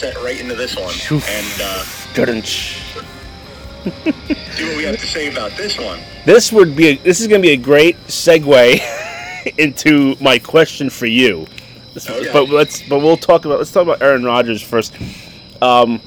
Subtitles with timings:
[0.00, 1.28] set right into this one Oof.
[1.28, 1.82] and uh,
[3.84, 6.00] see what we have to say about this one.
[6.24, 6.88] This would be.
[6.88, 8.80] A, this is going to be a great segue
[9.58, 11.46] into my question for you.
[11.94, 12.30] Okay.
[12.32, 12.80] But let's.
[12.88, 13.58] But we'll talk about.
[13.58, 14.94] Let's talk about Aaron Rodgers first.
[15.60, 16.00] Um,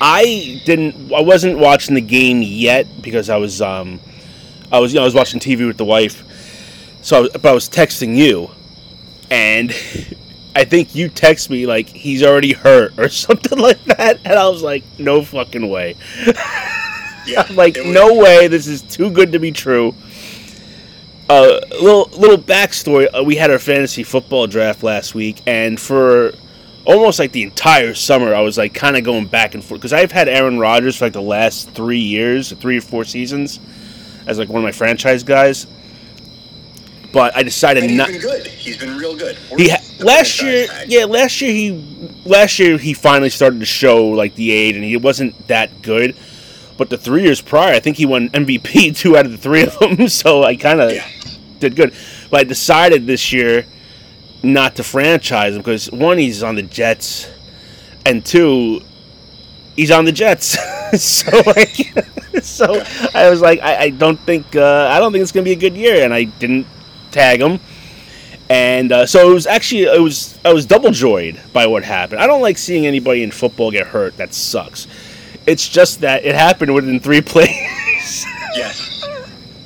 [0.00, 1.12] I didn't.
[1.12, 3.60] I wasn't watching the game yet because I was.
[3.60, 3.98] Um,
[4.70, 4.92] I was.
[4.92, 6.22] You know, I was watching TV with the wife.
[7.02, 8.50] So, I was, but I was texting you,
[9.28, 9.74] and
[10.56, 14.48] I think you text me like he's already hurt or something like that, and I
[14.48, 15.96] was like, no fucking way.
[17.26, 19.94] Yeah, I'm like, no way, this is too good to be true.
[21.30, 26.34] Uh, little little backstory: uh, we had our fantasy football draft last week, and for
[26.84, 29.94] almost like the entire summer, I was like kind of going back and forth because
[29.94, 33.58] I've had Aaron Rodgers for like the last three years, three or four seasons,
[34.26, 35.66] as like one of my franchise guys.
[37.10, 38.08] But I decided And he's not.
[38.08, 38.46] been good.
[38.46, 39.36] He's been real good.
[39.56, 40.90] He ha- last year, tag.
[40.90, 44.84] yeah, last year he last year he finally started to show like the age, and
[44.84, 46.14] he wasn't that good.
[46.76, 49.62] But the three years prior, I think he won MVP two out of the three
[49.62, 50.08] of them.
[50.08, 51.06] So I kind of Yeah.
[51.60, 51.94] did good.
[52.30, 53.66] But I decided this year
[54.42, 57.28] not to franchise him because one, he's on the Jets,
[58.04, 58.82] and two,
[59.76, 60.58] he's on the Jets.
[61.00, 61.92] so like,
[62.42, 62.82] so
[63.14, 65.56] I was like, I, I don't think uh, I don't think it's gonna be a
[65.56, 66.66] good year, and I didn't
[67.12, 67.60] tag him.
[68.50, 72.20] And uh, so it was actually it was I was double joyed by what happened.
[72.20, 74.16] I don't like seeing anybody in football get hurt.
[74.18, 74.86] That sucks.
[75.46, 78.26] It's just that it happened within three plays.
[78.54, 79.06] Yes.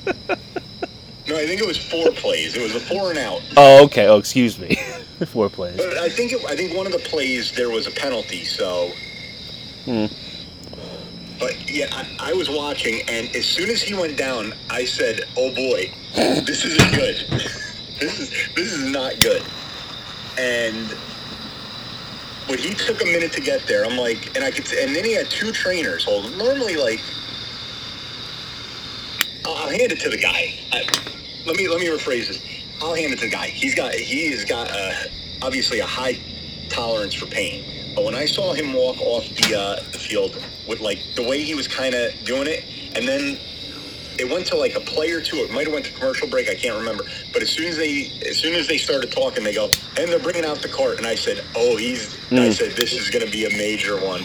[0.06, 2.56] no, I think it was four plays.
[2.56, 3.42] It was a four and out.
[3.56, 4.06] oh, okay.
[4.06, 4.76] Oh, excuse me.
[5.26, 5.76] Four plays.
[5.76, 8.44] But I think it, I think one of the plays there was a penalty.
[8.44, 8.92] So.
[9.84, 10.06] Hmm.
[11.40, 15.22] But yeah, I, I was watching, and as soon as he went down, I said,
[15.36, 17.52] "Oh boy, this isn't good.
[18.00, 19.42] this is this is not good."
[20.38, 20.96] And
[22.48, 25.04] when he took a minute to get there, I'm like, and I could, and then
[25.04, 26.36] he had two trainers holding.
[26.38, 27.00] Normally, like,
[29.44, 30.58] I'll, hand it to the guy.
[30.72, 30.84] I,
[31.46, 32.40] let me let me rephrase this.
[32.80, 33.48] I'll hand it to the guy.
[33.48, 34.92] He's got he has got uh,
[35.42, 36.18] obviously a high
[36.68, 37.64] tolerance for pain.
[37.94, 40.36] But when I saw him walk off the uh, the field
[40.66, 43.38] with like the way he was kind of doing it, and then
[44.18, 45.36] it went to like a play or two.
[45.36, 46.48] It might have went to commercial break.
[46.48, 47.04] I can't remember.
[47.32, 50.18] But as soon as they as soon as they started talking, they go and they're
[50.18, 50.98] bringing out the cart.
[50.98, 52.14] And I said, oh, he's.
[52.32, 52.50] I hmm.
[52.52, 54.22] said this is going to be a major one.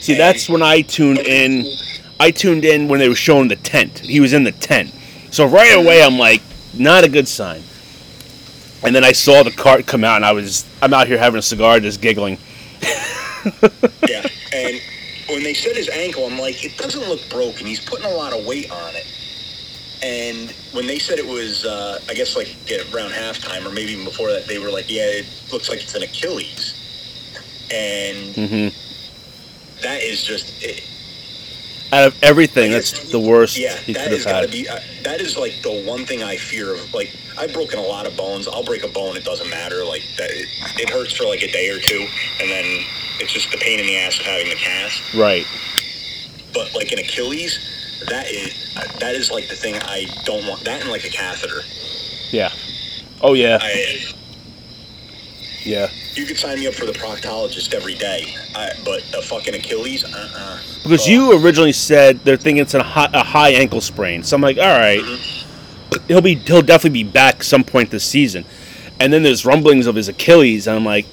[0.00, 1.66] See, that's when I tuned in.
[2.18, 3.98] I tuned in when they were showing the tent.
[3.98, 4.92] He was in the tent.
[5.30, 6.42] So right away, I'm like,
[6.74, 7.62] not a good sign.
[8.82, 11.38] And then I saw the cart come out, and I was, I'm out here having
[11.38, 12.38] a cigar, just giggling.
[14.06, 14.80] Yeah, and
[15.32, 17.66] when they said his ankle, I'm like, it doesn't look broken.
[17.66, 19.06] He's putting a lot of weight on it.
[20.02, 23.92] And when they said it was, uh, I guess like at around halftime or maybe
[23.92, 26.74] even before that, they were like, yeah, it looks like it's an Achilles.
[27.70, 28.68] And hmm
[29.82, 30.84] that is just, it,
[31.92, 34.50] Out of everything, that's the worst yeah, he could have gotta had.
[34.50, 34.68] be.
[34.68, 36.94] Uh, that is like the one thing I fear of.
[36.94, 38.46] Like I've broken a lot of bones.
[38.46, 39.16] I'll break a bone.
[39.16, 39.84] It doesn't matter.
[39.84, 40.48] Like that, it,
[40.78, 42.06] it hurts for like a day or two,
[42.40, 42.64] and then
[43.18, 45.14] it's just the pain in the ass of having the cast.
[45.14, 45.46] Right.
[46.54, 47.58] But like an Achilles,
[48.08, 50.64] that is that is like the thing I don't want.
[50.64, 51.62] That and like a catheter.
[52.30, 52.52] Yeah.
[53.20, 53.58] Oh yeah.
[53.60, 54.12] I
[55.64, 55.90] Yeah.
[56.14, 60.04] you could sign me up for the proctologist every day, I, but a fucking Achilles,
[60.04, 64.22] uh, uh Because you originally said they're thinking it's a high, a high ankle sprain.
[64.22, 65.02] So I'm like, all right,
[66.08, 68.44] he'll be he'll definitely be back some point this season.
[68.98, 71.06] And then there's rumblings of his Achilles, and I'm like,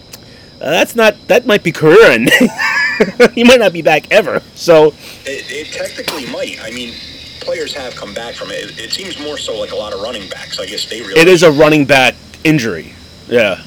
[0.61, 2.33] uh, that's not that might be career ending.
[3.33, 4.41] he might not be back ever.
[4.55, 4.87] So
[5.25, 6.57] It, it technically might.
[6.61, 6.93] I mean,
[7.41, 8.71] players have come back from it.
[8.71, 8.79] it.
[8.79, 10.59] It seems more so like a lot of running backs.
[10.59, 11.19] I guess they really.
[11.19, 12.93] it is a running back injury.
[13.27, 13.61] Yeah.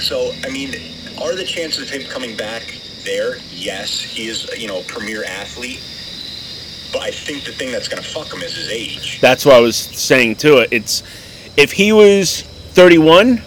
[0.00, 0.74] So, I mean,
[1.20, 2.62] are the chances of him coming back
[3.04, 3.36] there?
[3.50, 5.80] Yes, he is, you know, a premier athlete.
[6.92, 9.20] But I think the thing that's going to fuck him is his age.
[9.20, 10.72] That's what I was saying to it.
[10.72, 11.02] It's
[11.56, 13.42] if he was 31,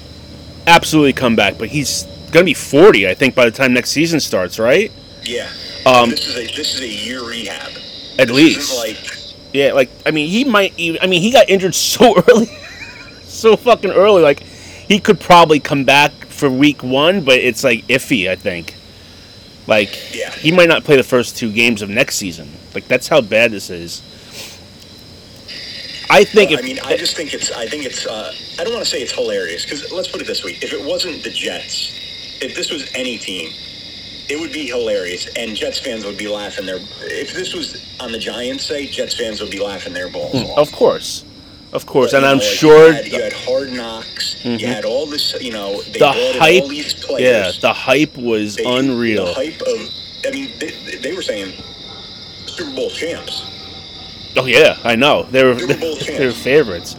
[0.67, 1.57] absolutely come back.
[1.57, 4.91] But he's gonna be 40, I think, by the time next season starts, right?
[5.23, 5.49] Yeah.
[5.85, 7.71] Um, this is a this is a year rehab.
[8.19, 8.77] At This least.
[8.77, 10.73] like Yeah, like I mean, he might.
[10.77, 12.47] Even, I mean, he got injured so early,
[13.23, 14.21] so fucking early.
[14.21, 16.11] Like he could probably come back
[16.43, 18.29] for week one, but it's like iffy.
[18.29, 18.75] I think.
[19.65, 20.29] Like Yeah.
[20.31, 22.51] he might not play the first two games of next season.
[22.75, 24.01] Like that's how bad this is.
[26.09, 27.49] I think Well, if I mean, I just think it's.
[27.51, 28.05] I think it's.
[28.05, 30.73] Uh, I don't want to say it's hilarious because let's put it this way: if
[30.73, 31.91] it wasn't the Jets,
[32.41, 33.53] if this was any team,
[34.29, 36.79] it would be hilarious, and Jets fans would be laughing their.
[37.03, 40.57] If this was on the Giants' site, Jets fans would be laughing their balls off.
[40.57, 41.23] Of course,
[41.73, 44.35] of course, But, and I'm know, like, sure you had, you had hard knocks.
[44.43, 44.59] Mhm.
[44.59, 46.63] You had all this, you know, they the hype.
[47.19, 49.25] Yeah, the hype was They- unreal.
[49.25, 49.89] The hype of,
[50.27, 51.53] I mean, they, they were saying
[52.45, 53.43] Super Bowl champs,
[54.35, 56.95] Oh yeah, I know they were Super Bowl they were favorites.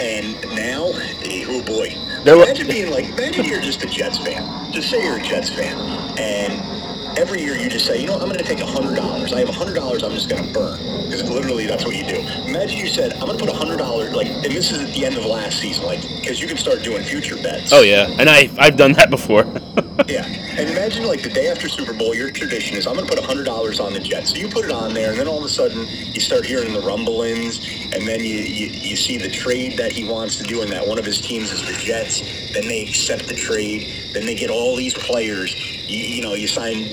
[0.00, 1.94] and now, oh boy,
[2.24, 4.72] imagine being like, imagine you're just a Jets fan.
[4.72, 5.76] Just say you're a Jets fan,
[6.18, 6.75] and
[7.16, 9.32] every year you just say, you know, I'm going to take a hundred dollars.
[9.32, 10.02] I have a hundred dollars.
[10.02, 12.16] I'm just going to burn because literally that's what you do.
[12.46, 14.94] Imagine you said, I'm going to put a hundred dollars, like, and this is at
[14.94, 17.72] the end of last season, like, because you can start doing future bets.
[17.72, 19.44] Oh yeah, and I I've done that before.
[20.04, 23.14] Yeah, and imagine like the day after Super Bowl, your tradition is I'm going to
[23.14, 24.30] put hundred dollars on the Jets.
[24.30, 26.74] So you put it on there, and then all of a sudden you start hearing
[26.74, 30.60] the rumblings, and then you, you you see the trade that he wants to do,
[30.62, 32.20] and that one of his teams is the Jets.
[32.52, 34.12] Then they accept the trade.
[34.12, 35.54] Then they get all these players.
[35.88, 36.84] You, you know, you sign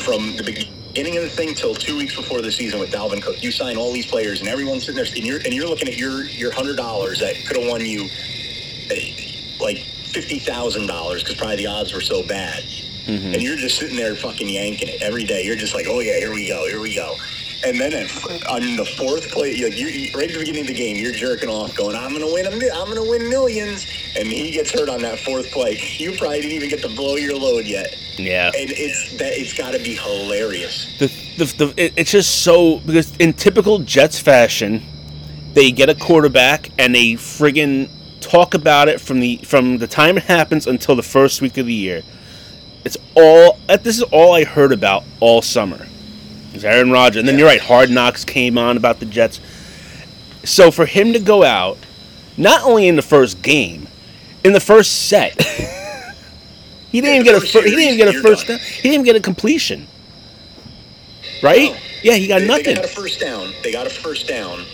[0.00, 3.42] from the beginning of the thing till two weeks before the season with Dalvin Cook.
[3.42, 5.96] You sign all these players, and everyone's sitting there, and you're and you're looking at
[5.96, 8.08] your your hundred dollars that could have won you
[8.90, 9.12] eh,
[9.60, 9.84] like
[10.16, 12.62] fifty thousand dollars because probably the odds were so bad,
[13.06, 13.34] Mhm.
[13.34, 15.44] and you're just sitting there fucking yanking it every day.
[15.44, 17.16] You're just like, oh yeah, here we go, here we go.
[17.64, 18.06] And then at,
[18.48, 21.12] on the fourth play, you you you- right at the beginning of the game, you're
[21.12, 23.86] jerking off, going, "I'm gonna win, a mi- I'm gonna win millions.
[24.16, 25.78] And he gets hurt on that fourth play.
[25.98, 28.46] You probably didn't even get to blow your load yet, yeah.
[28.58, 30.86] and it's that it's got to be hilarious.
[30.98, 31.06] the,
[31.38, 34.82] the, the it, it's just so because in typical Jets fashion,
[35.54, 37.88] they get a quarterback and they friggin'
[38.26, 41.66] talk about it from the from the time it happens until the first week of
[41.66, 42.02] the year.
[42.84, 45.86] It's all this is all I heard about all summer.
[46.52, 47.40] Is Aaron Rodgers, and then Yeah.
[47.40, 47.60] you're right.
[47.60, 49.40] Hard Knocks came on about the Jets.
[50.44, 51.78] So for him to go out,
[52.36, 53.88] not only in the first game,
[54.42, 55.40] in the first set,
[56.90, 58.58] he didn't even get a first fir- he didn't even get a first down.
[58.58, 59.86] He didn't even get a completion.
[61.42, 61.72] Right?
[61.72, 61.78] No.
[62.02, 62.64] Yeah, he got they, nothing.
[62.64, 63.52] They got a first down.
[63.62, 64.64] They got a first down,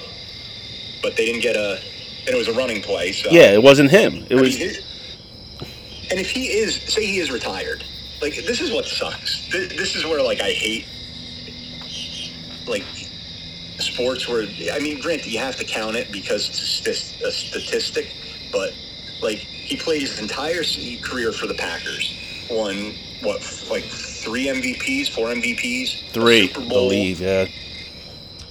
[1.03, 1.81] but they didn't get a.
[2.27, 3.13] And it was a running play.
[3.13, 4.27] So yeah, it wasn't him.
[4.31, 4.85] It I was mean, it-
[6.11, 7.85] and if he is, say he is retired,
[8.21, 9.49] like this is what sucks.
[9.51, 10.85] This, this is where like I hate,
[12.67, 12.85] like
[13.79, 14.43] sports where
[14.73, 18.15] I mean, granted you have to count it because it's a, st- a statistic,
[18.53, 18.73] but
[19.23, 20.63] like he played his entire
[21.03, 22.15] career for the Packers,
[22.51, 27.21] won what like three MVPs, four MVPs, three, Super I Bowl, believe.
[27.21, 27.47] Yeah.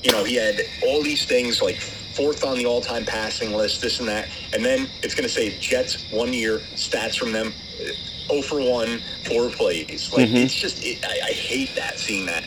[0.03, 1.77] you know, he had all these things like
[2.15, 5.57] fourth on the all-time passing list, this and that, and then it's going to say
[5.59, 10.11] Jets one year stats from them, uh, 0 for one, four plays.
[10.13, 10.43] Like Mhm.
[10.45, 12.43] it's just, it, I, I hate that seeing that.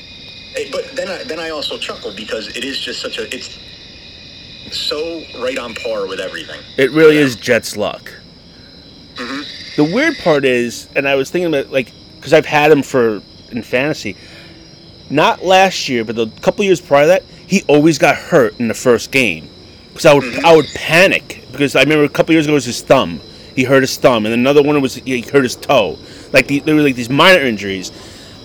[0.56, 3.58] Eh, But then, I, then I also chuckle because it is just such a, it's
[4.72, 6.60] so right on par with everything.
[6.76, 8.12] It really is Jets luck.
[9.16, 9.42] hmm
[9.76, 13.22] The weird part is, and I was thinking about like, because I've had him for
[13.50, 14.16] in fantasy,
[15.10, 18.68] not last year, but the couple years prior to that, he always got hurt in
[18.68, 19.48] the first game.
[19.94, 20.44] Because I would.
[20.44, 23.20] I would panic because I remember a couple years ago it was his thumb.
[23.54, 25.96] He hurt his thumb, and another one was he hurt his toe.
[26.32, 27.92] Like the, there were like these minor injuries,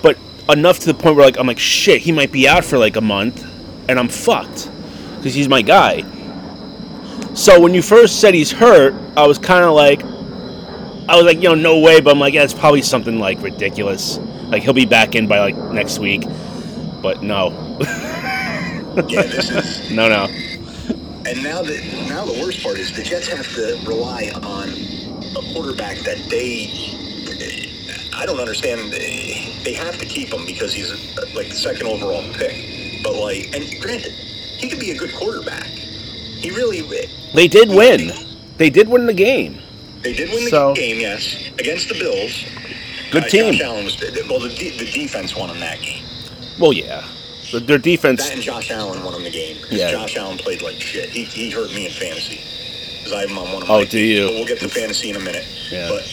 [0.03, 0.15] but
[0.47, 2.97] enough to the point where like I'm like shit, he might be out for like
[2.97, 3.43] a month,
[3.89, 4.69] and I'm fucked
[5.17, 6.03] because he's my guy.
[7.33, 11.37] So when you first said he's hurt, I was kind of like, I was like,
[11.37, 11.99] you know, no way.
[11.99, 14.19] But I'm like, yeah, it's probably something like ridiculous.
[14.49, 16.21] Like he'll be back in by like next week.
[17.01, 17.77] But no,
[19.07, 20.27] Yeah, this is, no, no.
[21.29, 21.77] And now the
[22.09, 24.69] now the worst part is the Jets have to rely on
[25.37, 26.95] a quarterback that they.
[28.15, 28.91] I don't understand.
[28.91, 30.91] They have to keep him because he's
[31.35, 33.01] like the second overall pick.
[33.03, 35.65] But like, and granted, he could be a good quarterback.
[35.67, 36.81] He really.
[37.33, 38.11] They did win.
[38.57, 39.59] They did win the game.
[40.01, 42.43] They did win the So- game, yes, against the Bills.
[43.11, 43.45] Good Uh, team.
[43.83, 44.39] Was well.
[44.39, 46.03] The, the defense won in that game.
[46.59, 47.03] Well, yeah.
[47.51, 48.23] Their defense.
[48.23, 49.57] That and Josh Allen won him the game.
[49.71, 49.91] Yeah.
[49.91, 51.09] Josh Allen played like shit.
[51.09, 52.41] He, he hurt me in fantasy
[52.97, 54.25] because I have him on one of Oh, do you?
[54.27, 55.45] But we'll get to fantasy in a minute.
[55.71, 55.89] Yeah.
[55.89, 56.03] But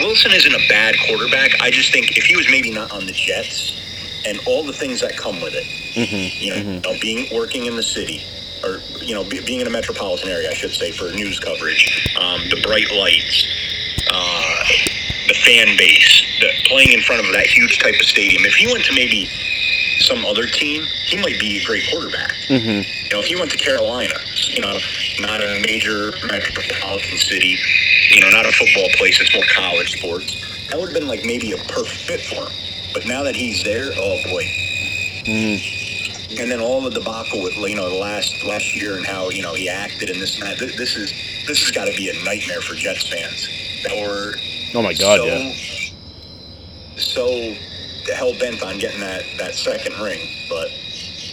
[0.00, 1.60] Wilson isn't a bad quarterback.
[1.60, 3.72] I just think if he was maybe not on the Jets
[4.26, 6.74] and all the things that come with it, Mhm, you know, mhm.
[6.74, 8.22] you know, being working in the city
[8.64, 12.10] or you know be, being in a metropolitan area, I should say, for news coverage,
[12.20, 13.46] um, the bright lights,
[14.10, 14.64] uh,
[15.28, 18.44] the fan base, the playing in front of that huge type of stadium.
[18.44, 19.28] If he went to maybe
[20.00, 22.34] some other team, he might be a great quarterback.
[22.48, 22.84] Mhm.
[22.84, 24.14] You know, if he went to Carolina,
[24.48, 24.78] you know,
[25.20, 27.58] not a major metropolitan city,
[28.10, 30.36] you know, not a football place, it's more college sports,
[30.68, 32.52] that would have been like maybe a perfect fit for him.
[32.92, 34.44] But now that he's there, oh boy.
[35.26, 36.38] Mhm.
[36.38, 39.42] And then all the debacle with you know the last last year and how you
[39.42, 40.58] know he acted and this and that.
[40.58, 41.12] This is
[41.46, 43.48] this has got to be a nightmare for Jets fans
[43.84, 44.36] that were
[44.76, 45.54] Oh my God, so yeah.
[46.98, 47.54] so
[48.12, 50.68] hell bent on getting that that second ring, but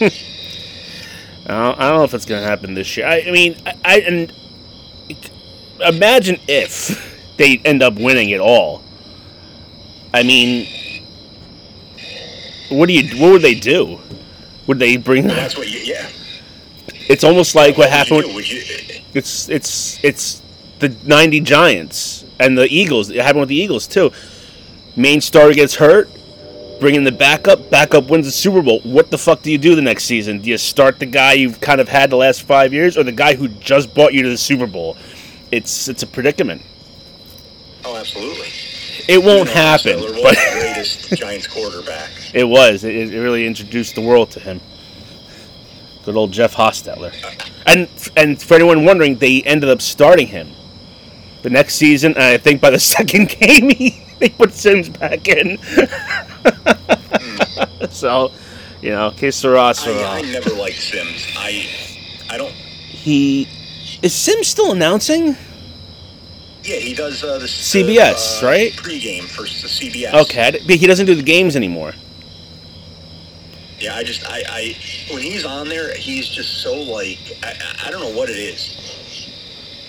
[0.00, 3.06] I don't, I don't know if it's gonna happen this year.
[3.06, 4.32] I, I mean, I, I and
[5.80, 8.82] imagine if they end up winning it all.
[10.14, 10.66] I mean,
[12.70, 13.20] what do you?
[13.20, 14.00] What would they do?
[14.68, 15.26] Would they bring?
[15.26, 16.08] that's what you yeah.
[17.10, 18.22] It's almost like what you happened.
[18.22, 18.26] do?
[18.28, 18.62] With, Would you,
[19.12, 20.40] it's it's it's
[20.78, 23.10] the '90 Giants and the Eagles.
[23.10, 24.12] It happened with the Eagles too.
[24.96, 26.08] Main star gets hurt.
[26.80, 27.70] Bring in the backup.
[27.70, 28.80] Backup wins the Super Bowl.
[28.80, 30.40] What the fuck do you do the next season?
[30.40, 33.12] Do you start the guy you've kind of had the last five years, or the
[33.12, 34.96] guy who just brought you to the Super Bowl?
[35.52, 36.62] It's it's a predicament.
[37.84, 38.48] oh, absolutely.
[39.06, 42.10] It won't You know, happen, was but the greatest Giants quarterback.
[42.32, 42.84] it was.
[42.84, 44.60] It, it really introduced the world to him.
[46.04, 47.12] Good old Jeff Hostetler.
[47.24, 50.50] Uh, and and for anyone wondering, they ended up starting him
[51.44, 52.14] the next season.
[52.16, 55.58] I think by the second game, he, they put Simms back in.
[57.90, 58.32] so,
[58.80, 60.08] you know, que sera, I, sera.
[60.08, 61.28] I never liked Simms.
[61.36, 61.68] I
[62.30, 62.50] I don't.
[62.52, 63.46] He
[64.02, 65.36] is Simms still announcing?
[66.62, 68.72] Yeah, he does uh, the CBS, uh, right?
[68.72, 70.14] Pregame for the CBS.
[70.22, 71.92] Okay, but he doesn't do the games anymore.
[73.78, 74.76] Yeah, I just I, I
[75.12, 78.38] when he's on there, he's just so like I, I- I don't know what it
[78.38, 78.80] is.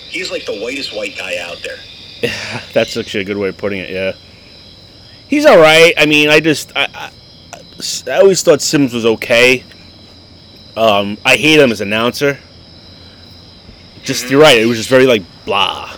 [0.10, 1.78] He's like the whitest white guy out there.
[2.74, 3.90] That's actually a good way of putting it.
[3.90, 4.14] Yeah,
[5.28, 5.94] he's all right.
[5.98, 7.12] I mean, I just I, I,
[8.12, 9.64] I always thought Simms was okay.
[10.78, 12.40] Um, I hate him as announcer.
[14.04, 14.58] Just you're right.
[14.60, 15.96] It was just very like blah.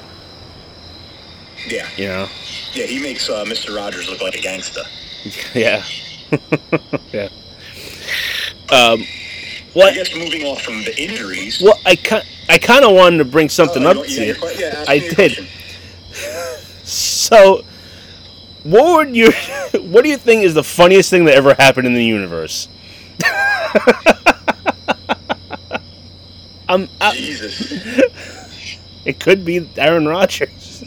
[1.68, 2.30] Yeah, You know.
[2.74, 3.76] yeah, he makes uh, Mr.
[3.76, 4.84] Rogers look like a gangster.
[5.54, 5.84] Yeah.
[7.12, 7.28] yeah.
[8.72, 9.04] Um,
[9.76, 11.62] well, I guess moving off from the injuries.
[11.62, 14.34] well, I kind I kind of wanted to bring something Oh, up to you.
[14.42, 15.48] yeah, you're- yeah, I did.
[16.84, 17.64] So,
[18.64, 19.32] what would you
[19.82, 22.68] what do you think is the funniest thing that ever happened in the universe?
[26.70, 27.72] um, I, Jesus.
[29.06, 30.84] it could be Aaron Rodgers.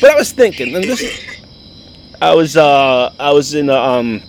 [0.00, 1.20] But I was thinking, and this,
[2.20, 4.22] I was uh, I was in a, um,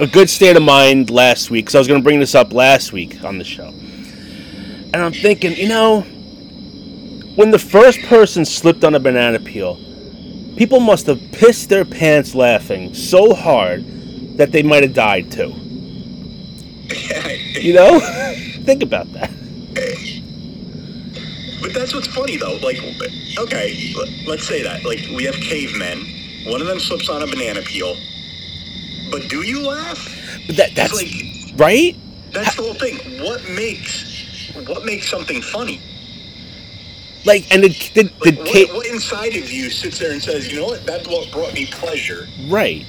[0.00, 2.54] a good state of mind last week because I was going to bring this up
[2.54, 6.00] last week on the show, and I'm thinking, you know,
[7.36, 9.78] when the first person slipped on a banana peel,
[10.56, 13.84] people must have pissed their pants laughing so hard
[14.38, 15.54] that they might have died too.
[17.60, 18.00] You know,
[18.64, 19.30] think about that.
[21.60, 22.56] But that's what's funny though.
[22.62, 22.78] Like,
[23.38, 23.94] okay,
[24.26, 24.82] let's say that.
[24.82, 26.06] Like, we have cavemen.
[26.46, 27.96] One of them slips on a banana peel.
[29.10, 29.98] But do you laugh?
[30.46, 31.96] But that that's like right.
[32.32, 32.96] that's the whole thing.
[33.22, 35.80] What makes what makes something funny?
[37.24, 40.50] Like, and did did, Like, did what, what inside of you sits there and says,
[40.50, 40.86] you know what?
[40.86, 42.26] That's what brought me pleasure.
[42.48, 42.86] right?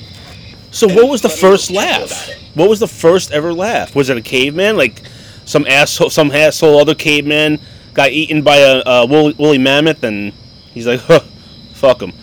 [0.72, 2.30] So, And what was the first laugh?
[2.54, 3.94] What was the first ever laugh?
[3.94, 4.78] Was it a caveman?
[4.78, 5.02] Like
[5.46, 7.60] some asshole, some asshole other caveman
[7.94, 10.32] got eaten by a, a woolly, woolly mammoth, and
[10.74, 11.20] he's like, huh,
[11.74, 12.14] "Fuck him."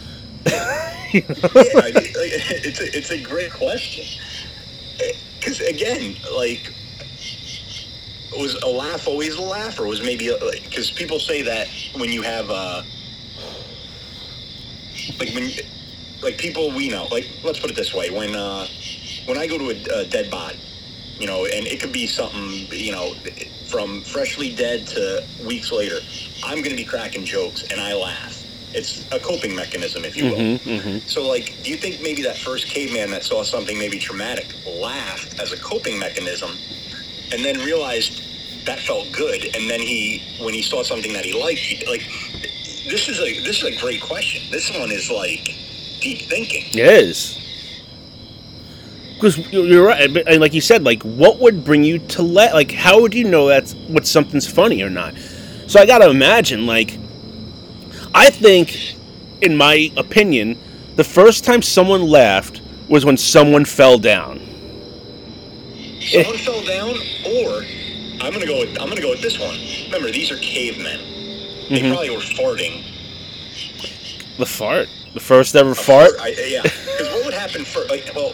[1.12, 4.04] Yeah, it's a, it's a great question.
[5.38, 6.72] Because again, like,
[8.36, 10.30] was a laugh always a laugh, or was maybe
[10.64, 12.82] because people say that when you have uh,
[15.18, 15.50] like when
[16.22, 18.66] like people we know, like let's put it this way, when uh,
[19.26, 20.60] when I go to a, a dead body,
[21.18, 23.14] you know, and it could be something, you know,
[23.66, 25.98] from freshly dead to weeks later,
[26.44, 28.37] I'm going to be cracking jokes and I laugh.
[28.74, 30.36] It's a coping mechanism, if you will.
[30.36, 30.98] Mm-hmm, mm-hmm.
[31.08, 35.40] So, like, do you think maybe that first caveman that saw something maybe traumatic laughed
[35.40, 36.50] as a coping mechanism,
[37.32, 38.22] and then realized
[38.66, 42.02] that felt good, and then he, when he saw something that he liked, he, like,
[42.88, 44.42] this is a this is a great question.
[44.50, 45.54] This one is like
[46.00, 46.64] deep thinking.
[46.72, 47.38] It is.
[49.14, 52.54] Because you're right, and like you said, like what would bring you to let?
[52.54, 55.14] Like, how would you know that's what something's funny or not?
[55.66, 56.98] So I gotta imagine, like,
[58.14, 58.94] I think,
[59.42, 60.58] in my opinion,
[60.96, 64.40] the first time someone laughed was when someone fell down.
[66.00, 66.90] Someone fell down,
[67.26, 67.62] or
[68.20, 69.56] I'm gonna go with I'm gonna go with this one.
[69.86, 71.00] Remember, these are cavemen.
[71.68, 71.90] They Mhm.
[71.92, 72.82] probably were farting.
[74.38, 76.12] The fart, the first ever A fart.
[76.20, 78.10] I, yeah, because what would happen for like?
[78.14, 78.32] Well,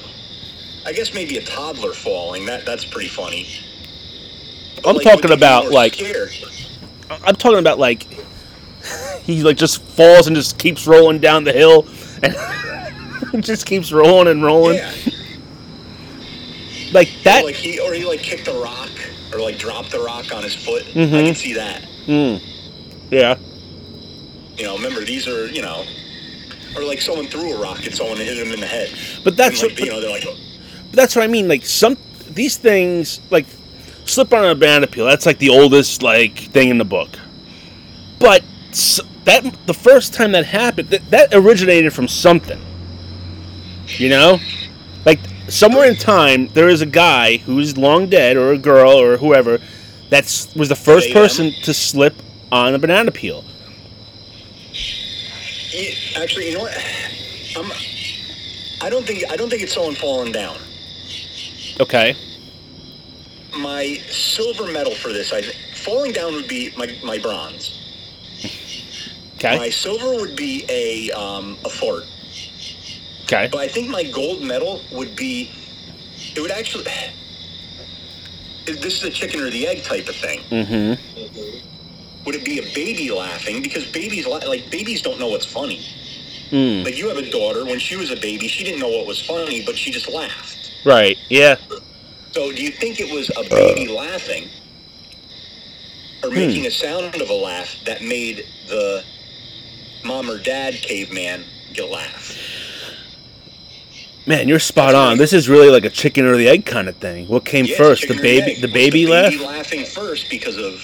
[0.86, 2.46] I guess maybe a toddler falling.
[2.46, 3.48] That that's pretty funny.
[4.76, 6.32] But, I'm like, talking would they be about, like- scared?
[7.26, 8.06] I'm talking about like
[9.24, 11.86] he like just falls and just keeps rolling down the hill
[13.32, 14.76] and just keeps rolling and rolling.
[14.76, 14.92] Yeah.
[16.92, 17.42] Like that.
[17.42, 18.90] or like he or he like kicked a rock
[19.32, 20.82] or like dropped the rock on his foot.
[20.86, 21.26] I Mhm.
[21.26, 21.82] can see that.
[22.06, 22.40] Mm.
[23.10, 23.36] Yeah.
[24.56, 25.84] You know, remember these are you know
[26.76, 28.90] or like someone threw a rock at someone and hit him in the head.
[29.24, 31.48] But that's and, like, what- you know they're like, But that's what I mean.
[31.48, 31.96] Like some
[32.30, 33.46] these things, like
[34.04, 35.06] slip on a banana peel.
[35.06, 37.10] That's like the oldest like thing in the book.
[38.20, 38.42] But
[39.24, 42.60] that the first time that happened, that, that originated from something.
[43.86, 44.38] You know,
[45.04, 49.16] like somewhere in time, there is a guy who's long dead, or a girl, or
[49.16, 49.58] whoever,
[50.10, 50.24] that
[50.56, 52.14] was the first person to slip
[52.50, 53.44] on a banana peel.
[56.16, 56.76] Actually, you know what?
[57.56, 57.70] I'm,
[58.80, 60.56] I don't think I don't think it's someone falling down.
[61.80, 62.16] Okay.
[63.58, 65.42] My silver medal for this, I
[65.74, 67.83] falling down would be my, my bronze.
[69.44, 69.58] Okay.
[69.58, 72.04] My silver would be a um, a fort,
[73.24, 73.48] Okay.
[73.52, 75.50] but I think my gold medal would be.
[76.34, 76.84] It would actually.
[78.66, 80.40] This is a chicken or the egg type of thing.
[80.50, 82.24] Mm-hmm.
[82.24, 83.60] Would it be a baby laughing?
[83.62, 85.84] Because babies like babies don't know what's funny.
[86.50, 86.82] Mm.
[86.82, 87.66] Like you have a daughter.
[87.66, 90.72] When she was a baby, she didn't know what was funny, but she just laughed.
[90.86, 91.18] Right.
[91.28, 91.56] Yeah.
[92.32, 94.48] So do you think it was a baby laughing
[96.22, 96.36] or Hmm.
[96.36, 99.04] making a sound of a laugh that made the
[100.04, 102.36] mom or dad caveman get a laugh?
[104.26, 105.18] Man, you're spot on.
[105.18, 107.28] This is really like a chicken or the egg kind of thing.
[107.28, 109.38] What came Yeah, first, the chicken or baby, the baby laugh?
[109.40, 110.82] laughing first because of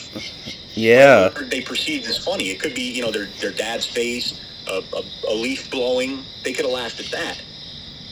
[0.75, 2.51] Yeah, they perceived as funny.
[2.51, 6.23] It could be, you know, their their dad's face, a, a, a leaf blowing.
[6.45, 7.41] They could have laughed at that.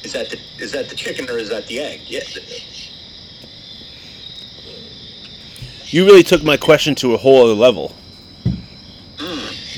[0.02, 2.00] Is that the is that the chicken or is that the egg?
[2.06, 2.20] Yeah.
[5.90, 7.94] you really took my question to a whole other level.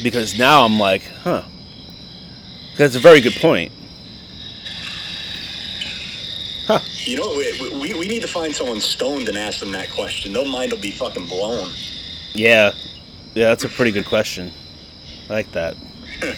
[0.03, 1.45] Because now I'm like, huh.
[2.77, 3.73] That's a very good point.
[6.67, 6.81] Huh.
[7.05, 10.33] You know, we, we, we need to find someone stoned and ask them that question.
[10.33, 11.73] Their mind will be fucking blown.
[12.33, 12.73] Yeah,
[13.35, 14.53] yeah, that's a pretty good question.
[15.29, 15.77] I like that.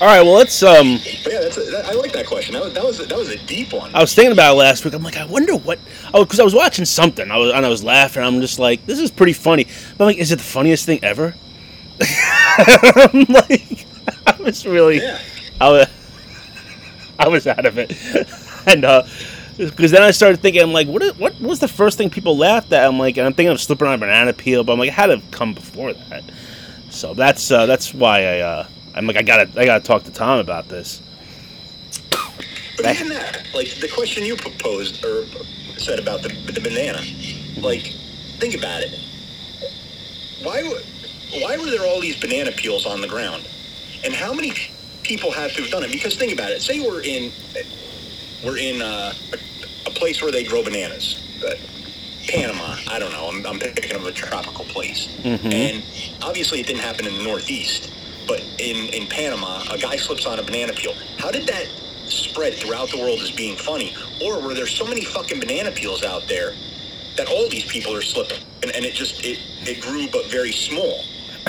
[0.00, 0.62] All right, well let's.
[0.62, 2.54] Um, But yeah, that's a, that, I like that question.
[2.54, 3.94] That was that was a, that was a deep one.
[3.94, 4.94] I was thinking about it last week.
[4.94, 5.78] I'm like, I wonder what.
[6.12, 7.30] Oh, because I was watching something.
[7.30, 8.22] I was and I was laughing.
[8.24, 9.64] I'm just like, this is pretty funny.
[9.96, 11.34] But I'm like, is it the funniest thing ever?
[12.58, 13.86] I'm like,
[14.26, 14.98] I was really.
[15.00, 15.18] Yeah.
[15.60, 15.86] I was,
[17.18, 17.92] I was out of it,
[18.66, 19.02] and uh,
[19.56, 21.02] because then I started thinking, I'm like, what?
[21.02, 22.84] is- What was the first thing people laughed at?
[22.86, 24.94] I'm like, and I'm thinking of slipping on a banana peel, but I'm like, it
[24.94, 26.24] had to come before that.
[26.90, 30.10] So that's uh, that's why I uh, I'm like, I gotta I gotta talk to
[30.12, 31.00] Tom about this.
[32.76, 35.24] But even that, like the question you proposed or
[35.78, 37.00] said about the the banana,
[37.60, 37.82] like
[38.38, 38.98] think about it.
[40.42, 40.82] Why w-
[41.40, 43.48] why were there all these banana peels on the ground,
[44.04, 44.52] and how many
[45.02, 45.92] people have to have done it?
[45.92, 46.60] Because think about it.
[46.62, 47.32] Say we're in
[48.44, 51.18] we're in uh, a, a place where they grow bananas.
[52.28, 53.28] Panama, I don't know.
[53.28, 55.82] I'm, I'm picking of a tropical place, and
[56.22, 57.90] obviously it didn't happen in the Northeast.
[58.28, 60.94] But in, in Panama, a guy slips on a banana peel.
[61.18, 61.66] How did that
[62.06, 63.96] spread throughout the world as being funny?
[64.24, 66.54] Or were there so many fucking banana peels out there
[67.16, 70.52] that all these people are slipping, and, and it just it, it grew but very
[70.52, 71.02] small,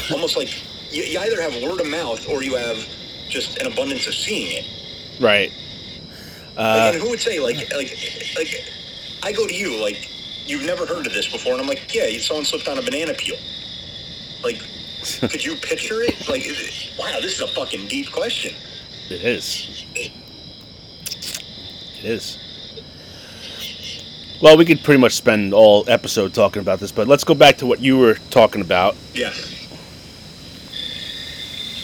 [0.12, 0.50] almost like
[0.92, 2.78] you, you either have word of mouth or you have
[3.30, 4.66] just an abundance of seeing it.
[5.22, 5.52] Right.
[6.56, 7.98] Like, Uh, and who would say like like
[8.38, 8.64] like
[9.24, 10.10] I go to you like
[10.46, 13.14] you've never heard of this before, and I'm like, yeah, someone slipped on a banana
[13.14, 13.38] peel.
[14.44, 14.62] Like,
[15.32, 16.28] could you picture it?
[16.28, 16.44] Like,
[17.00, 18.54] wow, this is a fucking deep question.
[19.10, 19.86] It is.
[19.96, 20.12] It
[22.04, 22.38] is.
[24.42, 27.58] Well, we could pretty much spend all episode talking about this, but let's go back
[27.60, 28.96] to what you were talking about.
[29.14, 29.53] Yes.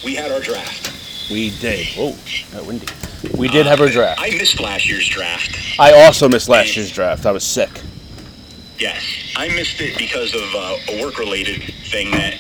[0.04, 1.30] We had our draft.
[1.30, 1.88] We did.
[1.96, 2.12] Whoa,
[2.52, 2.88] that windy.
[3.38, 4.22] We did have our draft.
[4.22, 5.58] I missed last year's draft.
[5.78, 7.26] I also missed last year's draft.
[7.26, 7.70] I was sick.
[8.80, 9.04] Yes,
[9.36, 12.38] I missed it because of uh, a work-related thing that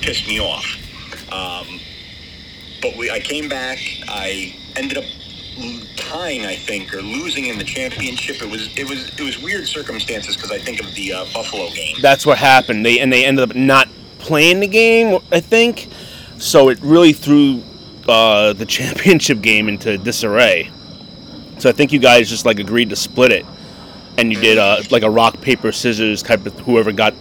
[0.00, 0.64] pissed me off.
[1.30, 1.80] Um,
[2.80, 3.78] but we, I came back.
[4.08, 5.04] I ended up
[5.96, 8.42] tying, I think, or losing in the championship.
[8.42, 11.68] It was it was it was weird circumstances because I think of the uh, Buffalo
[11.70, 11.96] game.
[12.00, 12.86] That's what happened.
[12.86, 15.20] They and they ended up not playing the game.
[15.30, 15.88] I think.
[16.42, 17.62] So it really threw
[18.08, 20.70] uh, the championship game into disarray.
[21.58, 23.46] So I think you guys just like agreed to split it,
[24.18, 27.14] and you did uh, like a rock paper scissors type of whoever got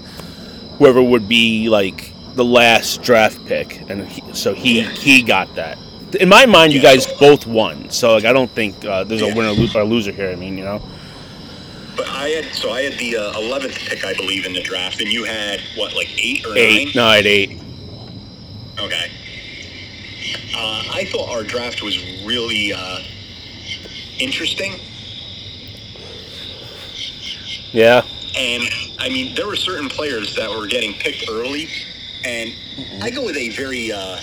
[0.79, 5.77] whoever would be like the last draft pick, and he, so he he got that.
[6.19, 7.91] In my mind, you guys both won.
[7.91, 10.31] So like I don't think uh, there's a winner or loser here.
[10.31, 10.81] I mean, you know.
[11.95, 14.99] But I had so I had the uh, eleventh pick, I believe, in the draft,
[14.99, 16.85] and you had what, like eight or Eight.
[16.85, 16.93] nine?
[16.95, 17.59] No, I had eight.
[18.81, 19.11] Okay.
[20.55, 22.99] Uh, I thought our draft was really uh,
[24.19, 24.79] interesting.
[27.71, 28.05] Yeah.
[28.37, 28.63] And
[28.99, 31.67] I mean, there were certain players that were getting picked early,
[32.23, 32.53] and
[33.01, 34.19] I go with a very, uh,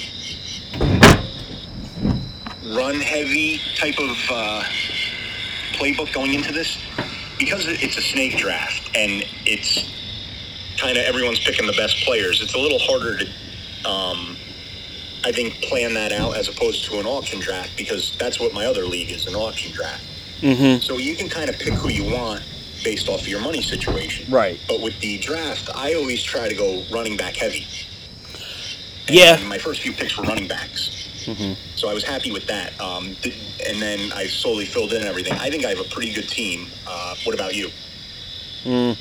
[2.75, 4.63] run heavy type of uh,
[5.75, 6.79] playbook going into this
[7.39, 9.89] because it's a snake draft and it's
[10.79, 12.41] kind of everyone's picking the best players.
[12.43, 14.37] It's a little harder to, um,
[15.25, 18.67] I think, plan that out as opposed to an auction draft because that's what my
[18.67, 20.05] other league is an auction draft.
[20.41, 20.81] Mm-hmm.
[20.81, 22.43] So you can kind of pick who you want
[22.85, 24.31] based off of your money situation.
[24.33, 24.61] Right.
[24.69, 27.67] But with the draft, I always try to go running back heavy.
[29.09, 29.43] Yeah.
[29.49, 31.09] My first few picks were running backs.
[31.25, 31.55] Mm-hmm.
[31.77, 32.79] So I was happy with that.
[32.81, 33.35] Um, th-
[33.67, 35.33] and then I slowly filled in everything.
[35.35, 36.69] I think I have a pretty good team.
[36.87, 37.69] Uh, what about you?
[38.65, 38.97] Mm.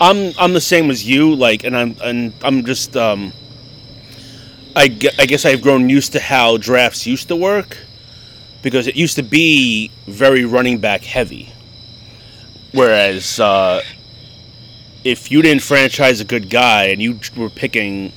[0.00, 1.34] I'm I'm the same as you.
[1.34, 3.32] Like, and I'm and I'm just um.
[4.76, 4.84] I,
[5.18, 7.78] I guess I've grown used to how drafts used to work
[8.62, 11.50] because it used to be very running back heavy.
[12.72, 13.80] Whereas uh,
[15.02, 18.12] if you didn't franchise a good guy and you were picking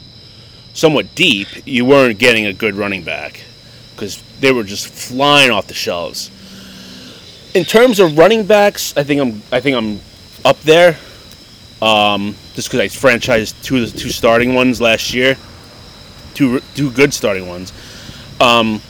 [0.73, 3.41] somewhat deep, you weren't getting a good running back
[3.95, 6.29] because they were just flying off the shelves.
[7.53, 10.01] In terms of running backs, I think I'm I think I'm
[10.43, 10.97] up there.
[11.81, 15.37] Um, just because I franchised two of the two starting ones last year,
[16.33, 17.73] two two good starting ones.
[18.39, 18.81] Um,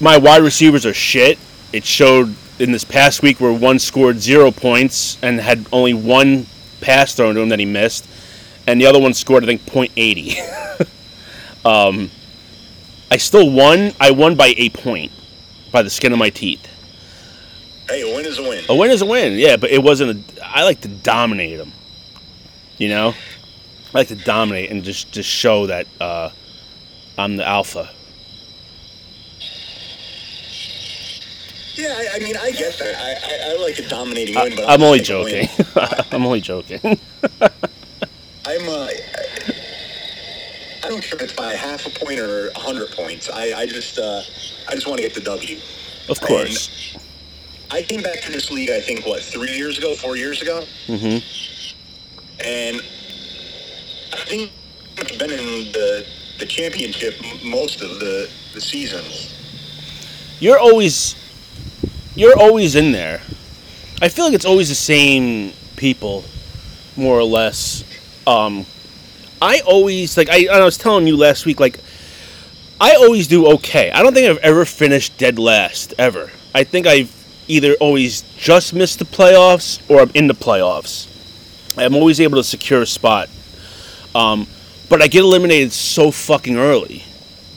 [0.00, 1.38] my wide receivers are shit.
[1.72, 6.46] It showed in this past week where one scored zero points and had only one
[6.80, 8.06] pass thrown to him that he missed,
[8.66, 10.86] and the other one scored I think .80.
[11.64, 12.10] um,
[13.10, 13.92] I still won.
[14.00, 15.12] I won by a point,
[15.72, 16.68] by the skin of my teeth.
[17.88, 18.64] Hey, a win is a win.
[18.68, 20.38] A win is a win, yeah, but it wasn't.
[20.38, 21.72] A, I like to dominate them.
[22.78, 23.14] You know,
[23.94, 26.30] I like to dominate and just just show that uh,
[27.16, 27.90] I'm the alpha.
[31.76, 32.94] Yeah, I, I mean, I get that.
[32.96, 35.46] I, I, I like a dominating win, but I, am I'll only take a win.
[35.46, 36.04] joking.
[36.12, 36.80] I'm only joking.
[38.46, 38.88] I'm uh,
[40.82, 43.30] I don't care if it's by half a point or a hundred points.
[43.30, 44.22] I, I just uh,
[44.68, 45.58] I just want to get the W.
[46.08, 46.96] of course.
[47.70, 48.70] I came back to this league.
[48.70, 51.18] I think what three years ago, four years ago, Mm-hmm.
[52.44, 52.80] and
[54.14, 54.52] I think
[54.96, 56.06] I've been in the
[56.38, 59.34] the championship most of the the seasons.
[60.38, 61.16] You're always
[62.14, 63.20] you're always in there.
[64.00, 66.24] I feel like it's always the same people,
[66.96, 67.82] more or less.
[68.24, 68.66] Um,
[69.42, 71.80] I always like I, I was telling you last week like
[72.80, 73.90] I always do okay.
[73.90, 76.30] I don't think I've ever finished dead last ever.
[76.54, 77.12] I think I've
[77.48, 81.08] either always just missed the playoffs or I'm in the playoffs.
[81.76, 83.28] I'm always able to secure a spot.
[84.14, 84.46] Um,
[84.88, 87.04] but I get eliminated so fucking early.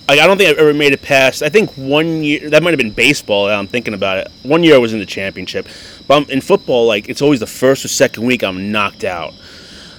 [0.07, 1.43] Like, I don't think I've ever made it past.
[1.43, 3.49] I think one year that might have been baseball.
[3.49, 4.31] I'm thinking about it.
[4.43, 5.67] One year I was in the championship,
[6.07, 9.33] but I'm, in football, like it's always the first or second week I'm knocked out.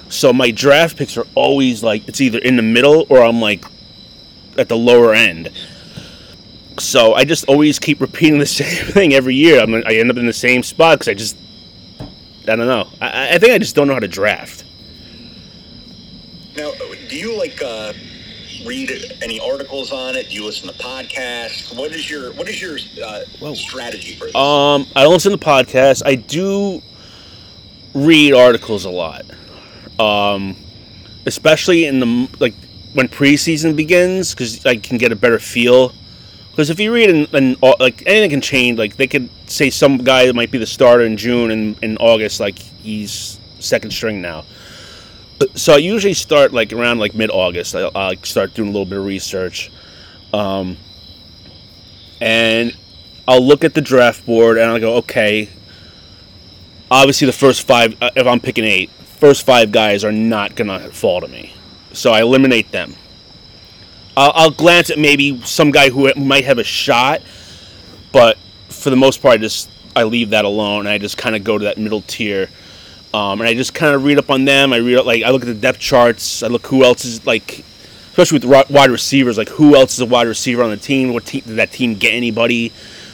[0.09, 3.65] So my draft picks are always like it's either in the middle or I'm like
[4.57, 5.51] at the lower end.
[6.79, 9.61] So I just always keep repeating the same thing every year.
[9.61, 11.37] I'm, I end up in the same spot because I just
[12.45, 12.89] I don't know.
[13.01, 14.65] I, I think I just don't know how to draft.
[16.59, 16.73] Now,
[17.09, 17.93] do you like uh,
[18.67, 18.91] read
[19.23, 20.29] any articles on it?
[20.29, 21.77] Do you listen to podcasts?
[21.79, 24.35] What is your what is your uh, strategy for this?
[24.35, 26.03] Um, I don't listen to podcasts.
[26.05, 26.83] I do
[27.95, 29.23] read articles a lot,
[30.01, 30.57] um,
[31.27, 32.55] especially in the like
[32.93, 35.93] when preseason begins, because I can get a better feel.
[36.51, 38.81] Because if you read in, in au- like anything can change.
[38.81, 41.97] Like they could say some guy that might be the starter in June and in
[41.99, 44.45] August, like he's second string now.
[45.55, 47.75] So I usually start like around like mid August.
[47.75, 49.71] I I start doing a little bit of research,
[50.33, 50.77] um,
[52.21, 52.77] and
[53.27, 55.49] I'll look at the draft board and I'll go, okay.
[56.91, 60.89] Obviously, the first five, uh, if I'm picking eight, first five guys are not gonna
[60.91, 61.53] fall to me,
[61.93, 62.95] so I eliminate them.
[64.17, 67.21] I'll, I'll glance at maybe some guy who might have a shot,
[68.11, 70.81] but for the most part, I just I leave that alone.
[70.81, 72.49] And I just kind of go to that middle tier,
[73.19, 74.73] um, and I just kind of read up on them.
[74.73, 76.45] I read like I look at the depth charts.
[76.45, 77.65] I look who else is like,
[78.11, 79.37] especially with wide receivers.
[79.37, 81.13] Like who else is a wide receiver on the team?
[81.13, 82.73] What did that team get anybody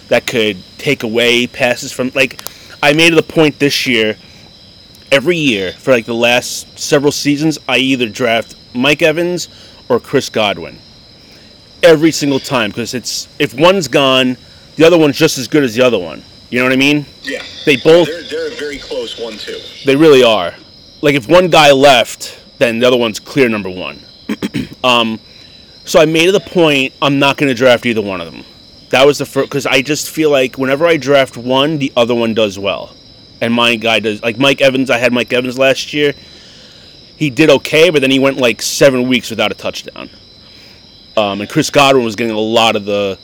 [0.09, 2.11] that could take away passes from?
[2.15, 2.43] Like
[2.83, 4.17] I made it a point this year.
[5.11, 9.49] Every year for like the last several seasons, I either draft Mike Evans
[9.89, 10.79] or Chris Godwin.
[11.83, 14.37] Every single time, because it's if one's gone,
[14.77, 16.23] the other one's just as good as the other one.
[16.51, 17.07] You know what I mean?
[17.23, 19.59] yeah, They both they're they're a very close one too.
[19.87, 20.55] they really are.
[21.03, 24.01] Like if one guy left, then the other one's clear number one.
[24.85, 25.19] um,
[25.85, 26.95] so I made it a point.
[27.03, 28.45] I'm not going to draft either one of them.
[28.91, 32.15] That was the first because I just feel like whenever I draft one, the other
[32.15, 32.95] one does well,
[33.41, 34.23] and my guy does.
[34.23, 36.15] Like Mike Evans, I had Mike Evans last year.
[37.17, 40.11] He did okay, but then he went like seven weeks without a touchdown.
[41.17, 43.19] um, and Chris Godwin was getting a lot of the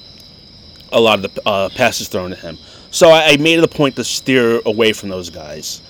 [0.93, 2.59] a lot of the uh, passes thrown to him.
[2.91, 5.81] So I, I made it a point to steer away from those guys.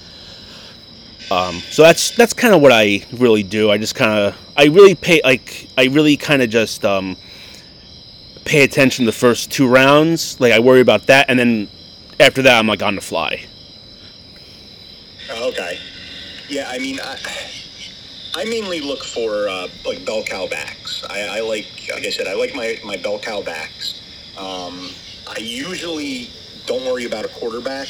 [1.30, 3.70] Um, so that's that's kind of what I really do.
[3.70, 7.16] I just kind of I really pay like I really kind of just um,
[8.44, 10.40] pay attention the first two rounds.
[10.40, 11.68] Like I worry about that, and then
[12.18, 13.46] after that I'm like on the fly.
[15.30, 15.78] Oh, okay.
[16.48, 17.16] Yeah, I mean, I,
[18.34, 21.04] I mainly look for uh, like bell cow backs.
[21.08, 24.00] I, I like, like I said, I like my my bell cow backs.
[24.36, 24.90] Um,
[25.28, 26.28] I usually
[26.70, 27.88] don't worry about a quarterback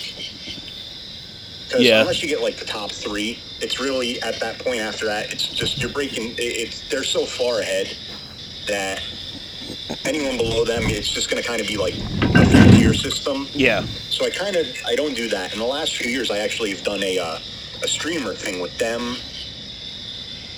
[1.69, 2.01] because Yeah.
[2.01, 5.47] unless you get like the top three, it's really at that point after that, it's
[5.47, 6.31] just you're breaking.
[6.39, 7.95] it- It's they're so far ahead
[8.67, 9.03] that
[10.07, 11.95] anyone below them, it's just going to kind of be like
[12.35, 13.47] a tier system.
[13.53, 13.85] Yeah.
[14.09, 15.53] So I kind of I don't do that.
[15.53, 17.39] In the last few years, I actually have done a uh,
[17.83, 19.19] a streamer thing with them.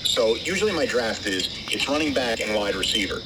[0.05, 3.21] So usually my draft is it's running back and wide receiver.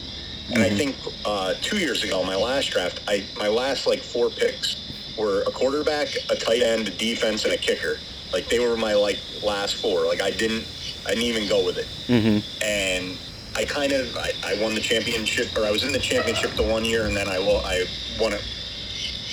[0.51, 4.29] And I think uh, two years ago, my last draft, I my last like four
[4.29, 4.77] picks
[5.17, 7.97] were a quarterback, a tight end, a defense, and a kicker.
[8.31, 10.05] Like they were my like last four.
[10.05, 10.65] Like I didn't
[11.05, 11.88] I didn't even go with it.
[12.07, 13.17] hmm And
[13.55, 16.63] I kind of I, I won the championship, or I was in the championship the
[16.63, 17.86] one year, and then I will I
[18.19, 18.43] won it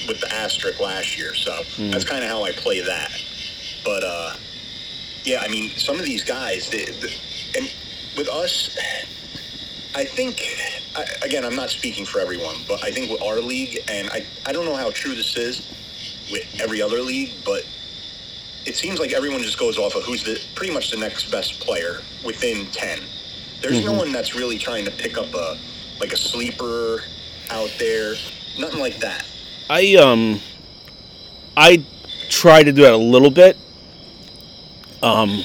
[0.09, 1.35] with the asterisk last year.
[1.35, 3.11] So that's kind of how I play that.
[3.85, 4.35] But uh,
[5.25, 7.13] yeah, I mean, some of these guys, they, the
[7.57, 7.73] and
[8.17, 8.77] with us,
[9.95, 10.43] I think
[10.97, 14.27] I, again, I'm not speaking for everyone, but I think with our league, and I
[14.47, 15.69] I don't know how true this is
[16.31, 17.65] with every other league, but
[18.67, 21.61] it seems like everyone just goes off of who's the pretty much the next best
[21.61, 23.01] player within ten.
[23.61, 25.59] There's no one that's really trying to pick up a
[26.01, 27.03] like a sleeper
[27.51, 28.15] out there.
[28.59, 29.25] Nothing like that.
[29.71, 30.41] I um
[31.57, 31.85] I
[32.29, 33.57] try to do that a little bit.
[35.03, 35.45] Um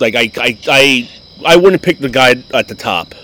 [0.00, 3.14] like I I I, I wouldn't pick the guy at the top.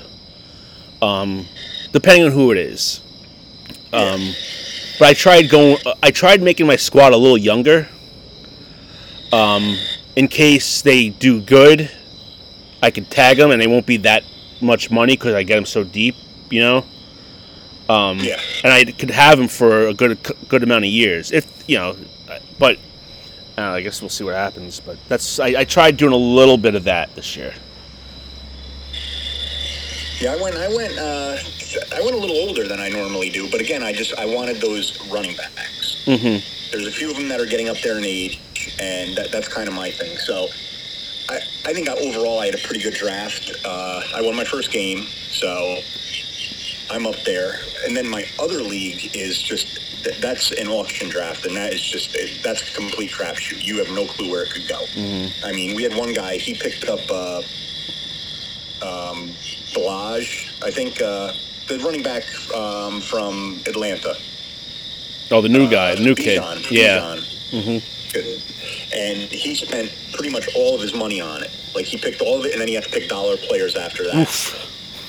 [1.03, 1.47] Um
[1.93, 3.01] depending on who it is.
[3.93, 4.35] Um
[4.99, 7.89] but I tried going I tried making my squad a little younger.
[9.33, 9.77] Um
[10.17, 11.91] in case they do good,
[12.83, 14.25] I could tag them and they won't be that
[14.61, 16.17] much money cuz I get them so deep,
[16.51, 16.85] you know.
[17.89, 18.39] Um, Yeah.
[18.65, 21.31] and I could have him for a good good amount of years.
[21.33, 21.97] If you know,
[22.59, 22.77] but
[23.57, 24.81] uh, I guess we'll see what happens.
[24.81, 27.55] But that's I, I tried doing a little bit of that this year.
[30.21, 30.57] Yeah, I went.
[30.57, 30.99] I went.
[30.99, 31.37] Uh,
[31.95, 34.57] I went a little older than I normally do, but again, I just I wanted
[34.57, 36.03] those running backs.
[36.07, 36.73] Mm-hmm.
[36.73, 38.41] There's a few of them that are getting up there in age,
[38.81, 40.19] and that, that's kind of my thing.
[40.19, 40.49] So,
[41.29, 43.53] I I think I, overall I had a pretty good draft.
[43.65, 45.79] Uh, I won my first game, so
[46.91, 47.61] I'm up there.
[47.87, 51.81] And then my other league is just th- that's an auction draft, and that is
[51.81, 53.65] just that's a complete crapshoot.
[53.65, 54.81] You have no clue where it could go.
[55.45, 56.39] I mean, we had one guy.
[56.39, 57.01] He picked up.
[57.09, 57.43] Uh,
[59.23, 59.29] um,
[59.75, 61.33] Balaj, I think uh,
[61.69, 62.23] the running back
[62.55, 64.15] um, from Atlanta.
[65.31, 66.41] Oh, the new guy, the new kid.
[66.41, 67.17] Bijan, Yeah.
[67.51, 68.13] Bijan.
[68.13, 68.43] Good.
[68.95, 71.51] And he spent pretty much all of his money on it.
[71.75, 74.05] Like he picked all of it, and then he had to pick dollar players after
[74.05, 74.29] that.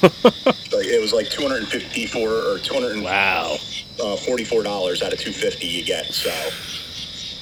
[0.04, 4.64] like it was like 254 or 244 Wow.
[4.64, 6.06] dollars out of 250 you get.
[6.14, 6.30] So,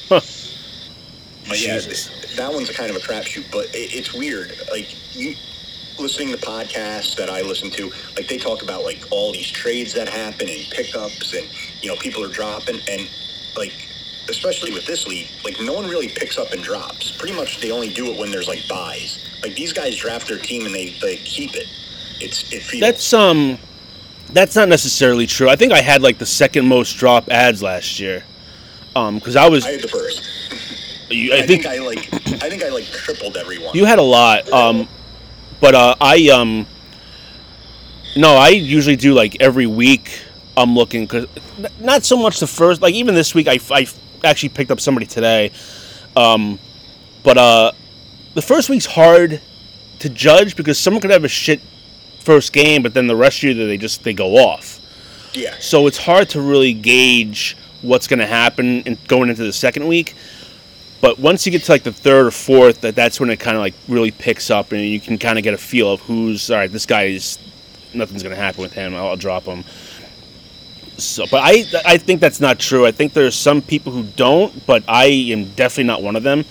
[0.09, 0.21] Huh.
[1.49, 2.09] but yeah, Jesus.
[2.37, 3.51] that one's kind of a crapshoot.
[3.51, 4.53] But it, it's weird.
[4.71, 5.35] Like you
[5.99, 9.93] listening to podcasts that I listen to, like they talk about like all these trades
[9.93, 11.47] that happen and pickups, and
[11.81, 13.09] you know people are dropping, and
[13.55, 13.73] like
[14.29, 17.11] especially with this league, like no one really picks up and drops.
[17.17, 19.23] Pretty much they only do it when there's like buys.
[19.41, 21.67] Like these guys draft their team and they they keep it.
[22.19, 23.57] It's it feels That's um,
[24.31, 25.49] that's not necessarily true.
[25.49, 28.23] I think I had like the second most drop ads last year.
[28.95, 30.23] Um, because I was, I had the first.
[31.11, 33.75] you, I, I think think I like I think I like tripled everyone.
[33.75, 34.51] You had a lot.
[34.51, 34.87] Um,
[35.59, 36.65] but uh, I um,
[38.15, 40.21] no, I usually do like every week.
[40.55, 41.27] I'm looking because
[41.79, 42.81] not so much the first.
[42.81, 43.87] Like even this week, I, I
[44.23, 45.51] actually picked up somebody today.
[46.15, 46.59] Um,
[47.23, 47.71] but uh,
[48.33, 49.41] the first week's hard
[49.99, 51.61] to judge because someone could have a shit
[52.19, 54.79] first game, but then the rest of you they just they go off.
[55.33, 55.55] yeah.
[55.59, 59.87] So it's hard to really gauge what's going to happen in, going into the second
[59.87, 60.15] week.
[60.99, 63.55] But once you get to like the third or fourth, that that's when it kind
[63.55, 66.49] of like really picks up, and you can kind of get a feel of who's
[66.49, 66.71] all right.
[66.71, 67.37] This guy is
[67.93, 68.95] nothing's going to happen with him.
[68.95, 69.63] I'll, I'll drop him.
[70.97, 72.85] So, but I I think that's not true.
[72.85, 76.43] I think there's some people who don't, but I am definitely not one of them.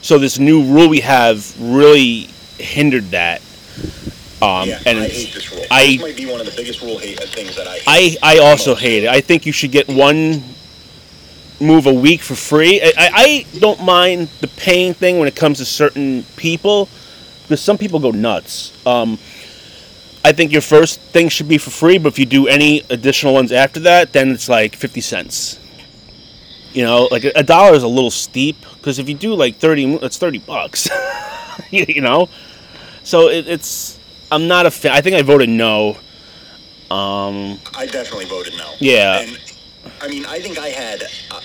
[0.00, 3.42] So this new rule we have really hindered that.
[4.42, 5.64] Um, yeah, and I hate this rule.
[5.70, 7.76] I- this might be one of the biggest rule hate things that I.
[7.80, 8.18] Hate.
[8.22, 9.10] I, I also hate it.
[9.10, 10.42] I think you should get one
[11.60, 12.80] move a week for free.
[12.82, 16.88] I, I, I don't mind the paying thing when it comes to certain people,
[17.42, 18.72] because some people go nuts.
[18.86, 19.18] Um,
[20.24, 23.32] I think your first thing should be for free, but if you do any additional
[23.32, 25.58] ones after that, then it's like fifty cents.
[26.72, 29.94] You know, like a, dollar is a little steep because if you do like thirty,
[29.94, 30.88] it's thirty bucks.
[31.70, 32.28] you, you know,
[33.02, 33.98] so it, it's.
[34.32, 34.92] I'm not a fan.
[34.92, 35.96] I think I voted no.
[36.90, 38.74] Um, I definitely voted no.
[38.78, 39.20] Yeah.
[39.20, 39.38] And
[40.00, 41.02] I mean, I think I had,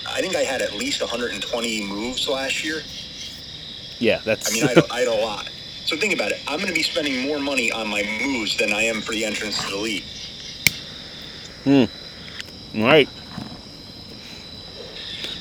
[0.08, 2.82] I think I had at least 120 moves last year.
[3.98, 4.50] yeah, that's.
[4.50, 5.50] I mean, I had, a- I had a lot.
[5.84, 6.40] So think about it.
[6.48, 9.24] I'm going to be spending more money on my moves than I am for the
[9.24, 10.04] entrance to the league.
[11.64, 11.84] Hmm.
[12.80, 13.08] All right.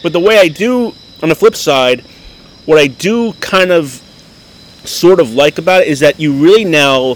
[0.03, 2.01] But the way I do, on the flip side,
[2.65, 4.01] what I do kind of
[4.83, 7.15] sort of like about it is that you really now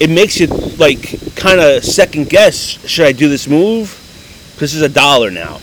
[0.00, 0.48] it makes you
[0.78, 2.56] like kind of second guess
[2.88, 4.02] should I do this move?
[4.56, 5.58] Because is a dollar now.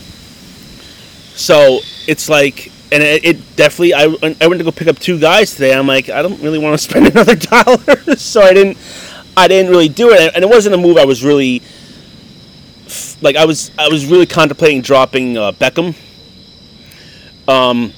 [1.34, 3.92] So it's like, and it, it definitely.
[3.92, 4.04] I,
[4.40, 5.74] I went to go pick up two guys today.
[5.74, 8.78] I'm like, I don't really want to spend another dollar, so I didn't.
[9.36, 11.60] I didn't really do it, and it wasn't a move I was really
[13.20, 15.96] like I was I was really contemplating dropping uh, Beckham.
[17.48, 17.92] Um,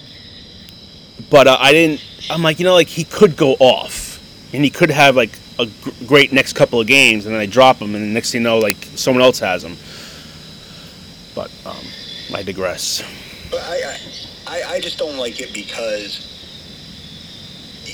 [1.30, 2.02] but uh, I didn't.
[2.30, 4.18] I'm like, you know, like he could go off,
[4.54, 5.68] and he could have like a
[6.06, 8.44] great next couple of games, and then I drop him, and the next thing you
[8.44, 9.76] know, like someone else has him.
[11.36, 11.76] But um,
[12.34, 13.04] I digress.
[13.50, 13.96] But I,
[14.46, 16.32] I, I, just don't like it because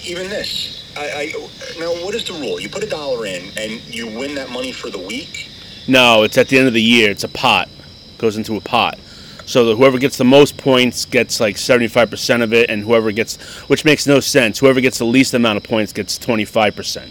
[0.07, 2.61] even this, I, I now what is the rule?
[2.61, 5.51] You put a dollar in and you win that money for the week.
[5.89, 7.11] No, it's at the end of the year.
[7.11, 7.69] It's a pot.
[8.17, 8.99] Goes into a pot.
[9.45, 13.37] So that whoever gets the most points gets like 75% of it, and whoever gets,
[13.69, 17.11] which makes no sense, whoever gets the least amount of points gets 25%.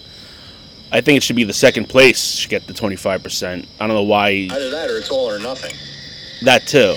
[0.93, 3.65] I think it should be the second place should get the 25%.
[3.79, 5.75] I don't know why Either that or it's all or nothing.
[6.41, 6.95] That too.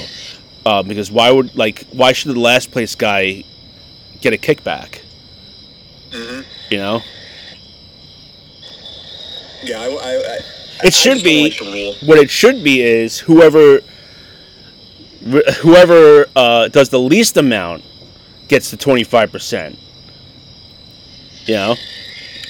[0.67, 3.45] Uh, because why would, like, why should the last place guy
[4.21, 5.01] get a kickback?
[6.13, 7.03] hmm You know?
[9.63, 10.39] Yeah, I, I, I
[10.87, 13.81] It should I just be- like what it should be is whoever
[15.63, 17.83] whoever uh, does the least amount
[18.49, 19.75] gets the 25%
[21.47, 21.77] you know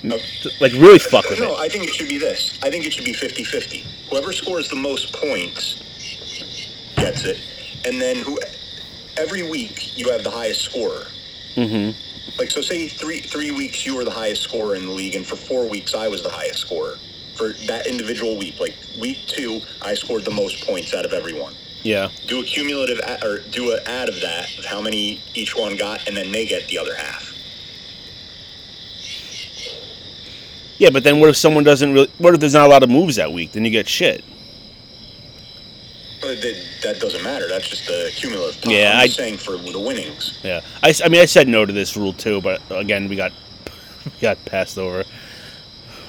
[0.03, 0.19] No.
[0.61, 2.59] like really fuck with No, it I think it should be this.
[2.65, 3.85] I think it should be 50-50.
[4.11, 5.81] Whoever scores the most points
[6.97, 7.39] gets it,
[7.85, 8.39] and then who
[9.17, 11.07] every week you have the highest scorer.
[11.55, 11.91] hmm
[12.39, 15.27] Like so, say three three weeks you were the highest scorer in the league, and
[15.27, 16.97] for four weeks I was the highest scorer
[17.37, 18.59] for that individual week.
[18.61, 21.55] Like week two, I scored the most points out of everyone.
[21.83, 25.57] yeah Do a cumulative a- or do an add of that of how many each
[25.57, 27.33] one got, and then they get the other half.
[30.79, 32.91] yeah but then what if someone doesn't really what if there's not a lot of
[32.91, 34.25] moves that week then you get shit
[36.27, 37.47] But that, that doesn't matter.
[37.49, 38.63] That's just the cumulative.
[38.63, 38.73] Pot.
[38.73, 40.39] Yeah, I'm I- saying for the winnings.
[40.43, 43.33] yeah I mean i said no to this rule too but again we got
[44.07, 45.05] we got passed over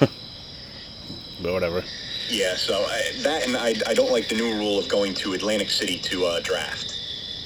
[0.00, 1.84] but whatever
[2.30, 5.34] Yeah, so I, that and I, I don't like the new rule of going to
[5.34, 6.98] Atlantic City to uh, draft.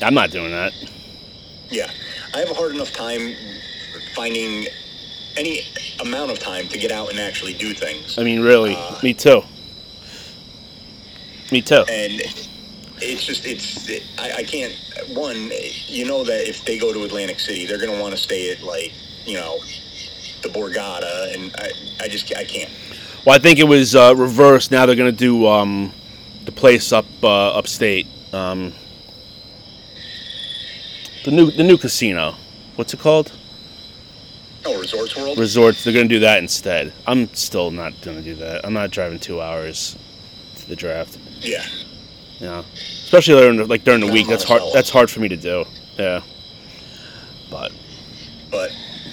[0.03, 0.73] i'm not doing that
[1.71, 1.91] Yeah,
[2.35, 3.35] I have a hard enough time
[4.15, 4.67] finding
[5.37, 5.63] any
[6.01, 8.19] amount of time to get out and actually do things.
[8.19, 9.43] i mean really Uh, me too
[11.53, 12.21] me too and
[13.03, 14.75] it's just it's it, I, I can't
[15.09, 15.51] one
[15.87, 18.51] you know that if they go to atlantic city they're going to want to stay
[18.53, 18.93] at like
[19.27, 19.59] you know
[20.43, 21.71] the borgata and i,
[22.05, 22.71] I just i can't
[23.27, 24.71] Well, I think it was uh, reversed.
[24.71, 25.93] Now they're gonna do um,
[26.47, 28.73] the place up uh, upstate, um,
[31.25, 32.35] the new the new casino.
[32.77, 33.33] What's it called?
[34.65, 35.85] oh resorts world Resorts.
[35.85, 36.93] They're gonna do that instead.
[37.07, 38.65] I'm still not gonna do that.
[38.65, 39.97] I'm not driving two hours
[40.57, 41.19] to the draft.
[41.41, 41.67] yeah
[42.41, 42.65] Know,
[43.05, 44.27] especially during the, like during the week.
[44.27, 44.63] That's hard.
[44.73, 45.65] That's hard for me to do.
[45.99, 46.23] Yeah,
[47.51, 47.71] but
[48.51, 48.71] but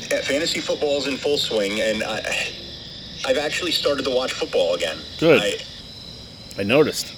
[0.10, 2.20] yeah, fantasy football is in full swing and i
[3.26, 5.42] i've actually started to watch football again Good.
[5.42, 5.58] I,
[6.62, 7.14] I noticed.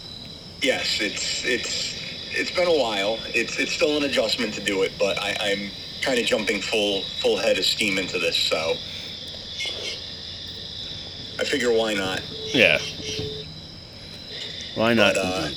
[0.64, 1.94] yes it's it's
[2.32, 5.70] it's been a while it's it's still an adjustment to do it but i i'm
[6.02, 8.74] kind of jumping full full head of steam into this so
[11.40, 12.22] i figure why not
[12.54, 12.80] Yeah.
[14.76, 15.16] Why not?
[15.16, 15.50] But, uh,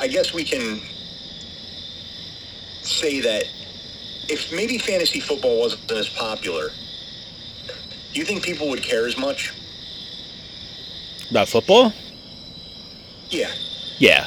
[0.00, 0.80] I guess we can
[2.82, 3.44] say that
[4.30, 6.70] if maybe fantasy football wasn't as popular,
[8.14, 9.52] do you think people would care as much?
[11.30, 11.92] About football?
[13.28, 13.50] Yeah.
[13.98, 14.26] Yeah.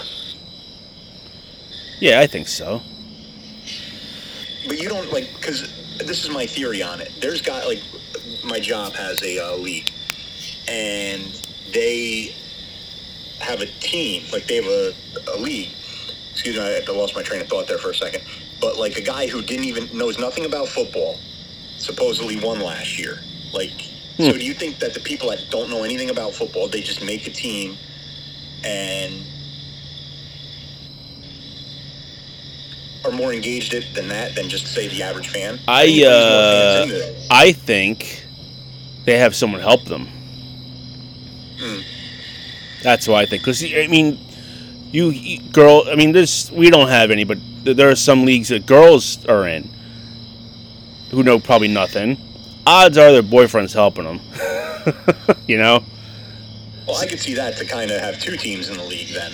[2.00, 2.80] Yeah, I think so.
[4.68, 7.12] But you don't like because this is my theory on it.
[7.20, 7.82] There's got like
[8.44, 9.90] my job has a uh, league,
[10.68, 11.24] and
[11.74, 12.36] they
[13.44, 14.24] have a team.
[14.32, 14.94] Like they have a,
[15.36, 15.70] a league.
[16.32, 18.24] Excuse me, I, lost my train of thought there for a second.
[18.60, 21.18] But like a guy who didn't even knows nothing about football
[21.78, 23.20] supposedly won last year.
[23.54, 23.72] Like,
[24.18, 27.04] so do you think that the people that don't know anything about football, they just
[27.04, 27.78] make a team
[28.64, 29.14] and
[33.06, 35.60] are more engaged it than that than just say the average fan?
[35.68, 37.28] I think uh, fans into it.
[37.30, 38.26] I think
[39.06, 40.08] they have someone help them.
[41.60, 41.82] Hmm.
[42.84, 43.42] That's why I think.
[43.44, 44.20] Because I mean,
[44.92, 45.84] you, you girl.
[45.88, 49.48] I mean, this we don't have any, but there are some leagues that girls are
[49.48, 49.70] in
[51.12, 52.18] who know probably nothing.
[52.68, 54.20] Odds are their boyfriend's helping them.
[55.48, 55.84] you know.
[56.88, 59.32] Well, I could see that to kind of have two teams in the league then.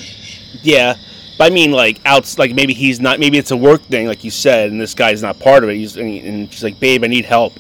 [0.62, 0.96] Yeah,
[1.38, 3.20] but I mean, like outs, like maybe he's not.
[3.20, 5.76] Maybe it's a work thing, like you said, and this guy's not part of it.
[5.76, 7.54] He's and, he- and she's like, "Babe, I need help.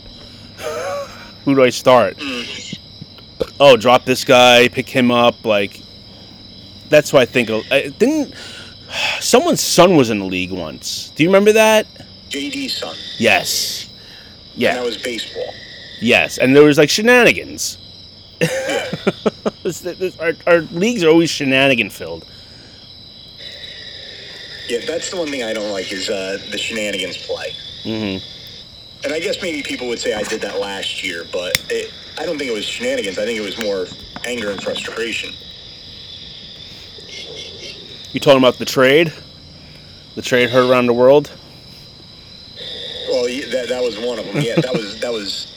[1.45, 2.17] Who do I start?
[2.17, 2.68] Mm.
[3.60, 5.43] Oh, drop this guy, pick him up.
[5.45, 5.82] Like,
[6.89, 7.49] that's why I think.
[7.72, 8.34] I didn't
[9.20, 11.12] someone's son was in the league once?
[11.16, 11.86] Do you remember that?
[12.30, 12.95] JD's son.
[13.18, 13.89] Yes.
[14.55, 14.70] Yeah.
[14.70, 15.53] And that was baseball.
[16.01, 17.78] Yes, and there was like shenanigans.
[19.64, 22.26] This- this- our, our leagues are always shenanigan filled.
[24.68, 27.53] Yeah, that's the one thing I don't like is uh, the shenanigans play.
[27.84, 28.18] hmm
[29.03, 32.26] And I guess maybe people would say I did that last year, but it, I
[32.26, 33.17] don't think it was shenanigans.
[33.17, 33.88] I think it was more
[34.26, 35.34] anger and frustration.
[38.11, 39.13] You talking about the trade?
[40.15, 41.32] The trade heard around the world.
[43.07, 44.41] Well, that, that was one of them.
[44.41, 45.55] Yeah, that was that was.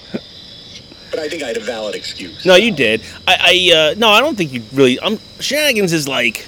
[1.11, 2.47] But I think I had a valid excuse.
[2.47, 3.03] No, you did.
[3.27, 3.37] I,
[3.75, 5.01] I uh, no, I don't think you really.
[5.01, 6.47] Um, shenanigans is like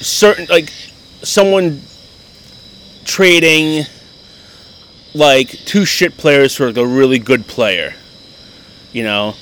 [0.00, 0.70] certain, like
[1.22, 1.82] someone
[3.04, 3.84] trading
[5.12, 7.94] like two shit players for like a really good player.
[8.94, 9.34] You know,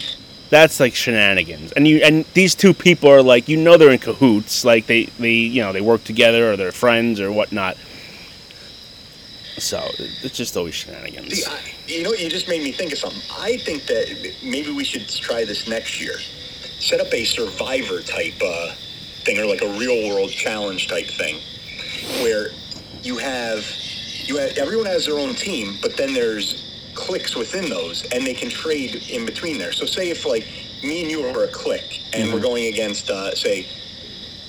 [0.48, 1.72] that's like shenanigans.
[1.72, 4.64] And you and these two people are like you know they're in cahoots.
[4.64, 7.76] Like they they you know they work together or they're friends or whatnot.
[9.58, 11.46] So it's just always shenanigans.
[11.46, 13.20] I, you know, you just made me think of something.
[13.38, 16.18] I think that maybe we should try this next year.
[16.78, 18.72] Set up a survivor type uh,
[19.24, 21.36] thing, or like a real world challenge type thing,
[22.22, 22.48] where
[23.02, 23.64] you have
[24.24, 28.34] you have everyone has their own team, but then there's cliques within those, and they
[28.34, 29.72] can trade in between there.
[29.72, 30.46] So, say if like
[30.82, 33.66] me and you are a clique, and we're going against, uh, say,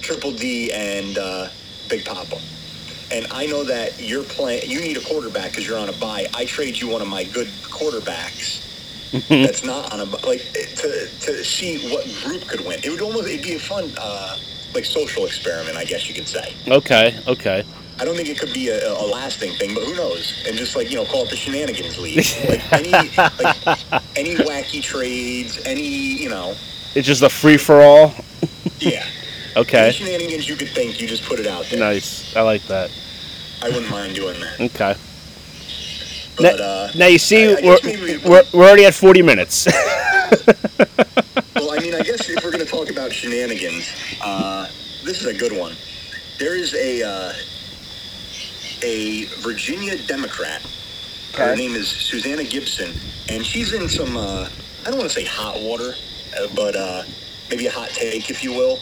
[0.01, 1.49] Triple D and uh,
[1.89, 2.39] Big Papa
[3.13, 4.69] and I know that you're playing.
[4.69, 6.27] You need a quarterback because you're on a bye.
[6.33, 8.69] I trade you one of my good quarterbacks.
[9.29, 12.79] that's not on a like to to see what group could win.
[12.83, 14.37] It would almost it'd be a fun uh,
[14.73, 16.55] like social experiment, I guess you could say.
[16.67, 17.63] Okay, okay.
[17.99, 20.43] I don't think it could be a, a lasting thing, but who knows?
[20.47, 22.25] And just like you know, call it the shenanigans league.
[22.49, 26.55] Like any like any wacky trades, any you know,
[26.95, 28.13] It's just a free for all.
[28.79, 29.05] yeah.
[29.55, 29.83] Okay.
[29.83, 31.79] Any shenanigans you could think, you just put it out there.
[31.79, 32.35] Nice.
[32.35, 32.89] I like that.
[33.61, 34.59] I wouldn't mind doing that.
[34.59, 34.95] Okay.
[36.37, 39.21] But now, uh, now you see, I- I we're, we- we're, we're already at 40
[39.21, 39.67] minutes.
[41.55, 43.89] Well, I mean, I guess if we're going to talk about shenanigans,
[44.23, 44.65] uh,
[45.05, 45.73] this is a good one.
[46.39, 47.33] There is a uh,
[48.83, 50.61] a Virginia Democrat.
[51.35, 52.93] Her name is Susanna Gibson,
[53.29, 54.49] and she's in some uh,
[54.85, 55.93] I don't want to say hot water,
[56.39, 57.03] uh, but uh,
[57.49, 58.79] maybe a hot take, if you will.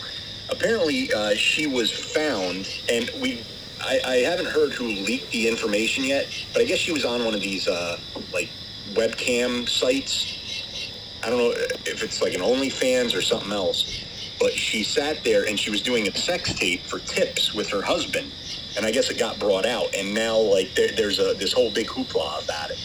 [0.49, 3.43] Apparently, uh, she was found, and we.
[3.83, 7.25] I, I haven't heard who leaked the information yet, but I guess she was on
[7.25, 7.99] one of these uh,
[8.31, 8.49] like
[8.93, 10.37] webcam sites
[11.23, 11.51] I don't know
[11.85, 14.03] if it's like an OnlyFans or something else,
[14.39, 17.81] but she sat there and she was doing a sex tape for tips with her
[17.81, 18.31] husband,
[18.77, 21.71] and I guess it got brought out, and now like there, there's a this whole
[21.71, 22.79] big hoopla about it.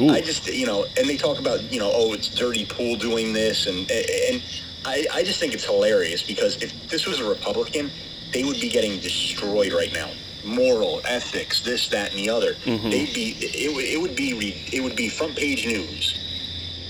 [0.00, 0.08] Ooh.
[0.10, 3.32] I just you know, and they talk about you know, oh, it's dirty pool doing
[3.32, 4.42] this, and and
[4.84, 7.90] I I just think it's hilarious because if this was a Republican,
[8.32, 10.10] they would be getting destroyed right now.
[10.44, 12.54] Moral, ethics, this, that, and the other.
[12.64, 12.90] Mhm.
[12.90, 16.18] They'd be it would it would be re- it would be front page news.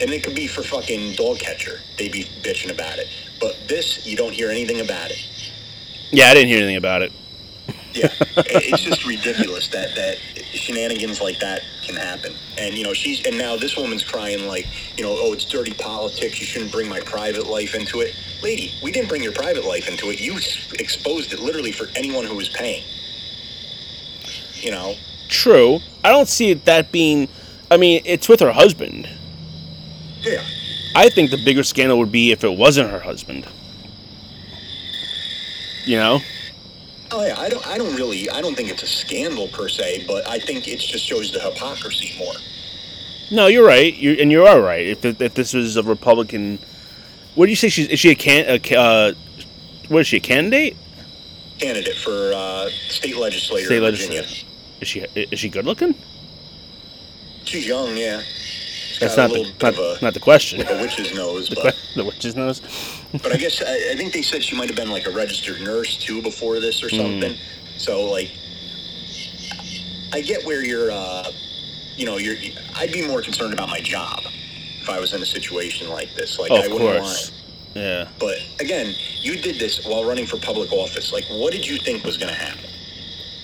[0.01, 1.81] And it could be for fucking dog catcher.
[1.97, 3.07] They'd be bitching about it.
[3.41, 5.29] But this, you don't hear anything about it.
[6.11, 7.13] yeah, I didn't hear anything about it.
[7.95, 10.19] Yeah, it's just ridiculous that that
[10.55, 12.33] shenanigans like that can happen.
[12.59, 14.67] And you know, she's and now this woman's crying like,
[14.97, 16.41] you know, oh, it's dirty politics.
[16.41, 18.73] You shouldn't bring my private life into it, lady.
[18.83, 20.21] We didn't bring your private life into it.
[20.21, 20.37] You
[20.79, 22.85] exposed it literally for anyone who was paying.
[24.55, 24.95] You know,
[25.29, 25.81] True.
[26.05, 27.29] I don't see that being.
[27.71, 29.09] I mean, it's with her husband.
[30.21, 30.43] yeah.
[30.95, 33.47] I think the bigger scandal would be if it wasn't her husband.
[35.87, 36.21] You know?
[37.13, 37.67] Oh yeah, I don't.
[37.67, 38.31] I don't really.
[38.31, 41.41] I don't think it's a scandal per se, but I think it just shows the
[41.41, 42.35] hypocrisy more.
[43.31, 43.95] No, you're right.
[43.95, 44.87] You and you are right.
[44.87, 46.59] If, if this was a Republican,
[47.35, 47.69] what do you say?
[47.69, 48.47] She's is she a can?
[48.49, 49.13] A, uh,
[49.89, 50.17] what is she?
[50.17, 50.77] A candidate?
[51.59, 54.27] Candidate for uh, state legislator State legislator.
[54.81, 55.95] Is she is she good looking?
[57.45, 58.23] She's young, yeah.
[59.03, 60.61] She's not the not, a, not the question.
[60.67, 62.61] a witch's nose, The, but the witch's nose.
[63.23, 65.61] but I guess I, I think they said she might have been like a registered
[65.61, 66.97] nurse too before this or Hmm.
[66.97, 67.37] something.
[67.79, 68.31] So like,
[70.13, 70.91] I get where you're.
[70.91, 71.31] Uh,
[71.97, 72.37] you know, you're.
[72.77, 74.21] I'd be more concerned about my job
[74.81, 76.39] if I was in a situation like this.
[76.39, 77.31] Like, Oh, I wouldn't course.
[77.31, 77.33] want.
[77.75, 78.09] Yeah.
[78.19, 81.13] But again, you did this while running for public office.
[81.13, 82.69] Like, what did you think was going to happen?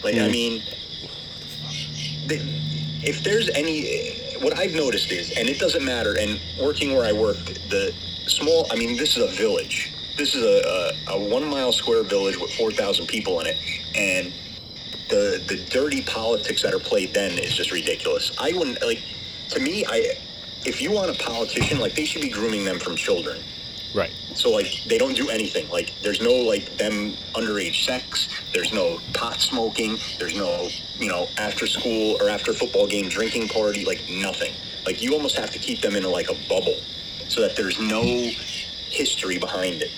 [0.05, 0.33] Like, I Hmm.
[0.33, 0.63] mean,
[2.27, 2.41] the,
[3.03, 3.83] if there's any,
[4.43, 6.17] what I've noticed is, and it doesn't matter.
[6.19, 7.37] And working where I work,
[7.69, 7.93] the
[8.27, 8.67] small.
[8.71, 9.93] I mean, this is a village.
[10.17, 13.57] This is a, a, a one mile square village with four thousand people in it,
[13.95, 14.33] and
[15.09, 18.33] the the dirty politics that are played then is just ridiculous.
[18.39, 19.03] I wouldn't like.
[19.51, 20.15] To me, I
[20.67, 23.41] if you want a politician, like they should be grooming them from children.
[23.95, 24.13] Right.
[24.35, 25.69] So like they don't do anything.
[25.71, 28.29] Like there's no like them underage sex.
[28.53, 29.99] There's no pot smoking.
[30.19, 30.69] There's no
[30.99, 33.85] you know after school or after football game drinking party.
[33.85, 34.53] Like nothing.
[34.87, 36.77] Like you almost have to keep them in a, like a bubble,
[37.29, 39.91] so that there's no history behind it.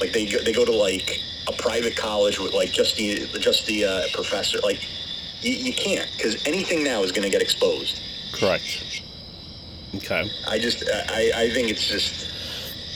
[0.00, 3.66] Like they go, they go to like a private college with like just the just
[3.66, 4.58] the uh, professor.
[4.60, 4.80] Like
[5.42, 8.00] you, you can't because anything now is going to get exposed.
[8.32, 9.02] Correct.
[9.94, 10.30] Okay.
[10.46, 12.30] I just I, I think it's just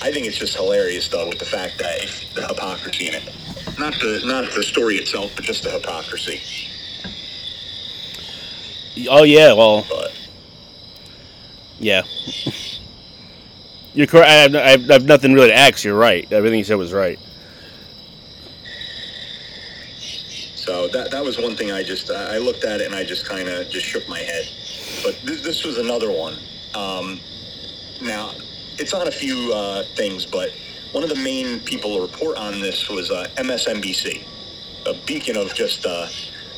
[0.03, 2.01] I think it's just hilarious though with the fact that
[2.35, 3.23] the hypocrisy in it.
[3.83, 6.41] Not the not the story itself, but just the hypocrisy.
[9.11, 9.53] Oh yeah.
[9.55, 10.13] Well, But
[11.81, 12.03] yeah.
[13.93, 14.29] You're correct.
[14.29, 15.83] I have, I have, I have nothing really to ask.
[15.83, 16.33] You're right.
[16.33, 17.19] Everything you said was right.
[20.55, 23.27] so that that was one thing I just I looked at it and I just
[23.27, 24.49] kind of just shook my head.
[25.03, 26.35] But this, this was another one.
[26.77, 27.19] Um,
[28.01, 28.31] now
[28.79, 30.51] it's on a few uh, things, but
[30.93, 34.23] one of the main people to report on this was uh, MSNBC,
[34.87, 36.07] a beacon of just uh,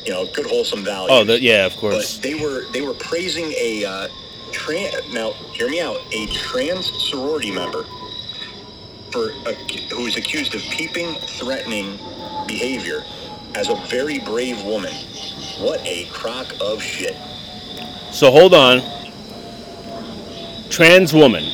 [0.04, 1.10] you know good wholesome values.
[1.12, 1.66] Oh, the, yeah.
[1.66, 2.16] Of course.
[2.16, 4.08] But they were they were praising a uh,
[4.52, 5.12] trans.
[5.12, 6.00] Now, hear me out.
[6.12, 7.84] A trans sorority member
[9.10, 9.54] for a,
[9.94, 11.98] who is accused of peeping, threatening
[12.46, 13.04] behavior
[13.54, 14.92] as a very brave woman.
[15.60, 17.16] What a crock of shit.
[18.10, 18.82] So hold on.
[20.70, 21.44] Trans woman.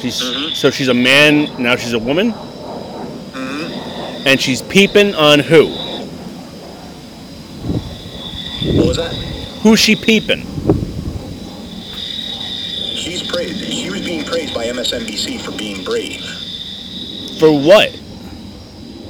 [0.00, 0.54] She's Mhm.
[0.54, 1.76] so she's a man now.
[1.76, 5.66] She's a woman, hmm and she's peeping on who?
[8.76, 9.12] What was that?
[9.62, 10.46] Who's she peeping?
[12.94, 13.64] She's praised.
[13.72, 16.20] She was being praised by MSNBC for being brave.
[17.38, 17.90] For what?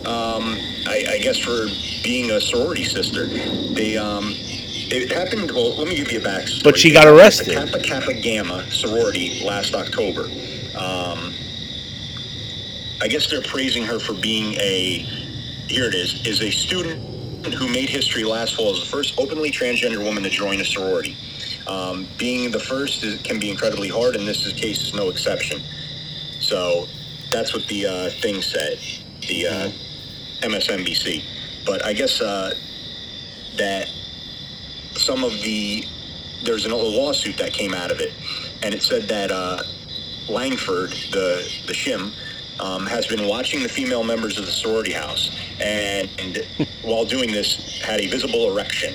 [0.07, 0.57] Um,
[0.89, 1.67] I, I guess for
[2.03, 3.27] being a sorority sister.
[3.75, 5.51] They um, it happened.
[5.53, 6.65] Well, let me give you a backstory.
[6.65, 7.49] But she got arrested.
[7.49, 10.29] The Kappa Kappa Gamma sorority last October.
[10.77, 11.33] Um,
[13.03, 15.07] I guess they're praising her for being a.
[15.69, 16.27] Here it is.
[16.27, 17.11] Is a student
[17.55, 21.17] who made history last fall as the first openly transgender woman to join a sorority.
[21.67, 25.09] Um, being the first is, can be incredibly hard, and this is, case is no
[25.09, 25.61] exception.
[26.41, 26.87] So
[27.31, 28.79] that's what the uh, thing said.
[29.29, 29.71] The uh,
[30.41, 31.23] MSNBC.
[31.65, 32.55] But I guess uh,
[33.57, 33.89] that
[34.95, 35.85] some of the
[36.45, 38.13] there's a lawsuit that came out of it,
[38.63, 39.63] and it said that uh,
[40.31, 42.13] Langford, the the shim,
[42.61, 46.47] um, has been watching the female members of the sorority house, and, and
[46.83, 48.95] while doing this, had a visible erection.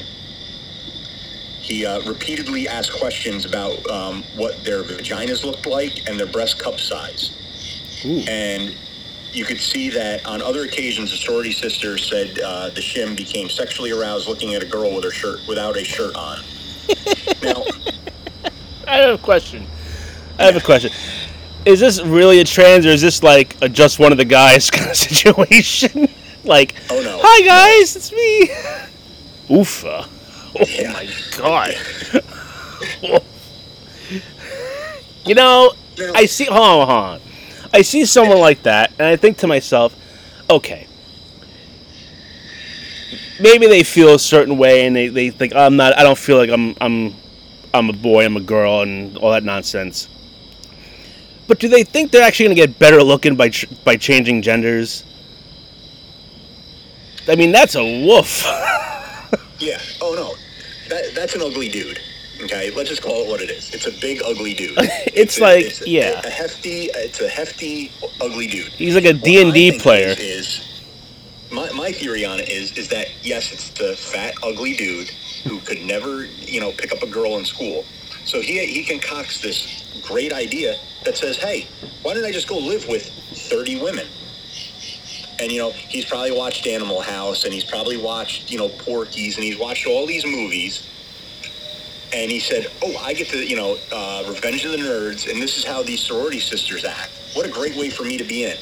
[1.60, 6.60] He uh, repeatedly asked questions about um, what their vaginas looked like and their breast
[6.60, 7.32] cup size
[8.06, 8.24] Ooh.
[8.28, 8.76] and
[9.36, 13.50] you could see that on other occasions, the sorority sister said uh, the shim became
[13.50, 16.40] sexually aroused looking at a girl with her shirt without a shirt on.
[17.44, 17.64] now,
[18.88, 19.68] I have a question.
[20.40, 20.92] I have a question.
[21.66, 24.70] Is this really a trans, or is this like a just one of the guys
[24.72, 26.08] kind of situation?
[26.44, 28.48] like, oh no, hi guys, it's me.
[29.50, 30.08] Oofa.
[30.58, 30.94] Oh Yeah.
[30.94, 31.08] my
[31.38, 31.76] god.
[35.26, 36.14] you know, No.
[36.14, 36.46] I see.
[36.46, 37.22] Hold on, hold on.
[37.74, 39.96] I see someone like that, and I think to myself,
[40.50, 40.88] okay,
[43.40, 45.98] maybe they feel a certain way, and they, they think I'm not.
[45.98, 47.16] I don't feel like I'm I'm
[47.74, 50.08] I'm a boy, I'm a girl, and all that nonsense.
[51.48, 53.52] But do they think they're actually going to get better looking by
[53.84, 55.04] by changing genders?
[57.28, 58.44] I mean, that's a woof.
[59.60, 60.36] yeah, oh no,
[60.90, 62.00] that, that's an ugly dude.
[62.44, 63.74] Okay, let's just call it what it is.
[63.74, 64.78] It's a big ugly dude.
[65.16, 66.22] It's a- like- it's a, yeah.
[66.24, 66.90] a hefty.
[66.94, 67.92] It's a hefty
[68.22, 68.68] ugly dude.
[68.74, 70.08] He's like a D and D player.
[70.10, 70.82] Is, is
[71.52, 75.10] my, my theory on it is is that yes, it's the fat ugly dude
[75.46, 77.86] who could never you know pick up a girl in school.
[78.26, 79.68] So he he concocts this
[80.04, 81.68] great idea that says, hey,
[82.04, 83.08] why don't I just go live with
[83.50, 84.08] thirty women?
[85.40, 89.38] And you know he's probably watched Animal House and he's probably watched you know Porky's
[89.38, 90.82] and he's watched all these movies.
[92.14, 95.42] and he said, "Oh, I get to you know uh, Revenge of the Nerds, and
[95.42, 97.12] this is how these sorority sisters act.
[97.34, 98.58] What a great way for me to be in."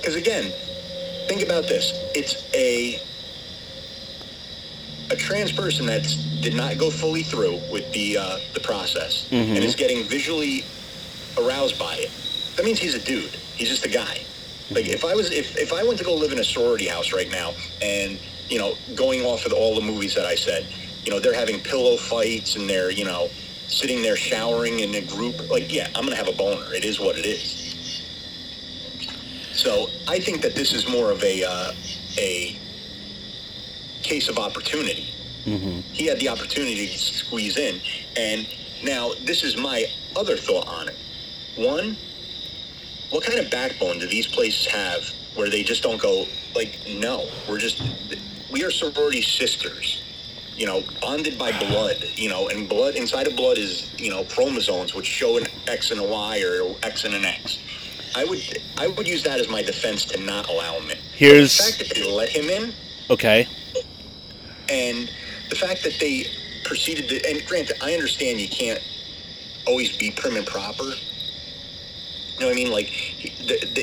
[0.00, 0.52] Because again,
[1.28, 3.00] think about this: it's a
[5.12, 6.02] a trans person that
[6.40, 9.56] did not go fully through with the uh, the process Mhm.
[9.56, 10.64] and is getting visually
[11.38, 12.10] aroused by it.
[12.56, 13.34] That means he's a dude.
[13.56, 14.20] He's just a guy.
[14.70, 17.12] Like if I was if, if I went to go live in a sorority house
[17.12, 17.52] right now
[17.82, 20.66] and you know going off of all the movies that I said,
[21.04, 23.28] you know they're having pillow fights and they're you know
[23.68, 25.50] sitting there showering in a group.
[25.50, 26.72] Like yeah, I'm gonna have a boner.
[26.74, 27.58] It is what it is.
[29.52, 31.72] So I think that this is more of a uh,
[32.18, 32.56] a
[34.02, 35.08] case of opportunity.
[35.44, 35.80] Mm-hmm.
[35.92, 37.80] He had the opportunity to squeeze in,
[38.16, 38.46] and
[38.84, 39.86] now this is my
[40.16, 40.96] other thought on it.
[41.56, 41.96] One,
[43.10, 45.02] what kind of backbone do these places have
[45.34, 47.82] where they just don't go like, no, we're just
[48.50, 50.02] we are sorority sisters,
[50.54, 54.24] you know, bonded by blood, you know, and blood inside of blood is you know
[54.24, 57.58] chromosomes which show an X and a Y or X and an X.
[58.14, 58.40] I would
[58.78, 60.98] I would use that as my defense to not allow him in.
[61.14, 62.74] Here's- the fact that they let him in
[63.10, 63.46] Okay.
[64.72, 65.10] And
[65.50, 66.26] the fact that they
[66.64, 68.80] proceeded to and granted i understand you can't
[69.66, 72.90] always be prim and proper you know what i mean like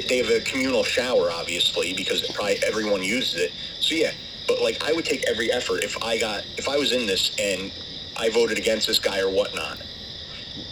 [0.07, 4.11] they, have a communal shower obviously because probably everyone uses it so yeah
[4.47, 7.35] but like i would take every effort if i got if i was in this
[7.39, 7.71] and
[8.17, 9.79] i voted against this guy or whatnot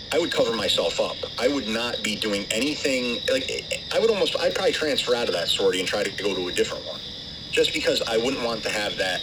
[0.10, 1.18] I would cover myself up.
[1.38, 5.34] I would not be doing anything like I would almost I'd probably transfer out of
[5.34, 7.02] that sorority and try to go to a different one.
[7.52, 9.22] Just because I wouldn't want to have that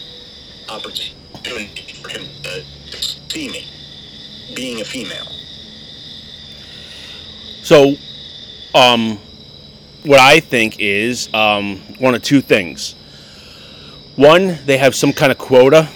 [0.68, 2.64] opportunity for him to
[3.02, 3.66] see me
[4.54, 5.26] being a female.
[7.62, 7.94] So,
[8.74, 9.18] um,
[10.04, 12.94] what I think is um, one of two things.
[14.16, 15.88] One, they have some kind of quota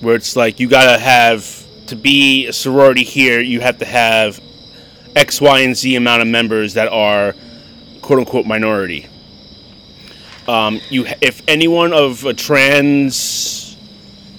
[0.00, 3.40] where it's like you gotta have to be a sorority here.
[3.40, 4.40] You have to have
[5.16, 7.34] X, Y, and Z amount of members that are
[8.02, 9.06] quote unquote minority.
[10.46, 13.61] Um, you, if anyone of a trans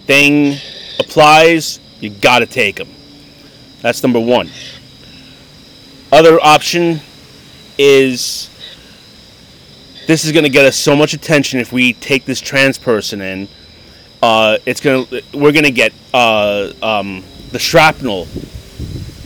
[0.05, 0.57] thing
[0.99, 2.89] applies, you gotta take them.
[3.81, 4.49] That's number one.
[6.11, 7.01] Other option
[7.77, 8.49] is
[10.07, 13.21] this is going to get us so much attention if we take this trans person
[13.21, 13.47] in.
[14.21, 18.25] Uh, it's gonna we're gonna get uh, um, the shrapnel,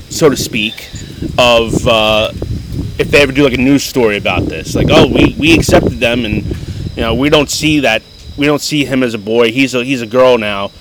[0.10, 0.90] so to speak,
[1.38, 2.32] of uh,
[2.98, 4.74] if they ever do like a news story about this.
[4.74, 6.44] Like, oh, we, we accepted them, and
[6.96, 8.02] you know we don't see that
[8.38, 9.52] we don't see him as a boy.
[9.52, 10.72] He's a he's a girl now,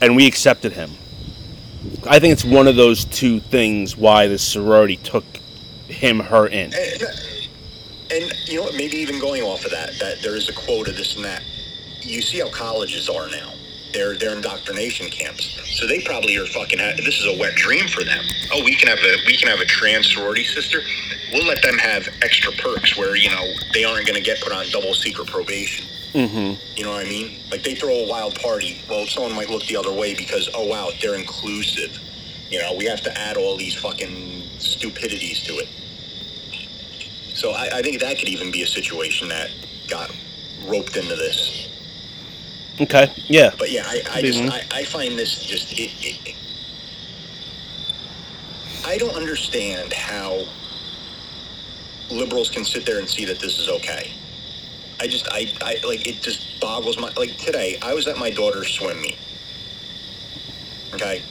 [0.00, 0.90] and we accepted him.
[2.08, 5.24] I think it's one of those two things why the sorority took
[5.88, 6.72] him her in.
[6.74, 7.02] And,
[8.10, 8.74] and you know what?
[8.74, 11.42] Maybe even going off of that, that there is a quota, this and that.
[12.02, 13.52] You see how colleges are now.
[13.92, 16.78] They're they're indoctrination camps, so they probably are fucking.
[16.78, 18.24] This is a wet dream for them.
[18.52, 20.80] Oh, we can have a we can have a trans sorority sister.
[21.32, 24.52] We'll let them have extra perks where you know they aren't going to get put
[24.52, 25.86] on double secret probation.
[26.14, 26.60] Mm-hmm.
[26.76, 27.40] You know what I mean?
[27.50, 28.80] Like they throw a wild party.
[28.88, 31.98] Well, someone might look the other way because oh wow, they're inclusive.
[32.50, 35.68] You know, we have to add all these fucking stupidities to it.
[37.34, 39.50] So I, I think that could even be a situation that
[39.88, 40.10] got
[40.66, 41.68] roped into this.
[42.80, 43.12] Okay.
[43.28, 43.50] Yeah.
[43.58, 44.40] But yeah, I, I just.
[44.42, 46.36] I, I find this just it, it, it-
[48.86, 50.44] I don't understand how
[52.10, 54.12] liberals can sit there and see that this is okay.
[55.00, 58.30] I just I, I like it just boggles my like today I was at my
[58.30, 59.18] daughter's swim meet.
[60.94, 61.22] Okay.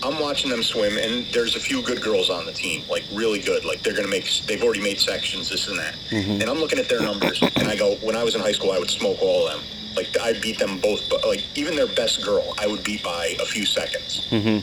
[0.00, 3.40] I'm watching them swim, and there's a few good girls on the team, like really
[3.40, 3.64] good.
[3.64, 5.94] Like they're gonna make, they've already made sections, this and that.
[6.10, 6.40] Mhm.
[6.40, 8.70] And I'm looking at their numbers, and I go, when I was in high school,
[8.70, 9.64] I would smoke all of them.
[9.96, 13.34] Like I beat them both, but like even their best girl, I would beat by
[13.40, 14.28] a few seconds.
[14.30, 14.60] Mm-hmm.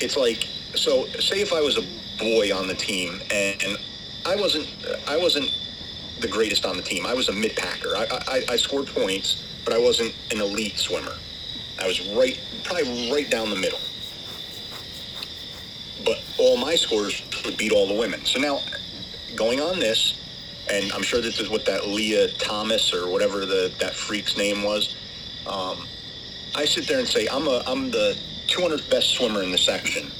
[0.00, 1.82] It's like, so say if I was a
[2.18, 3.78] boy on the team, and
[4.26, 4.68] I wasn't,
[5.08, 5.50] I wasn't
[6.20, 7.06] the greatest on the team.
[7.06, 7.96] I was a mid packer.
[7.96, 11.14] I, I, I scored points, but I wasn't an elite swimmer.
[11.80, 13.80] I was right, probably right down the middle.
[16.04, 18.24] But all my scores would beat all the women.
[18.24, 18.60] So now,
[19.34, 20.14] going on this,
[20.70, 24.62] and I'm sure this is what that Lia Thomas or whatever the that freak's name
[24.62, 24.94] was.
[25.46, 25.86] Um,
[26.54, 30.10] I sit there and say I'm a I'm the 200th best swimmer in the section,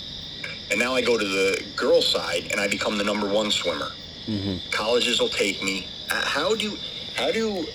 [0.71, 3.93] and now I go to the girls' side and I become the number one swimmer.
[4.27, 4.71] Mm-hmm.
[4.71, 5.87] Colleges will take me.
[6.11, 6.77] Uh, How do
[7.17, 7.67] how do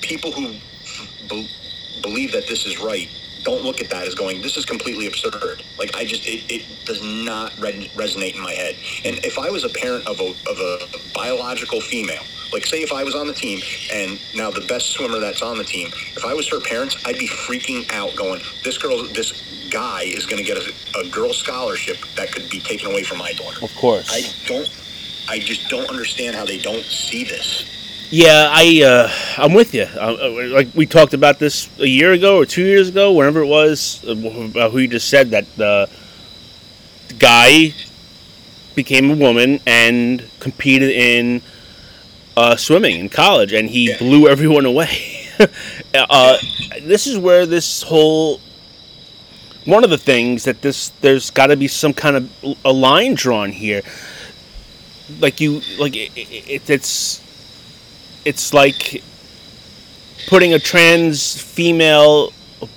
[0.00, 0.52] people who
[1.28, 1.48] be-
[2.02, 3.08] believe that this is right
[3.44, 6.64] don't look at that as going this is completely absurd like i just it, it
[6.84, 10.28] does not re- resonate in my head and if i was a parent of a,
[10.50, 10.78] of a
[11.14, 12.22] biological female
[12.52, 13.60] Like, say if I was on the team,
[13.92, 17.18] and now the best swimmer that's on the team, if I was her parents, I'd
[17.18, 21.32] be freaking out, going, "This girl, this guy is going to get a, a girl
[21.32, 24.08] scholarship that could be taken away from my daughter." Of course.
[24.10, 24.68] I don't.
[25.28, 27.66] I just don't understand how they don't see this.
[28.10, 29.82] Yeah, I uh, I'm with you.
[29.82, 33.46] Uh, like we talked about this a year ago or two years ago, whenever it
[33.46, 34.14] was, uh,
[34.70, 35.90] who you just said that the
[37.18, 37.74] guy
[38.74, 41.42] became a woman and competed in
[42.38, 43.98] uh, swimming in college, and he Yeah.
[43.98, 45.26] blew everyone away.
[45.94, 46.38] uh,
[46.82, 48.40] this is where this whole
[49.64, 52.30] one of the things that this there's got to be some kind of
[52.64, 53.82] a line drawn here.
[55.20, 57.20] Like you, like it, it, it's
[58.24, 59.02] it's like
[60.28, 62.32] putting a trans female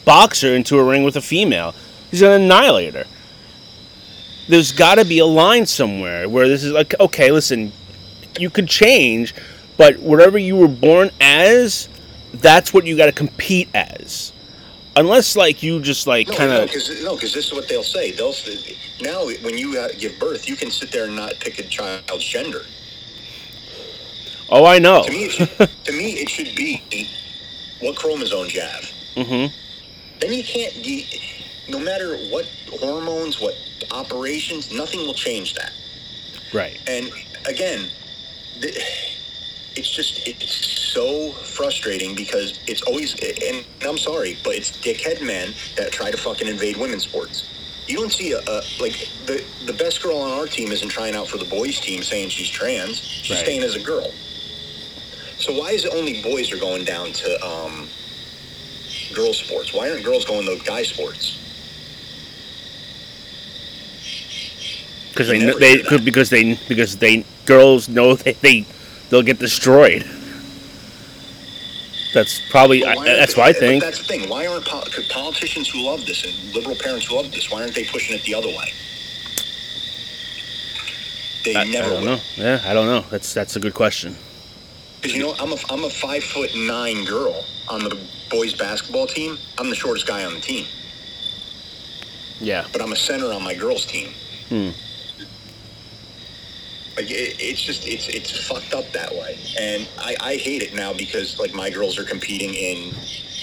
[0.05, 1.73] boxer into a ring with a female.
[2.09, 3.05] He's an annihilator.
[4.47, 7.71] There's got to be a line somewhere where this is like, okay, listen,
[8.39, 9.33] you could change,
[9.77, 11.89] but whatever you were born as,
[12.33, 14.33] that's what you got to compete as.
[14.95, 17.67] Unless like you just like No, kind no, of because no, because this is what
[17.67, 18.11] they'll say.
[18.11, 21.59] They'll s- now when you uh, give birth, you can sit there and not pick
[21.59, 22.47] a child's gender.
[24.49, 25.03] oh I know.
[25.03, 25.49] To me, it should,
[25.85, 26.83] to me, it should be
[27.79, 28.91] what chromosomes you have.
[29.15, 29.45] hmm
[30.19, 30.73] Then you can't.
[30.75, 31.03] You,
[31.67, 32.45] no matter what
[32.79, 33.55] hormones, what
[33.91, 35.71] operations, nothing will change that.
[36.53, 36.77] Right.
[36.87, 37.09] And
[37.47, 37.89] again,
[39.75, 40.53] it's just it's
[40.93, 43.15] so frustrating because it's always
[43.47, 47.49] and I'm sorry, but it's dickhead men that try to fucking invade women's sports.
[47.87, 48.93] You don't see a, a like
[49.25, 52.29] the the best girl on our team isn't trying out for the boys team saying
[52.29, 52.99] she's trans.
[53.21, 53.45] She's Right.
[53.45, 54.15] staying as a girl.
[55.37, 57.89] So why is it only boys are going down to um,
[59.13, 59.73] girl sports?
[59.73, 61.39] Why aren't girls going to guy sports?
[65.11, 68.65] because You they, they because they because they girls know they, they
[69.09, 70.05] they'll get destroyed.
[72.13, 73.83] That's probably But I, why that's what I but think.
[73.83, 74.29] That's the thing.
[74.29, 77.49] Why aren't pol- politicians who love this and liberal parents who love this?
[77.49, 78.71] Why aren't they pushing it the other way?
[81.45, 82.15] They I, I never don't will.
[82.17, 82.21] know.
[82.35, 83.01] Yeah, I don't know.
[83.09, 84.15] That's that's a good question.
[85.01, 87.97] Because you know, I'm a I'm a five foot nine girl on the
[88.29, 89.37] boys basketball team.
[89.57, 90.65] I'm the shortest guy on the team,
[92.39, 92.67] Yeah.
[92.71, 94.11] but I'm a center on my girls team.
[94.49, 94.69] Hmm.
[96.97, 100.73] Like it, it's just it's it's fucked up that way, and I, I hate it
[100.73, 102.93] now because like my girls are competing in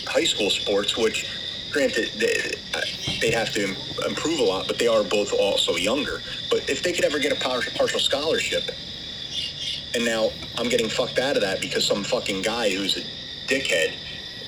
[0.06, 1.26] high school sports, which
[1.70, 2.80] granted they, uh,
[3.20, 3.74] they have to
[4.06, 6.22] improve a lot, but they are both also younger.
[6.50, 8.70] But if they could ever get a partial, partial scholarship,
[9.94, 13.02] and now I'm getting fucked out of that because some fucking guy who's a
[13.46, 13.94] dickhead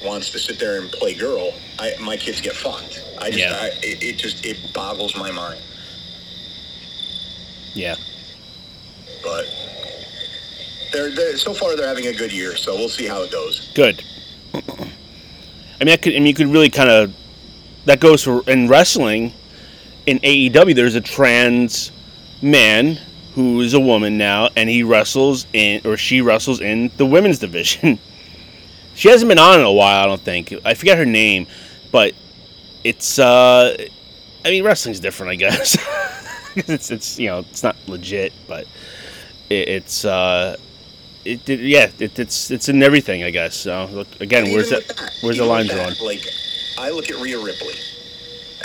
[0.04, 3.02] wants to sit there and play girl, I, my kids get fucked.
[3.18, 3.58] I just Yeah.
[3.60, 5.60] I, it, it just it boggles my mind.
[7.74, 7.96] Yeah.
[9.22, 9.46] But
[10.92, 13.70] they're, they're so far they're having a good year, so we'll see how it goes.
[13.74, 14.02] Good.
[14.54, 16.14] I mean, I could.
[16.14, 17.14] I mean, you could really kind of.
[17.86, 19.32] That goes for in wrestling.
[20.06, 21.92] In AEW, there's a trans
[22.42, 22.98] man
[23.34, 27.38] who is a woman now, and he wrestles in, or she wrestles in the women's
[27.46, 27.98] division.
[28.94, 30.52] she hasn't been on in a while, I don't think.
[30.64, 31.46] I forget her name,
[31.92, 32.14] but
[32.84, 33.18] it's.
[33.18, 33.76] uh
[34.44, 35.76] I mean, wrestling's different, I guess.
[36.56, 38.66] it's it's you know it's not legit, but
[39.50, 40.04] it, it's.
[40.04, 40.56] uh
[41.24, 43.54] it, it yeah, it, it's it's in everything, I guess.
[43.54, 45.12] So look again, And where's even that?
[45.20, 45.92] Where's the line drawn?
[46.02, 46.24] Like,
[46.78, 47.74] I look at Rhea Ripley.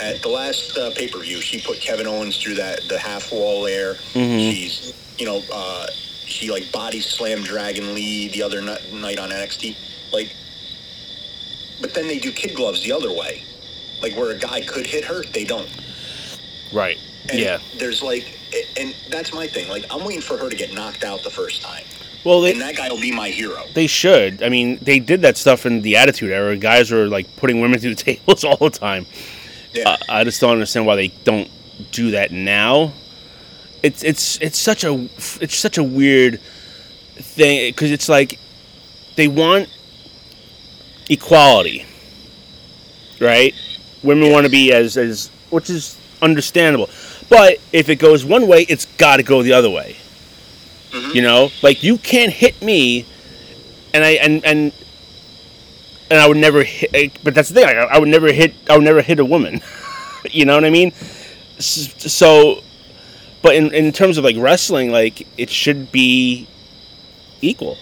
[0.00, 3.30] At the last uh, pay per view, she put Kevin Owens through that the half
[3.32, 3.94] wall there.
[4.14, 4.38] Mhm.
[4.52, 5.86] She's, you know, uh,
[6.24, 9.76] she like body slammed Dragon Lee the other ni- night on NXT.
[10.12, 10.34] Like,
[11.80, 13.42] but then they do kid gloves the other way,
[14.02, 15.68] like where a guy could hit her, they don't.
[16.72, 16.98] Right.
[17.28, 17.58] And yeah.
[17.78, 18.35] There's like,
[18.78, 19.68] and that's my thing.
[19.68, 21.84] Like, I'm waiting for her to get knocked out the first time,
[22.24, 23.62] Well, they and that guy will be my hero.
[23.74, 24.42] they should.
[24.42, 26.56] I mean, they did that stuff in the Attitude Era.
[26.56, 29.06] Guys were like putting women through the tables all the time.
[29.72, 29.96] Yeah.
[30.08, 31.50] I, I just don't understand why they don't
[31.92, 32.92] do that now.
[33.82, 35.08] It's it's it's such a
[35.40, 36.40] it's such a weird
[37.16, 38.38] thing because it's like
[39.16, 39.68] they want
[41.10, 41.84] equality,
[43.20, 43.54] right?
[44.02, 46.88] Women want to be as as which is understandable,
[47.28, 49.96] but if it goes one way, it's got to go the other way.
[50.92, 51.14] Mhm.
[51.14, 53.04] You know, like you can't hit me,
[53.92, 54.72] and I and and
[56.10, 57.12] and I would never hit.
[57.24, 57.66] But that's the thing.
[57.66, 58.54] Like, I would never hit.
[58.70, 59.60] I would never hit a woman.
[60.30, 60.92] you know what I mean?
[61.58, 62.62] So,
[63.42, 66.46] but in in terms of like wrestling, like it should be
[67.42, 67.76] equal.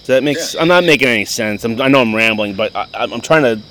[0.00, 0.36] Does that make?
[0.36, 0.60] Yeah.
[0.60, 1.64] I'm not making any sense.
[1.64, 3.62] I'm, I know I'm rambling, but I, I'm I'm trying to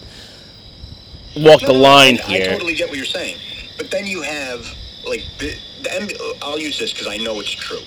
[1.39, 2.49] walk No, the no, line I, here.
[2.49, 3.37] I totally get what you're saying,
[3.77, 4.73] but then you have
[5.07, 7.81] like the, the NBA, I'll use this because I know it's true.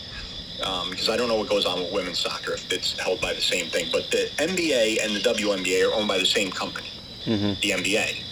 [0.64, 3.32] Um, because I don't know what goes on with women's soccer if it's held by
[3.32, 3.86] the same thing.
[3.92, 6.88] But the NBA and the WNBA are owned by the same company,
[7.24, 7.60] mm-hmm.
[7.60, 8.24] the NBA.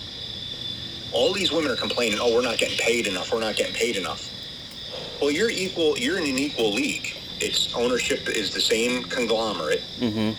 [1.13, 3.33] All these women are complaining, "Oh, we're not getting paid enough.
[3.33, 4.29] We're not getting paid enough."
[5.21, 5.97] Well, you're equal.
[5.97, 7.17] You're in an equal league.
[7.41, 9.83] Its ownership is the same conglomerate.
[10.01, 10.33] Mm-hmm.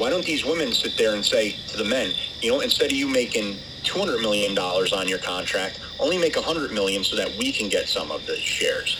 [0.00, 2.96] Why don't these women sit there and say to the men, you know, instead of
[2.96, 7.16] you making two hundred million dollars on your contract, only make a hundred million so
[7.16, 8.98] that we can get some of the shares.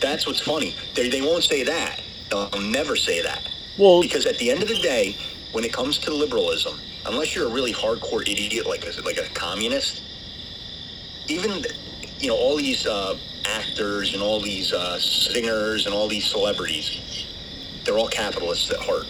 [0.00, 0.74] That's what's funny.
[0.94, 2.00] They, they won't say that.
[2.30, 3.42] They'll never say that.
[3.78, 5.16] Well, Because at the end of the day,
[5.52, 9.28] when it comes to liberalism, unless you're a really hardcore idiot like a, like a
[9.34, 10.02] communist,
[11.28, 11.64] even
[12.18, 13.16] you know all these uh,
[13.46, 17.26] actors and all these uh, singers and all these celebrities,
[17.84, 19.06] they're all capitalists at heart.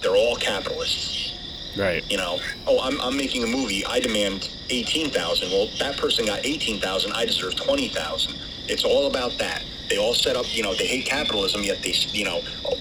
[0.00, 1.31] They're all capitalists.
[1.76, 2.04] Right.
[2.10, 3.84] You know, oh, I'm, I'm making a movie.
[3.86, 5.50] I demand eighteen thousand.
[5.50, 7.12] Well, that person got eighteen thousand.
[7.12, 8.34] I deserve twenty thousand.
[8.68, 9.62] It's all about that.
[9.88, 10.46] They all set up.
[10.54, 12.78] You know, they hate capitalism, yet they, you know, oh,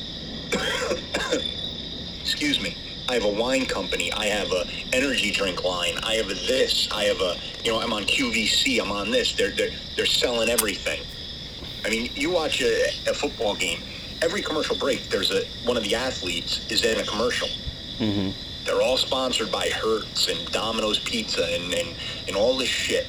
[2.22, 2.78] excuse me.
[3.10, 4.10] I have a wine company.
[4.14, 5.96] I have a energy drink line.
[6.04, 6.88] I have a this.
[6.92, 8.80] I have a, you know, I'm on QVC.
[8.82, 9.34] I'm on this.
[9.34, 11.02] They're they're they're selling everything.
[11.84, 13.82] I mean, you watch a, a football game.
[14.22, 17.50] Every commercial break, there's a one of the athletes is in a commercial.
[17.98, 18.51] Mm-hmm.
[18.66, 21.90] They're all sponsored by Hertz and Domino's Pizza and, and,
[22.28, 23.08] and all this shit.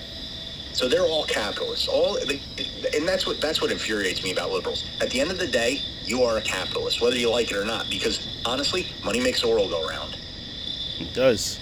[0.73, 1.87] So they're all capitalists.
[1.87, 4.85] All and that's what that's what infuriates me about liberals.
[5.01, 7.65] At the end of the day, you are a capitalist, whether you like it or
[7.65, 7.91] not.
[7.91, 10.17] Because honestly, money makes the world go round.
[10.99, 11.61] It does.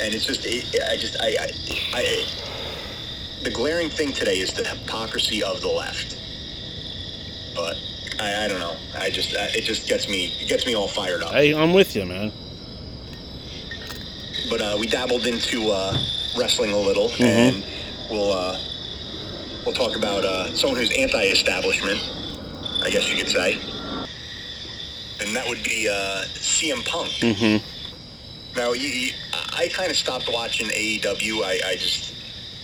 [0.00, 1.50] And it's just, it, I just, I, I,
[1.94, 2.24] I,
[3.42, 6.18] the glaring thing today is the hypocrisy of the left.
[7.54, 7.76] But
[8.18, 8.76] I, I don't know.
[8.98, 11.34] I just, it just gets me, it gets me all fired up.
[11.34, 12.32] I, I'm with you, man.
[14.50, 15.96] But uh, we dabbled into uh,
[16.36, 17.64] wrestling a little, and
[18.10, 18.58] we'll uh,
[19.64, 22.00] we'll talk about uh, someone who's anti-establishment,
[22.82, 23.54] I guess you could say,
[25.20, 27.10] and that would be uh, CM Punk.
[27.10, 28.58] Mm-hmm.
[28.58, 31.44] Now, you, you, I kind of stopped watching AEW.
[31.44, 32.12] I, I just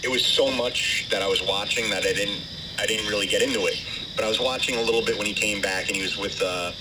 [0.02, 2.42] it was so much that I was watching that I didn't
[2.78, 3.82] I didn't really get into it.
[4.16, 6.42] But I was watching a little bit when he came back, and he was with
[6.42, 6.72] uh,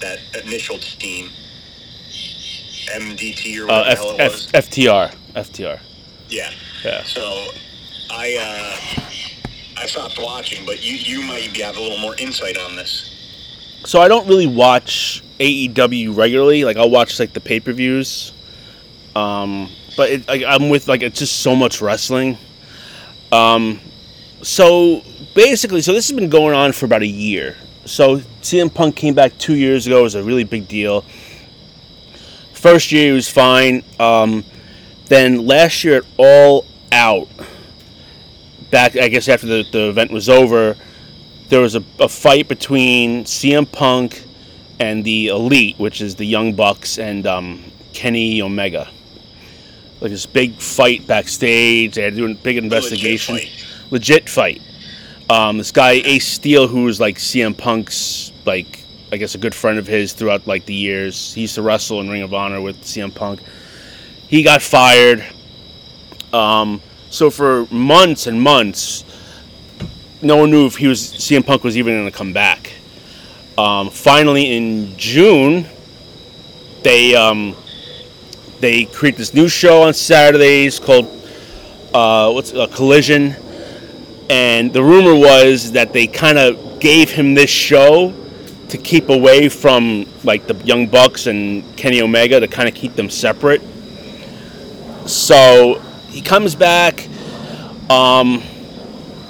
[0.00, 1.30] that initial team.
[2.86, 4.46] MDT or Uh, whatever F, the hell it F, was.
[4.52, 5.14] FTR.
[5.34, 5.80] FTR.
[6.28, 6.50] Yeah.
[6.84, 7.02] Yeah.
[7.04, 7.48] So
[8.10, 9.02] I uh,
[9.80, 13.12] I stopped watching, but you you might be have a little more insight on this.
[13.84, 16.64] So I don't really watch AEW regularly.
[16.64, 18.32] Like I'll watch like the pay per views.
[19.14, 22.36] Um, but it, like, I'm with like it's just so much wrestling.
[23.32, 23.80] Um,
[24.42, 25.02] so
[25.34, 27.56] basically, so this has been going on for about a year.
[27.84, 30.00] So CM Punk came back two years ago.
[30.00, 31.04] It was a really big deal.
[32.66, 33.84] First year he was fine.
[34.00, 34.44] Um,
[35.04, 37.28] then last year at All Out,
[38.72, 40.74] back I guess after the, the event was over,
[41.48, 44.24] there was a, a fight between CM Punk
[44.80, 47.62] and the Elite, which is the Young Bucks and um,
[47.92, 48.88] Kenny Omega.
[50.00, 51.94] Like this big fight backstage.
[51.94, 53.36] They had to do a big investigation.
[53.36, 53.64] fight.
[53.92, 54.60] Legit fight.
[55.30, 58.80] Um, this guy Ace Steel, who was like CM Punk's like
[59.12, 61.32] I guess a good friend of his throughout like the years.
[61.32, 63.40] He used to wrestle in Ring of Honor with CM Punk.
[64.26, 65.24] He got fired.
[66.32, 69.04] Um, so for months and months,
[70.22, 72.72] no one knew if he was CM Punk was even going to come back.
[73.56, 75.66] Um, finally, in June,
[76.82, 77.54] they um,
[78.58, 81.06] they create this new show on Saturdays called
[81.94, 83.36] uh, what's uh, Collision,
[84.28, 88.12] and the rumor was that they kind of gave him this show
[88.68, 92.94] to keep away from like the Young Bucks and Kenny Omega to kind of keep
[92.94, 93.62] them separate.
[95.06, 97.08] So he comes back.
[97.88, 98.40] Um,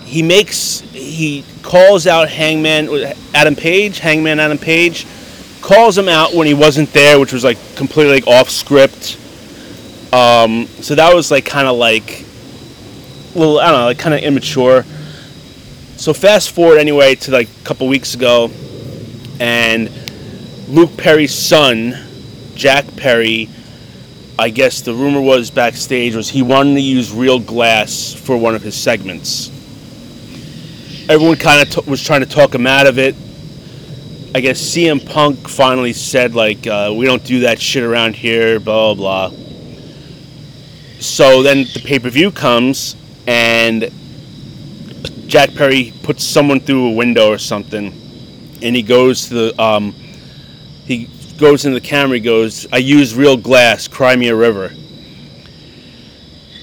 [0.05, 5.07] he makes he calls out Hangman Adam Page, Hangman Adam Page,
[5.61, 9.19] calls him out when he wasn't there, which was like completely like off script.
[10.13, 12.25] Um, so that was like kind of like,
[13.35, 14.85] well, I don't know, like kind of immature.
[15.97, 18.51] So fast forward anyway to like a couple weeks ago,
[19.41, 19.91] and
[20.69, 21.97] Luke Perry's son,
[22.55, 23.49] Jack Perry,
[24.39, 28.55] I guess the rumor was backstage was he wanted to use real glass for one
[28.55, 29.49] of his segments.
[31.09, 33.15] Everyone kind of t- was trying to talk him out of it.
[34.35, 38.61] I guess CM Punk finally said like, uh, "We don't do that shit around here."
[38.61, 39.29] Blah blah.
[39.31, 39.39] blah.
[40.99, 43.91] So then the pay per view comes, and
[45.27, 47.95] Jack Perry puts someone through a window or something,
[48.63, 49.95] and he goes to the um,
[50.85, 52.17] he goes into the camera.
[52.17, 53.89] He goes, "I use real glass.
[53.89, 54.73] Cry me a river."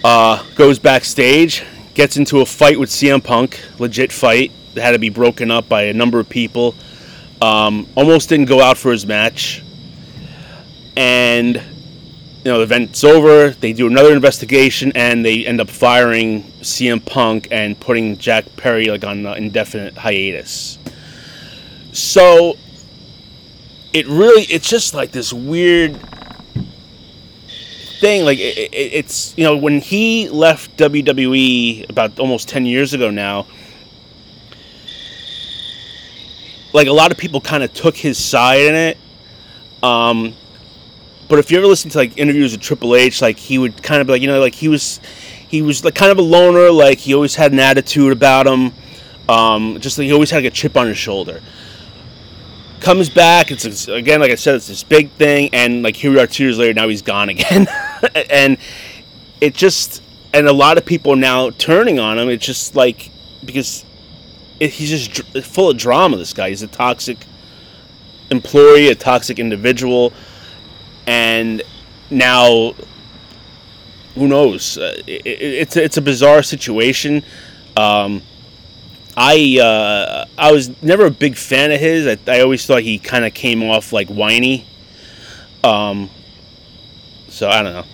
[0.04, 1.64] Uh, goes backstage,
[1.94, 4.52] gets into a fight with CM Punk, legit fight.
[4.74, 6.76] that had to be broken up by a number of people.
[7.42, 9.62] Um, almost didn't go out for his match,
[10.98, 13.52] and you know the event's over.
[13.52, 18.88] They do another investigation, and they end up firing CM Punk and putting Jack Perry
[18.88, 20.80] like on indefinite hiatus.
[21.94, 22.58] So
[23.94, 26.00] it really it's just like this weird
[28.00, 32.94] thing like it, it, it's you know when he left WWE about almost 10 years
[32.94, 33.46] ago now
[36.74, 38.98] like a lot of people kind of took his side in it
[39.84, 40.34] um
[41.30, 44.02] but if you ever listen to like interviews with Triple H like he would kind
[44.02, 45.00] of be like you know like he was
[45.48, 48.74] he was like kind of a loner like he always had an attitude about him
[49.30, 51.42] um just like he always had like a chip on his shoulder
[52.84, 53.50] comes back.
[53.52, 56.44] It's again, like I said, it's this big thing, and like here we are two
[56.44, 56.74] years later.
[56.74, 57.68] Now he's gone again,
[58.30, 58.58] and
[59.42, 60.04] it just
[60.34, 62.30] and a lot of people now turning on him.
[62.30, 63.10] It's just like
[63.44, 63.86] because
[64.60, 66.18] it, he's just dr- full of drama.
[66.18, 67.26] This guy, he's a toxic
[68.30, 70.14] employee, a toxic individual,
[71.08, 71.64] and
[72.12, 72.76] now
[74.16, 74.78] who knows?
[74.78, 77.24] Uh, it, it's it's a bizarre situation.
[77.76, 78.22] Um,
[79.16, 82.08] I uh, I was never a big fan of his.
[82.08, 84.66] I, I always thought he kind of came off like whiny.
[85.64, 86.10] Um,
[87.30, 87.86] so I don't know.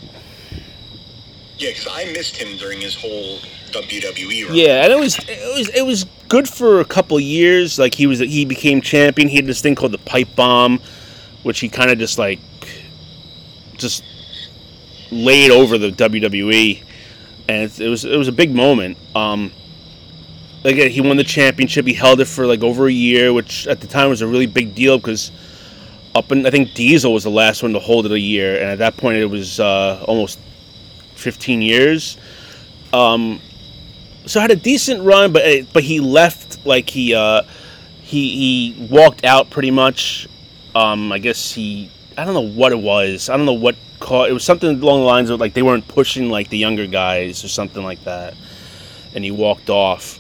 [1.58, 3.40] Yeah, because I missed him during his whole
[3.72, 4.56] WWE run.
[4.56, 7.78] Yeah, and it was it was it was good for a couple years.
[7.78, 9.28] Like he was he became champion.
[9.28, 10.80] He had this thing called the pipe bomb,
[11.44, 12.40] which he kind of just like
[13.78, 14.04] just
[15.12, 16.84] laid over the WWE,
[17.50, 18.98] and it, it was it was a big moment.
[19.14, 19.52] Um,
[20.64, 21.86] again, he won the championship.
[21.86, 24.46] He held it for like over a year, which at the time was a really
[24.46, 25.32] big deal because
[26.16, 28.66] up and I think Diesel was the last one to hold it a year, and
[28.72, 30.40] at that point it was uh, almost
[31.16, 32.18] 15 years.
[32.92, 33.40] Um,
[34.26, 37.44] so had a decent run, but uh, but he left like he uh,
[38.02, 40.28] he he walked out pretty much.
[40.76, 43.30] Um, I guess he I don't know what it was.
[43.30, 44.30] I don't know what caught.
[44.30, 47.44] It was something along the lines of like they weren't pushing like the younger guys
[47.44, 48.36] or something like that,
[49.14, 50.19] and he walked off.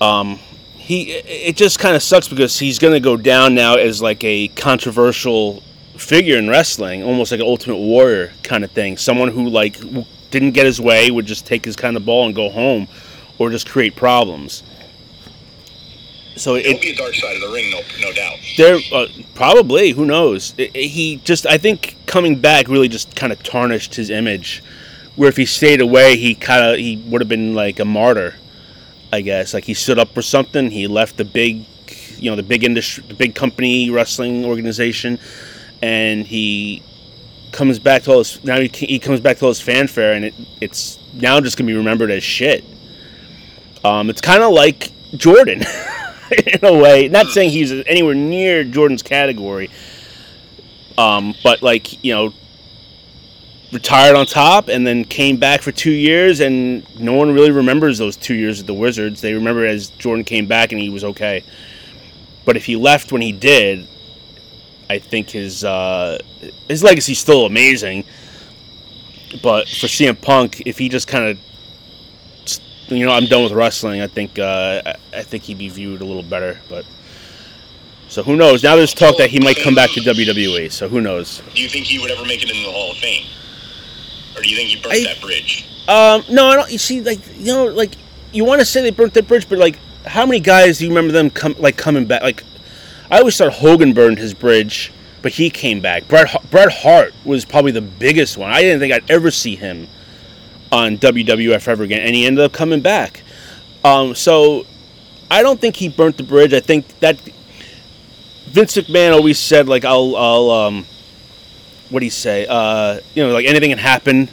[0.00, 0.38] Um,
[0.76, 4.24] he it just kind of sucks because he's going to go down now as like
[4.24, 5.62] a controversial
[5.96, 8.96] figure in wrestling, almost like an Ultimate Warrior kind of thing.
[8.96, 9.78] Someone who like
[10.30, 12.88] didn't get his way would just take his kind of ball and go home,
[13.38, 14.62] or just create problems.
[16.36, 18.38] So it, will be a dark side of the ring, no, no doubt.
[18.56, 19.90] There, uh, probably.
[19.90, 20.54] Who knows?
[20.56, 24.62] It, it, he just, I think, coming back really just kind of tarnished his image.
[25.16, 28.36] Where if he stayed away, he kind of he would have been like a martyr.
[29.12, 29.54] I guess.
[29.54, 30.70] Like he stood up for something.
[30.70, 31.64] He left the big,
[32.16, 35.18] you know, the big industry, the big company wrestling organization,
[35.82, 36.82] and he
[37.52, 40.26] comes back to all his now he, he comes back to all his fanfare, and
[40.26, 42.64] it, it's now just gonna be remembered as shit.
[43.84, 45.62] Um, it's kind of like Jordan
[46.46, 47.08] in a way.
[47.08, 49.70] Not saying he's anywhere near Jordan's category,
[50.98, 52.34] um, but like you know,
[53.72, 57.98] retired on top and then came back for two years and no one really remembers
[57.98, 61.04] those two years at the wizards they remember as jordan came back and he was
[61.04, 61.44] okay
[62.44, 63.86] but if he left when he did
[64.88, 66.18] i think his uh,
[66.66, 68.04] his legacy's still amazing
[69.42, 71.38] but for CM Punk, if he just kind of,
[72.88, 76.04] you know, I'm done with wrestling, I think uh, I think he'd be viewed a
[76.04, 76.58] little better.
[76.68, 76.84] But
[78.08, 78.62] so who knows?
[78.62, 80.72] Now there's talk that he might come back to WWE.
[80.72, 81.42] So who knows?
[81.54, 83.26] Do you think he would ever make it into the Hall of Fame?
[84.40, 85.66] Or do you think he burnt I, that bridge?
[85.86, 86.70] Um, no, I don't.
[86.70, 87.92] You see, like you know, like
[88.32, 90.90] you want to say they burnt that bridge, but like, how many guys do you
[90.90, 92.22] remember them come like coming back?
[92.22, 92.42] Like,
[93.10, 96.08] I always thought Hogan burned his bridge, but he came back.
[96.08, 98.50] Bret Bret Hart was probably the biggest one.
[98.50, 99.88] I didn't think I'd ever see him
[100.72, 103.22] on WWF ever again, and he ended up coming back.
[103.84, 104.66] Um, so
[105.30, 106.54] I don't think he burnt the bridge.
[106.54, 107.20] I think that
[108.46, 110.86] Vince McMahon always said like I'll I'll um,
[111.90, 112.46] what do you say?
[112.48, 114.28] Uh, you know, like anything can happen.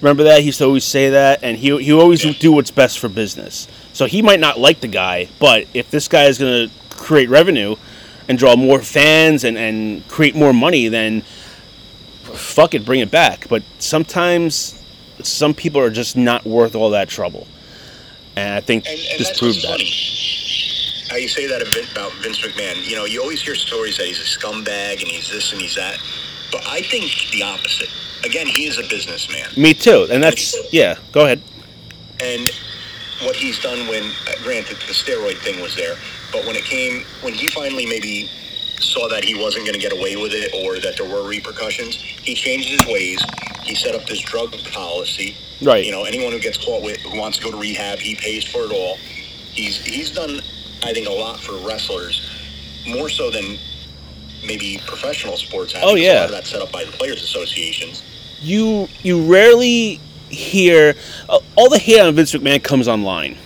[0.00, 2.32] Remember that he used to always say that, and he he always yeah.
[2.38, 3.66] do what's best for business.
[3.92, 7.28] So he might not like the guy, but if this guy is going to create
[7.28, 7.74] revenue
[8.28, 11.22] and draw more fans and and create more money, then
[12.22, 13.48] fuck it, bring it back.
[13.48, 14.80] But sometimes
[15.22, 17.48] some people are just not worth all that trouble,
[18.36, 19.72] and I think and, and this proved that.
[19.72, 19.90] Funny.
[21.10, 22.86] How you say that about Vince McMahon?
[22.86, 25.74] You know, you always hear stories that he's a scumbag and he's this and he's
[25.74, 25.98] that.
[26.50, 27.90] But I think the opposite.
[28.24, 29.48] Again, he is a businessman.
[29.56, 30.96] Me too, and that's yeah.
[31.12, 31.40] Go ahead.
[32.20, 32.50] And
[33.22, 35.96] what he's done when, uh, granted, the steroid thing was there,
[36.32, 38.28] but when it came, when he finally maybe
[38.80, 41.96] saw that he wasn't going to get away with it or that there were repercussions,
[41.96, 43.22] he changed his ways.
[43.64, 45.36] He set up this drug policy.
[45.60, 45.84] Right.
[45.84, 48.44] You know, anyone who gets caught with who wants to go to rehab, he pays
[48.44, 48.96] for it all.
[49.52, 50.40] He's he's done,
[50.84, 52.30] I think, a lot for wrestlers,
[52.86, 53.58] more so than
[54.46, 55.72] maybe professional sports.
[55.72, 56.12] Have, Oh, yeah.
[56.12, 58.02] a lot of that's set up by the players' associations.
[58.40, 60.94] You you rarely hear
[61.28, 63.36] uh, all the hate on Vince McMahon comes online.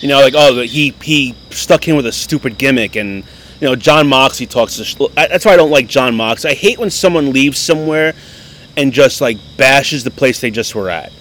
[0.00, 3.24] You know, like oh, he he stuck in with a stupid gimmick, and
[3.60, 4.74] you know Jon Moxley talks.
[4.80, 6.44] Sh- that's why I don't like Jon Mox.
[6.44, 8.14] I hate when someone leaves somewhere
[8.76, 11.12] and just like bashes the place they just were at.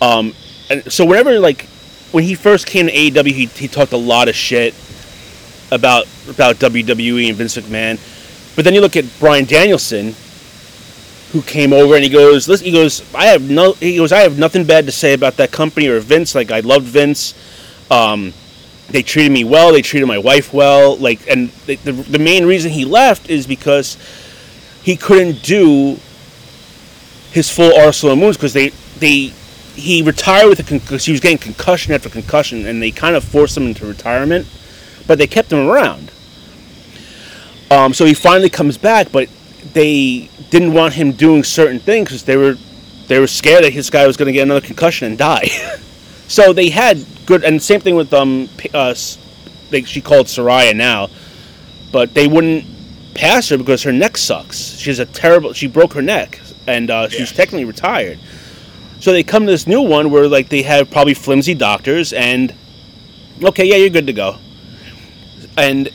[0.00, 0.34] Um,
[0.70, 1.66] and so whenever like
[2.12, 4.74] when he first came to AEW, he, he talked a lot of shit
[5.70, 7.98] about about WWE and Vince McMahon.
[8.56, 10.14] But then you look at Bryan Danielson,
[11.32, 14.20] who came over and he goes, listen, he goes, I have no, he goes, I
[14.20, 16.34] have nothing bad to say about that company or Vince.
[16.34, 17.34] Like I loved Vince.
[17.90, 18.32] Um,
[18.88, 19.72] they treated me well.
[19.72, 20.96] They treated my wife well.
[20.96, 23.96] Like, and the, the, the main reason he left is because
[24.82, 25.98] he couldn't do
[27.30, 29.32] his full arsenal of moves because they they
[29.76, 33.24] he retired with a because he was getting concussion after concussion, and they kind of
[33.24, 34.46] forced him into retirement,
[35.10, 36.08] but they kept him around.
[37.68, 39.28] Um, so he finally comes back, but
[39.72, 42.56] they didn't want him doing certain things because they were
[43.08, 45.46] they were scared that this guy was going to get another concussion and die.
[46.28, 48.94] so they had good, and same thing with um, uh,
[49.70, 51.10] they, she called Saraya now,
[51.90, 52.64] but they wouldn't
[53.14, 54.76] pass her because her neck sucks.
[54.78, 55.52] She's a terrible.
[55.54, 56.38] She broke her neck,
[56.68, 57.36] and uh, she's Yeah.
[57.36, 58.20] technically retired.
[59.00, 62.54] So they come to this new one where like they have probably flimsy doctors, and
[63.42, 64.38] okay, yeah, you're good to go.
[65.56, 65.90] And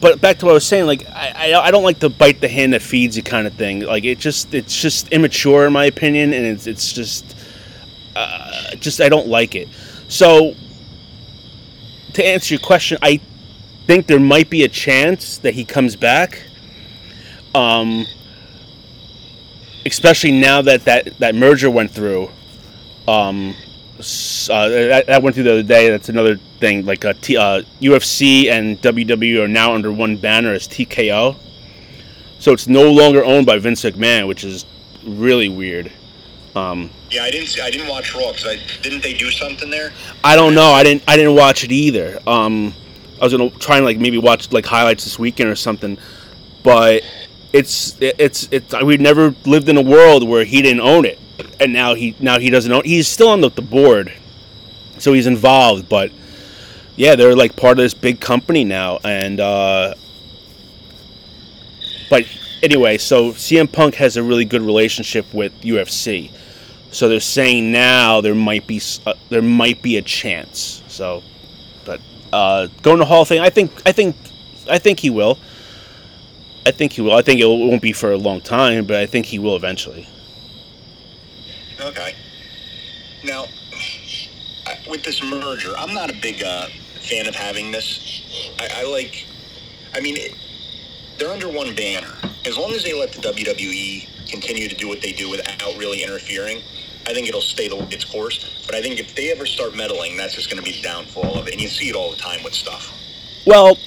[0.00, 2.48] but back to what I was saying, like I, I, don't like to bite the
[2.48, 3.80] hand that feeds you kind of thing.
[3.80, 7.36] Like it just it's just immature in my opinion, and it's it's just
[8.14, 9.68] uh, just I don't like it.
[10.08, 10.54] So
[12.14, 13.20] to answer your question, I
[13.86, 16.42] think there might be a chance that he comes back.
[17.54, 18.06] Um,
[19.86, 22.28] especially now that that, that merger went through.
[23.08, 23.54] Um,
[23.98, 25.90] uh, that, that went through the other day.
[25.90, 26.84] That's another thing.
[26.84, 31.36] Like uh, T, uh, UFC and WWE are now under one banner as TKO.
[32.38, 34.66] So it's no longer owned by Vince McMahon, which is
[35.04, 35.90] really weird.
[36.54, 37.58] Um, Yeah, I didn't.
[37.60, 39.92] I didn't watch Raw because I didn't they do something there?
[40.24, 40.70] I don't know.
[40.72, 41.02] I didn't.
[41.06, 42.18] I didn't watch it either.
[42.26, 42.74] Um,
[43.20, 45.98] I was gonna try and like maybe watch like highlights this weekend or something,
[46.62, 47.02] but
[47.52, 48.74] it's it's it's.
[48.82, 51.18] We've never lived in a world where he didn't own it,
[51.60, 52.84] and now he now he doesn't own.
[52.84, 54.12] He's still on the, the board,
[54.98, 55.88] so he's involved.
[55.88, 56.10] But
[56.96, 59.94] yeah, they're like part of this big company now, and uh,
[62.08, 62.24] but
[62.62, 66.30] anyway, so CM Punk has a really good relationship with UFC.
[66.90, 70.82] So they're saying now there might be uh, there might be a chance.
[70.88, 71.22] So,
[71.84, 72.00] but
[72.32, 74.16] uh, going to Hall of Fame, I think I think
[74.68, 75.38] I think he will.
[76.64, 77.12] I think he will.
[77.12, 80.08] I think it won't be for a long time, but I think he will eventually.
[81.86, 82.14] Okay.
[83.22, 83.46] Now,
[84.88, 86.66] with this merger, I'm not a big uh,
[87.00, 88.22] fan of having this.
[88.58, 89.24] I, I like.
[89.94, 90.34] I mean, it,
[91.16, 92.12] they're under one banner.
[92.44, 96.02] As long as they let the WWE continue to do what they do without really
[96.02, 96.58] interfering,
[97.06, 98.64] I think it'll stay the, its course.
[98.66, 101.38] But I think if they ever start meddling, that's just going to be the downfall
[101.38, 101.52] of it.
[101.52, 102.92] And you see it all the time with stuff.
[103.46, 103.78] Well,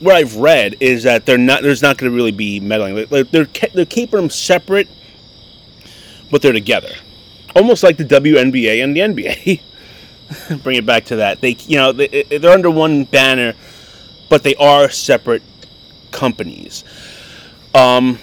[0.00, 1.62] what I've read is that they're not.
[1.62, 3.06] There's not going to really be meddling.
[3.08, 4.88] They're they're keeping them separate,
[6.32, 6.92] but they're together,
[7.54, 9.60] almost like the WNBA and the NBA.
[10.64, 11.42] Bring it back to that.
[11.42, 13.52] They you know they, they're under one banner,
[14.28, 15.42] but they are separate
[16.10, 16.82] companies.
[17.74, 18.18] Um.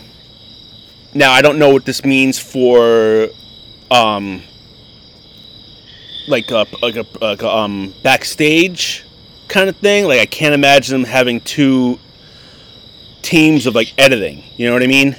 [1.14, 3.30] Now I don't know what this means for,
[3.90, 4.44] um.
[6.27, 9.06] Like a like a, like a um backstage
[9.48, 10.06] kind of thing.
[10.06, 11.99] Like I can't imagine them having two
[13.22, 14.44] teams of like editing.
[14.57, 15.15] You know what I mean?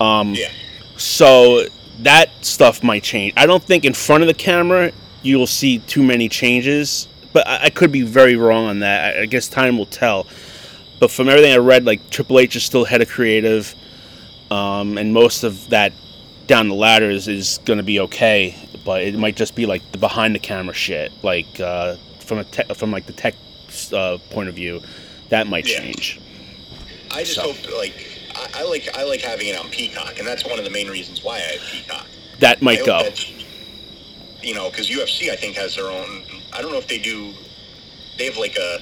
[0.00, 0.50] Um, Yeah.
[0.96, 1.66] So
[2.02, 3.32] that stuff might change.
[3.36, 4.92] I don't think in front of the camera
[5.22, 9.16] you will see too many changes, but I, I could be very wrong on that.
[9.16, 10.26] I, I guess time will tell.
[11.00, 13.74] But from everything I read, like Triple H is still head of creative,
[14.50, 15.92] um, and most of that
[16.46, 18.56] down the ladder is, is going to be okay.
[18.84, 22.44] But it might just be like the behind the camera shit, like uh, from a
[22.44, 23.34] te- from like the tech
[23.92, 24.80] uh, point of view,
[25.28, 25.78] that might Yeah.
[25.80, 26.20] change.
[27.10, 27.94] I just So- hope, like,
[28.54, 30.88] I, I like I like having it on Peacock, and that's one of the main
[30.88, 32.06] reasons why I have Peacock.
[32.40, 33.08] That might go.
[34.42, 36.22] you know, because UFC I think has their own.
[36.52, 37.32] I don't know if they do.
[38.18, 38.78] They have like a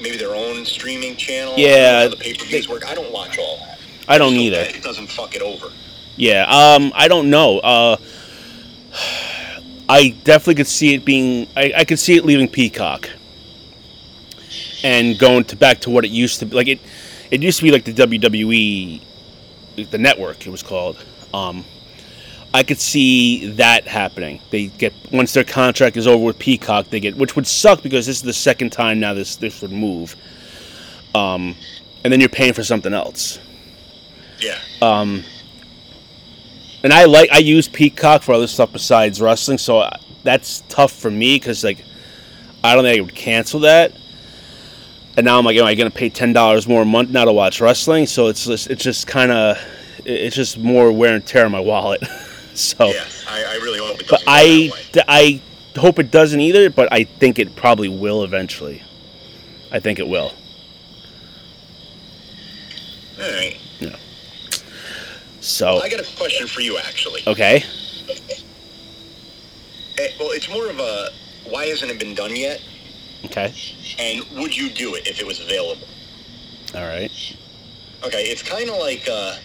[0.00, 1.54] maybe their own streaming channel.
[1.54, 2.86] I don't know Yeah, the pay per views work.
[2.86, 3.78] I don't watch all that.
[4.08, 4.60] I don't hope either.
[4.60, 5.70] It doesn't fuck it over.
[6.16, 7.58] Yeah, um, I don't know.
[7.60, 7.96] Uh,
[9.88, 11.48] I definitely could see it being.
[11.56, 13.10] I, I could see it leaving Peacock
[14.82, 16.56] and going to back to what it used to be.
[16.56, 16.80] Like it,
[17.30, 19.00] it used to be like the WWE,
[19.90, 20.46] the network.
[20.46, 21.02] It was called.
[21.32, 21.64] Um,
[22.52, 24.40] I could see that happening.
[24.50, 28.06] They get once their contract is over with Peacock, they get which would suck because
[28.06, 30.16] this is the second time now this this would move.
[31.14, 31.54] Um,
[32.02, 33.38] and then you're paying for something else.
[34.40, 34.58] Yeah.
[34.82, 35.22] Um,
[36.82, 40.92] and I like I use Peacock for other stuff besides wrestling, so I- that's tough
[40.92, 41.84] for me because like
[42.64, 43.92] I don't think I would cancel that.
[45.16, 47.24] And now I'm like, am I going to pay ten dollars more a month now
[47.24, 48.06] to watch wrestling?
[48.06, 49.58] So it's just it's just kind of
[50.04, 52.02] it's just more wear and tear on my wallet.
[52.54, 53.04] so, yeah.
[53.28, 54.70] I, I really hope it but I.
[55.08, 55.42] I
[55.78, 56.70] hope it doesn't either.
[56.70, 58.82] But I think it probably will eventually.
[59.72, 60.32] I think it will.
[63.20, 63.56] All right.
[63.78, 63.96] Yeah.
[65.40, 67.22] So I got a question for you, actually.
[67.26, 67.62] okay,
[69.98, 71.10] Eh, well, it's more of a
[71.48, 72.60] why hasn't it been done yet?
[73.24, 73.52] Okay,
[73.98, 75.86] And would you do it if it was available?
[76.74, 77.10] all right,
[78.04, 79.36] Okay, it's kind of like uh,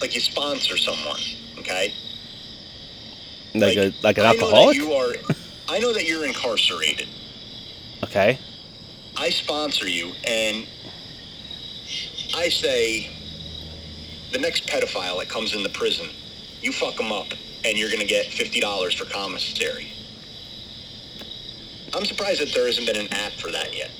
[0.00, 1.20] like you sponsor someone.
[1.58, 1.92] Okay.
[3.54, 4.76] like a like an I know that alcoholic.
[4.76, 5.12] you are.
[5.68, 7.08] I know that you're incarcerated.
[8.04, 8.38] Okay,
[9.16, 10.66] I sponsor you, and
[12.34, 13.10] I say
[14.32, 16.08] the next pedophile that comes in the prison,
[16.62, 17.28] you fuck them up,
[17.64, 19.88] and you're gonna get fifty dollars for commissary.
[21.94, 23.90] I'm surprised that there hasn't been an app for that yet.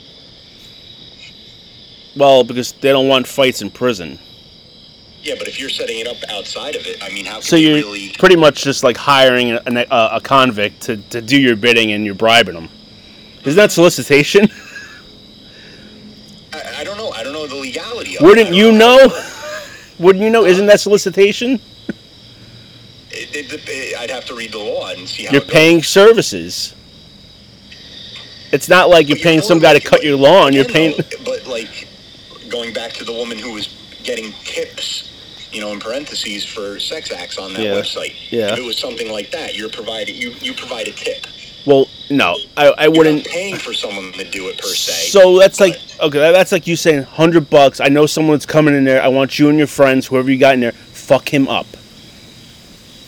[2.17, 4.19] well because they don't want fights in prison.
[5.23, 7.57] Yeah, but if you're setting it up outside of it, I mean, how can So
[7.57, 8.11] you you're really?
[8.19, 12.05] pretty much just like hiring a, a, a convict to, to do your bidding and
[12.05, 12.69] you're bribing them.
[13.45, 14.49] Isn't that solicitation?
[16.53, 17.11] I, I don't know.
[17.11, 19.21] I don't know the legality of Wouldn't you how know?
[19.99, 20.45] Wouldn't you know?
[20.45, 21.59] Isn't that solicitation?
[23.11, 26.75] It, it, it, I'd have to read the law and see how You're paying services.
[28.53, 30.53] It's not like you're paying some guy to cut your lawn.
[30.53, 30.95] You're paying.
[30.97, 31.89] though, But like
[32.49, 33.69] going back to the woman who was
[34.05, 35.11] getting tips,
[35.53, 37.73] you know, in parentheses for sex acts on that Yeah.
[37.75, 38.15] website.
[38.31, 38.53] Yeah.
[38.53, 41.27] If it was something like that, you're provided you you provide a tip.
[41.67, 43.25] Well, no, I, I wouldn't.
[43.25, 45.09] paying for someone to do it per se.
[45.09, 46.19] So that's like okay.
[46.33, 47.81] That's like you saying hundred bucks.
[47.81, 49.03] I know someone's coming in there.
[49.03, 51.67] I want you and your friends, whoever you got in there, fuck him up.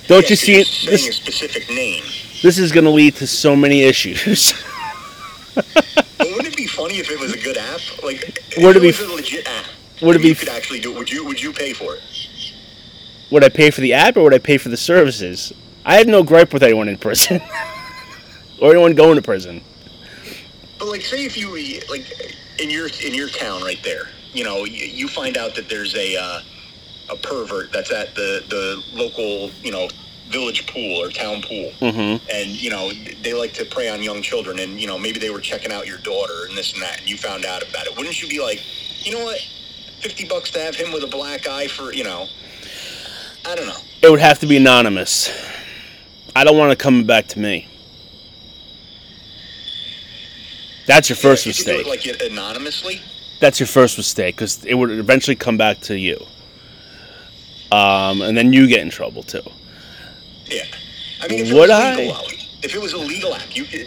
[0.09, 0.69] Don't Yeah, you see it?
[0.87, 2.03] This a specific name.
[2.43, 4.55] this is going to lead to so many issues.
[5.57, 7.81] Wouldn't it be funny if it was a good app?
[8.03, 9.67] Like, Would it be- was a legit app?
[10.03, 10.99] would it be You could actually do it.
[10.99, 11.25] Would you?
[11.25, 12.03] Would you pay for it?
[13.31, 15.53] would I pay for the app or would I pay for the services?
[15.85, 17.41] I have no gripe with anyone in prison
[18.61, 19.63] or anyone going to prison.
[20.79, 21.49] But like, say if you
[21.89, 22.05] like
[22.61, 25.95] in your in your town right there, you know, you, you find out that there's
[25.97, 26.41] a uh,
[27.11, 29.89] a pervert that's at the the local, you know,
[30.29, 32.25] village pool or town pool, Mm-hmm.
[32.33, 32.91] and you know
[33.23, 35.87] they like to prey on young children, and you know maybe they were checking out
[35.87, 37.97] your daughter and this and that, and you found out about it.
[37.97, 38.61] Wouldn't you be like,
[39.07, 39.39] you know what,
[40.01, 42.27] fifty bucks to have him with a black eye for you know?
[43.45, 43.79] I don't know.
[44.03, 45.31] It would have to be anonymous.
[46.35, 47.69] I don't want it coming back to me.
[50.87, 51.87] That's your first Yeah, you mistake.
[51.87, 53.01] like anonymously.
[53.41, 56.17] That's your first mistake because it would eventually come back to you.
[57.73, 59.43] Um, and then you get in trouble too.
[60.49, 60.65] Yeah.
[61.23, 61.95] I mean, if it Would was I?
[61.97, 62.21] though,
[62.63, 63.87] if it was a legal app, you could.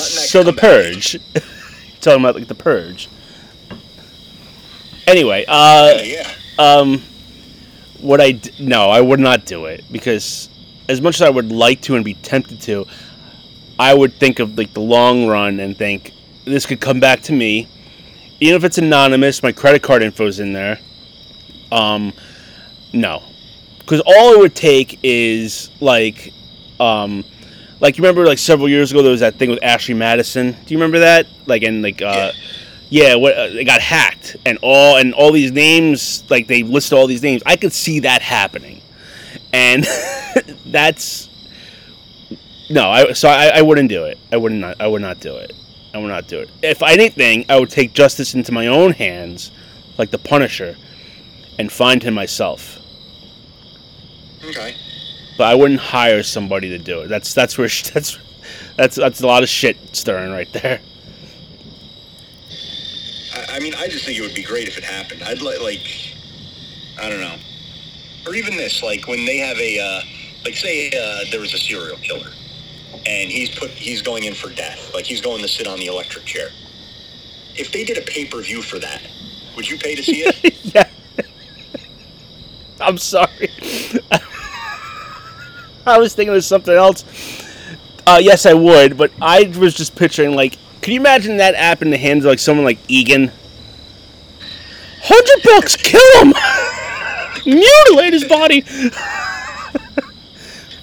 [0.00, 0.94] So the come back to you.
[0.94, 1.18] purge.
[2.00, 3.08] Talking about like the purge.
[5.06, 6.30] Anyway, uh, Yeah, yeah.
[6.58, 7.02] um,
[8.00, 8.32] would I?
[8.32, 10.48] D- no, I would not do it because
[10.88, 12.86] as much as I would like to and be tempted to,
[13.78, 16.12] I would think of like the long run and think
[16.44, 17.68] this could come back to me,
[18.40, 19.42] even if it's anonymous.
[19.42, 20.78] My credit card info's in there.
[21.72, 22.12] Um,
[22.92, 23.22] no,
[23.84, 26.32] because all it would take is like,
[26.80, 27.24] um,
[27.80, 30.52] like you remember like several years ago there was that thing with Ashley Madison.
[30.52, 31.26] Do you remember that?
[31.46, 32.32] Like and like uh,
[32.88, 36.96] yeah, what uh, they got hacked and all and all these names like they listed
[36.96, 37.42] all these names.
[37.44, 38.80] I could see that happening,
[39.52, 39.84] and
[40.66, 41.28] that's
[42.70, 42.88] no.
[42.88, 44.18] I so I, I wouldn't do it.
[44.32, 44.80] I would not.
[44.80, 45.52] I would not do it.
[45.92, 46.50] I would not do it.
[46.62, 49.50] If anything, I would take justice into my own hands,
[49.98, 50.76] like the Punisher,
[51.58, 52.73] and find him myself.
[54.48, 54.76] Okay.
[55.36, 57.08] But I wouldn't hire somebody to do it.
[57.08, 58.18] That's that's where sh- that's
[58.76, 60.80] that's that's a lot of shit stirring right there.
[63.34, 65.22] I, I mean, I just think it would be great if it happened.
[65.22, 66.14] I'd like, like,
[67.00, 67.36] I don't know,
[68.26, 70.00] or even this, like when they have a, uh,
[70.44, 72.30] like, say uh, there was a serial killer,
[73.06, 75.86] and he's put, he's going in for death, like he's going to sit on the
[75.86, 76.48] electric chair.
[77.56, 79.02] If they did a pay per view for that,
[79.56, 80.56] would you pay to see it?
[80.74, 80.88] yeah.
[82.80, 83.50] I'm sorry.
[85.86, 87.04] I was thinking of something else.
[88.06, 91.82] Uh, yes, I would, but I was just picturing like, could you imagine that app
[91.82, 93.30] in the hands of like someone like Egan?
[95.02, 96.32] Hundred bucks, kill him,
[97.46, 98.64] mutilate his body.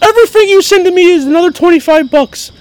[0.02, 2.52] Everything you send to me is another twenty five bucks.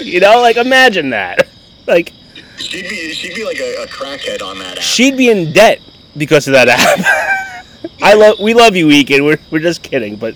[0.00, 1.48] you know, like imagine that.
[1.86, 2.12] Like
[2.58, 4.82] She'd be she'd be like a, a crackhead on that app.
[4.82, 5.80] she'd be in debt
[6.16, 7.53] because of that app.
[8.02, 9.24] I love we love you, Weekend.
[9.24, 10.34] We're we're just kidding, but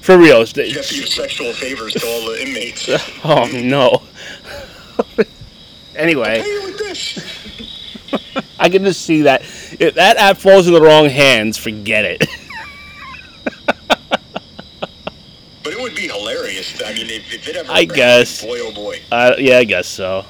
[0.00, 0.40] for real.
[0.42, 2.88] it's- You have to give sexual favors to all the inmates.
[3.24, 4.02] Oh no.
[5.96, 6.40] anyway.
[6.40, 7.18] Hey, with this.
[8.58, 9.42] I can just see that
[9.78, 12.26] if that app falls in the wrong hands, forget it.
[15.62, 16.80] But it would be hilarious.
[16.84, 17.70] I mean, if, if it ever.
[17.70, 18.42] I guess.
[18.44, 18.98] Boy, oh boy.
[19.12, 20.24] Uh, yeah, I guess so.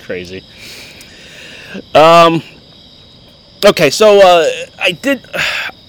[0.00, 0.42] Crazy.
[1.94, 2.42] Um.
[3.62, 4.46] Okay, so uh,
[4.78, 5.24] I did.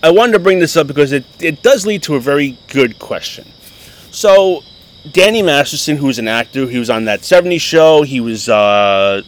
[0.04, 2.98] I wanted to bring this up because it it does lead to a very good
[2.98, 3.48] question.
[4.10, 4.64] So,
[5.12, 8.02] Danny Masterson, who's an actor, he was on that '70s show.
[8.02, 9.22] He was uh,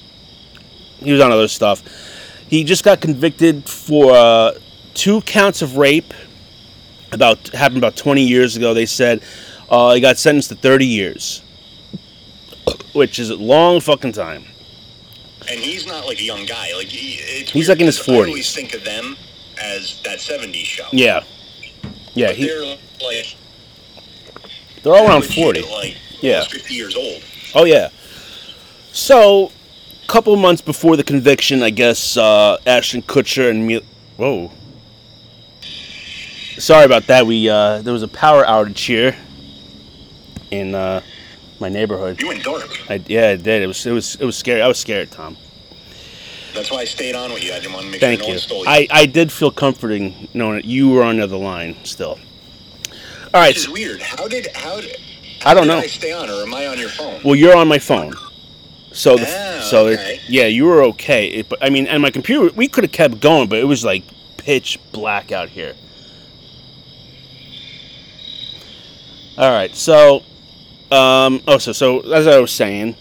[0.99, 1.83] he was on other stuff.
[2.47, 4.53] He just got convicted for uh,
[4.93, 6.13] two counts of rape.
[7.11, 8.73] About happened about 20 years ago.
[8.73, 9.21] They said
[9.69, 11.43] uh, he got sentenced to 30 years,
[12.93, 14.45] which is a long fucking time.
[15.49, 16.73] And he's not like a young guy.
[16.75, 19.17] Like he, it's He's weird like in his because I always think of them
[19.61, 20.87] as that '70s show.
[20.91, 21.23] Yeah,
[22.13, 22.31] yeah.
[22.31, 22.61] He, they're
[23.01, 23.35] like
[24.83, 25.61] they're all around 40.
[25.61, 26.43] Like Yeah.
[26.43, 27.21] 50 years old.
[27.55, 27.89] Oh yeah.
[28.91, 29.51] So,
[30.03, 33.81] a couple months before the conviction, I guess uh, Ashton Kutcher and Mil-
[34.17, 34.51] whoa.
[36.59, 37.25] Sorry about that.
[37.25, 39.17] We uh, there was a power outage here
[40.51, 41.01] in uh,
[41.63, 42.21] my neighborhood.
[42.21, 42.69] You went dark.
[42.89, 43.63] I, yeah, it did.
[43.63, 44.61] It was it was it was scary.
[44.61, 45.37] I was scared, Tom.
[46.53, 47.51] That's why I stayed on with you.
[47.53, 48.33] I didn't want to make Thank sure no you.
[48.33, 48.69] one stole you.
[48.69, 52.19] I, I did feel comforting knowing that you were on the other line still.
[53.33, 53.47] All right.
[53.55, 54.01] Which is weird.
[54.01, 54.97] How did how did
[55.45, 55.77] I don't did know.
[55.79, 57.21] I stay on, or am I on your phone?
[57.23, 58.13] Well, you're on my phone.
[58.91, 61.27] So the, Ah, so it- yeah, you were okay.
[61.27, 63.83] It, but I mean, and my computer, we could have kept going, but it was
[63.83, 64.03] like
[64.37, 65.73] pitch black out here.
[69.37, 70.21] All right, so
[70.93, 72.95] um, oh, so so as I was saying,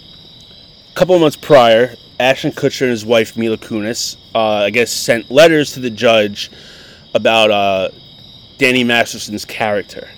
[0.90, 5.30] a couple months prior, Ashton Kutcher and his wife Mila Kunis, uh, I guess, sent
[5.30, 6.50] letters to the judge
[7.14, 7.88] about uh,
[8.58, 10.08] Danny Masterson's character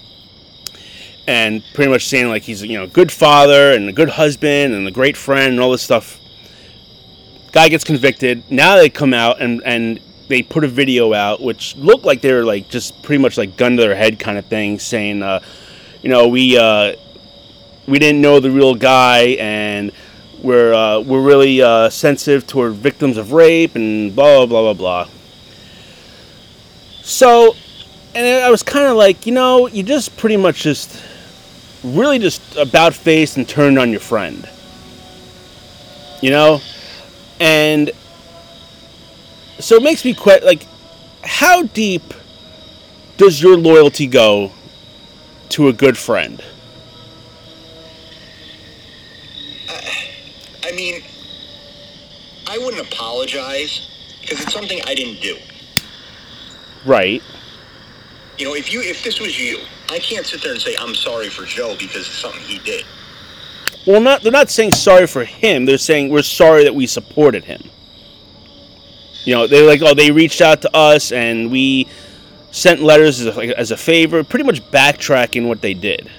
[1.27, 4.75] and pretty much saying like he's you know a good father and a good husband
[4.75, 6.21] and a great friend and all this stuff.
[7.53, 8.43] Guy gets convicted.
[8.51, 12.33] Now they come out and and they put a video out which looked like they
[12.33, 15.41] were like just pretty much like gun to their head kind of thing, saying, uh,
[16.03, 16.97] you know, we uh,
[17.86, 19.93] we didn't know the real guy and
[20.43, 25.05] we're uh, we're really uh, sensitive toward victims of rape and blah blah blah blah
[25.05, 25.11] blah.
[27.02, 27.55] So,
[28.15, 31.02] and I was kind of like, you know, you just pretty much just
[31.82, 34.48] really just about faced and turned on your friend.
[36.23, 36.61] You know?
[37.40, 37.90] And
[39.59, 40.66] so it makes me quite like
[41.23, 42.15] how deep
[43.16, 44.52] does your loyalty go
[45.51, 46.43] to a good friend?
[50.75, 51.03] Mean,
[52.49, 53.89] I wouldn't apologize
[54.21, 55.37] because it's something I didn't do.
[56.85, 57.23] Right.
[58.39, 59.61] You know, if you if this was you,
[59.91, 62.85] I can't sit there and say I'm sorry for Joe because it's something he did.
[63.87, 65.67] Well, not they're not saying sorry for him.
[65.67, 67.63] They're saying we're sorry that we supported him.
[69.25, 71.89] You know, they're like, oh, they reached out to us and we
[72.51, 76.11] sent letters as a, as a favor, pretty much backtracking what they did.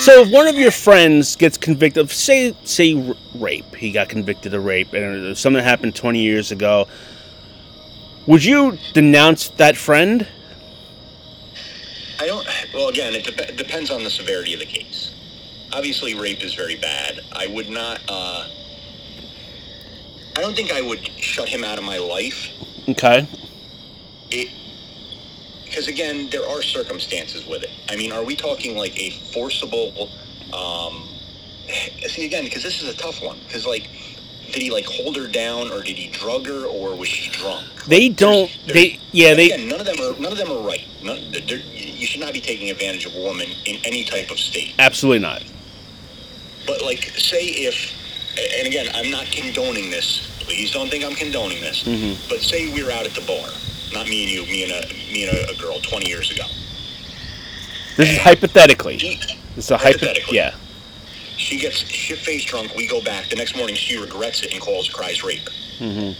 [0.00, 4.54] So if one of your friends gets convicted of, say, say rape, he got convicted
[4.54, 6.88] of rape, and something happened 20 years ago,
[8.26, 10.26] would you denounce that friend?
[12.18, 12.46] I don't.
[12.72, 15.12] Well, again, it dep- depends on the severity of the case.
[15.70, 17.20] Obviously, rape is very bad.
[17.32, 18.00] I would not.
[18.08, 18.48] Uh,
[20.34, 22.48] I don't think I would shut him out of my life.
[22.88, 23.26] Okay.
[24.30, 24.48] It
[25.70, 27.70] because again, there are circumstances with it.
[27.88, 30.10] I mean, are we talking like a forcible?
[30.52, 31.08] Um,
[32.08, 33.38] see, again, because this is a tough one.
[33.46, 33.88] Because like,
[34.52, 37.66] did he like hold her down, or did he drug her, or was she drunk?
[37.86, 38.50] They don't.
[38.66, 39.34] They yeah.
[39.34, 40.84] They Again, none of them are none of them are right.
[41.04, 41.18] None,
[41.72, 44.74] you should not be taking advantage of a woman in any type of state.
[44.78, 45.44] absolutely not.
[46.66, 47.94] But like, say if,
[48.58, 50.26] and again, I'm not condoning this.
[50.40, 51.84] Please don't think I'm condoning this.
[51.84, 52.16] Mhm.
[52.28, 53.48] But say we're out at the bar,
[53.92, 56.44] not me and you, me and a me and a, a girl 20 years ago.
[57.96, 58.98] This is hypothetically.
[58.98, 59.16] She,
[59.56, 60.36] This is a hypo- Hypothetically.
[60.36, 60.54] Yeah.
[61.36, 62.74] she gets shit faced drunk.
[62.76, 63.74] We go back the next morning.
[63.74, 65.48] She regrets it and calls cries rape.
[65.78, 66.12] Mm-hmm.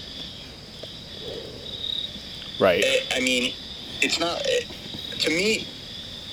[2.63, 2.85] Right.
[3.15, 3.55] I mean,
[4.03, 4.43] it's not.
[5.21, 5.67] To me,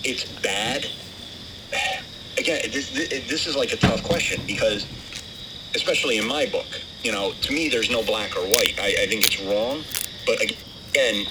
[0.03, 0.85] it's bad.
[2.37, 4.85] Again, this this is like a tough question because,
[5.75, 6.67] especially in my book,
[7.03, 8.75] you know, to me, there's no black or white.
[8.79, 9.83] I, I think it's wrong,
[10.25, 10.41] but
[10.97, 11.25] again,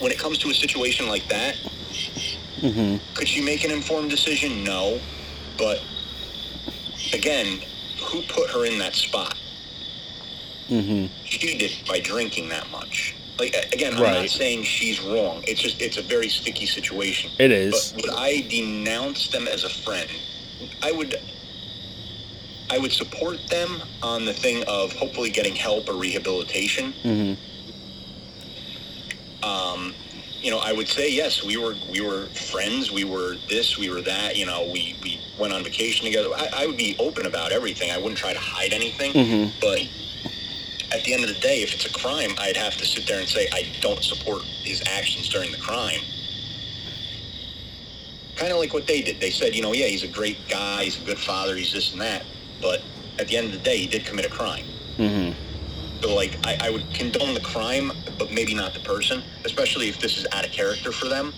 [0.00, 1.56] when it comes to a situation like that,
[3.14, 4.62] could she make an informed decision?
[4.64, 5.00] No,
[5.56, 5.82] but
[7.12, 7.60] again,
[8.04, 9.36] who put her in that spot?
[10.68, 11.06] Mm-hmm.
[11.24, 13.14] She did by drinking that much.
[13.38, 14.30] Like again, I'm not Right.
[14.30, 15.42] saying she's wrong.
[15.46, 17.30] It's just it's a very sticky situation.
[17.38, 17.92] It is.
[17.94, 20.10] But would I denounce them as a friend?
[20.82, 21.18] I would.
[22.70, 26.92] I would support them on the thing of hopefully getting help or rehabilitation.
[27.02, 27.44] Mm-hmm.
[29.44, 29.94] Um,
[30.40, 31.42] you know, I would say yes.
[31.44, 32.92] We were we were friends.
[32.92, 33.78] We were this.
[33.78, 34.36] We were that.
[34.36, 36.28] You know, we we went on vacation together.
[36.34, 37.90] I, I would be open about everything.
[37.90, 39.12] I wouldn't try to hide anything.
[39.12, 39.52] Mhm.
[39.60, 39.88] But
[40.96, 43.18] at the end of the day, if it's a crime, I'd have to sit there
[43.18, 46.00] and say I don't support his actions during the crime.
[48.36, 49.20] Kind of like what they did.
[49.20, 50.84] They said, you know, yeah, he's a great guy.
[50.84, 51.56] He's a good father.
[51.56, 52.24] He's this and that.
[52.60, 52.82] But
[53.18, 54.64] at the end of the day, he did commit a crime.
[54.96, 55.32] Mm-hmm.
[56.00, 60.00] So, like, I, I would condone the crime, but maybe not the person, especially if
[60.00, 61.34] this is out of character for them.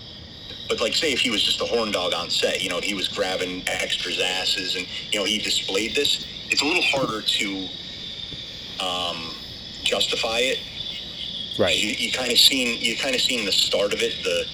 [0.69, 2.93] But, like, say if he was just a horn dog on set, you know, he
[2.93, 7.67] was grabbing extras' asses and, you know, he displayed this, it's a little harder to
[8.79, 9.33] um,
[9.83, 10.59] justify it.
[11.59, 11.75] Right.
[11.75, 14.45] You, you kind of seen, you kind of seen the start of it, the,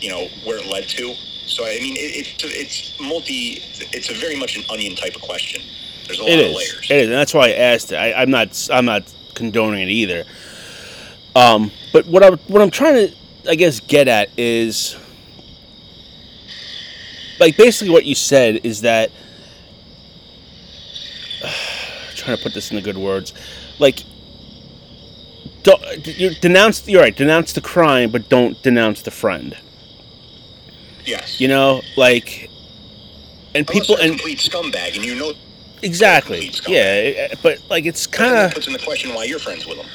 [0.00, 1.14] you know, where it led to.
[1.52, 3.62] So, I mean, it, it's, it's multi,
[3.92, 5.62] it's a very much an onion type of question.
[6.06, 6.56] There's a lot It of is.
[6.56, 6.90] layers.
[6.90, 7.96] It is, and that's why I asked it.
[7.96, 8.68] I, I'm not.
[8.72, 10.24] I'm not condoning it either.
[11.36, 13.14] Um, but what I what I'm trying to,
[13.48, 14.96] I guess, get at is,
[17.38, 19.10] like, basically what you said is that.
[22.14, 23.32] trying to put this in the good words,
[23.78, 24.04] like.
[25.62, 25.80] Don't,
[26.18, 26.88] you denounce.
[26.88, 27.14] You're right.
[27.16, 29.56] Denounce the crime, but don't denounce the friend.
[31.04, 31.40] Yes.
[31.40, 32.50] You know, like,
[33.54, 35.32] and Unless people and complete scumbag, and you know
[35.82, 36.78] exactly, yeah.
[36.78, 38.54] Eh, eh, but like, it's kind of.
[38.54, 39.86] puts in the question why you're friends with him.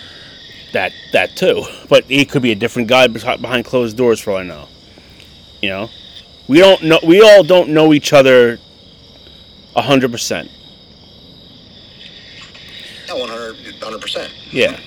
[0.74, 1.64] that that too.
[1.90, 4.68] But he could be a different guy behind closed doors for all I know.
[5.62, 5.90] You know,
[6.48, 7.00] we don't know.
[7.04, 8.60] We all don't know each other
[9.76, 10.52] a hundred percent.
[13.08, 14.34] Yeah, 100 percent.
[14.52, 14.80] Yeah,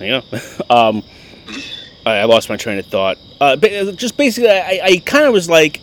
[0.00, 0.16] you know.
[0.70, 1.79] um, mm-hmm.
[2.06, 3.18] I, lost my train of thought.
[3.40, 5.80] Uh, ba- just basically, I, I kind of was like,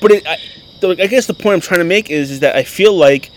[0.00, 0.38] but it, I,
[0.82, 3.30] I guess the point I'm trying to make is is that I feel like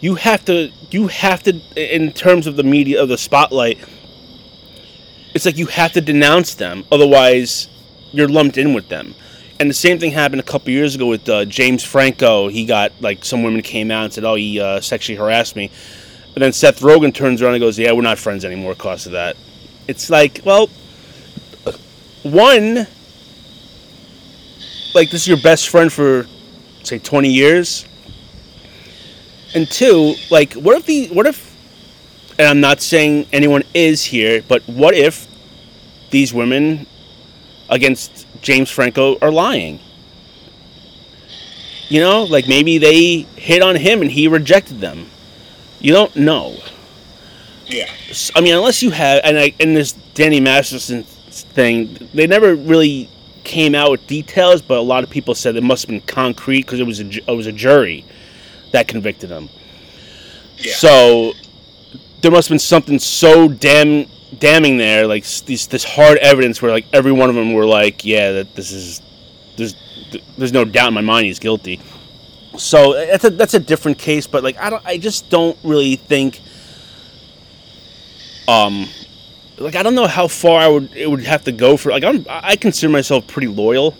[0.00, 3.78] you have to you have to in terms of the media of the spotlight.
[5.34, 7.68] It's like you have to denounce them, otherwise
[8.12, 9.14] you're lumped in with them.
[9.58, 12.48] And the same thing happened a couple years ago with uh, James Franco.
[12.48, 15.70] He got like some women came out and said, "Oh, he uh, sexually harassed me."
[16.34, 19.12] And then Seth Rogen turns around and goes, "Yeah, we're not friends anymore because of
[19.12, 19.36] that."
[19.86, 20.68] It's like, well,
[22.22, 22.86] one,
[24.94, 26.26] like this is your best friend for,
[26.82, 27.84] say, twenty years,
[29.54, 31.54] and two, like, what if the, what if,
[32.38, 35.28] and I'm not saying anyone is here, but what if
[36.10, 36.86] these women
[37.68, 39.80] against James Franco are lying?
[41.88, 45.10] You know, like maybe they hit on him and he rejected them.
[45.78, 46.56] You don't know.
[47.66, 47.90] Yeah.
[48.34, 53.08] I mean, unless you have, and I, and this Danny Masterson thing, they never really
[53.44, 56.62] came out with details, but a lot of people said it must have been concrete
[56.62, 58.04] because it was a it was a jury
[58.72, 59.48] that convicted him.
[60.58, 60.74] Yeah.
[60.74, 61.32] So
[62.20, 64.06] there must have been something so damn
[64.38, 68.04] damning there, like these this hard evidence where like every one of them were like,
[68.04, 69.00] yeah, that this is
[69.56, 69.76] there's
[70.36, 71.80] there's no doubt in my mind he's guilty.
[72.56, 75.96] So that's a that's a different case, but like I don't I just don't really
[75.96, 76.40] think
[78.48, 78.88] um
[79.58, 82.04] like I don't know how far I would it would have to go for like
[82.04, 83.96] I'm I consider myself pretty loyal.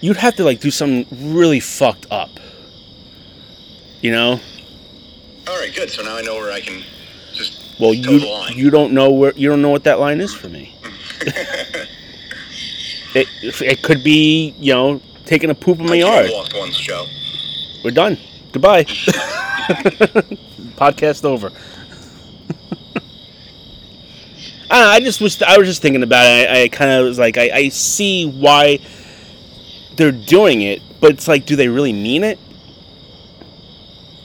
[0.00, 2.30] You'd have to like do something really fucked up.
[4.00, 4.40] You know?
[5.48, 5.74] All right.
[5.74, 5.90] Good.
[5.90, 6.84] So now I know where I can
[7.34, 8.56] just Well, you line.
[8.56, 10.74] you don't know where you don't know what that line is for me.
[13.14, 16.28] it it could be you know taking a poop in my yard.
[16.30, 17.06] walked once, Joe.
[17.84, 18.18] We're done.
[18.52, 18.84] Goodbye.
[20.78, 21.50] Podcast over.
[24.70, 26.48] I, don't know, I just was I was just thinking about it.
[26.48, 28.80] I, I kind of was like I, I see why
[29.96, 32.38] they're doing it, but it's like, do they really mean it?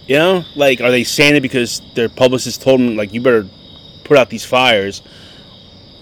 [0.07, 3.47] You know, like, are they saying it because their publicist told them like you better
[4.03, 5.01] put out these fires,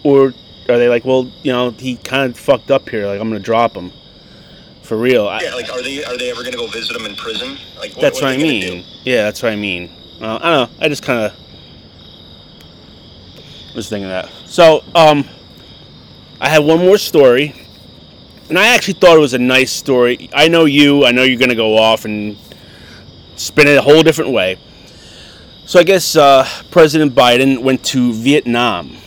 [0.04, 0.34] or
[0.70, 3.06] are they like, well, you know, he kind of fucked up here.
[3.06, 3.92] Like, I'm gonna drop him
[4.82, 5.28] for real.
[5.28, 5.56] I, Yeah.
[5.56, 7.58] Like, are they are they ever going to go visit him in prison?
[7.80, 8.86] Like, what, that's what what, I gonna mean.
[9.04, 9.90] Yeah, that's what I mean.
[10.20, 10.70] I don't know.
[10.80, 11.34] I just kind of
[13.76, 14.30] was thinking that.
[14.46, 15.26] So, um,
[16.40, 17.54] I have one more story,
[18.50, 20.30] and I actually thought it was a nice story.
[20.34, 21.06] I know you.
[21.06, 22.38] I know you're gonna go off and
[23.36, 24.58] spin it a whole different way.
[25.66, 28.98] So I guess uh, President Biden went to Vietnam,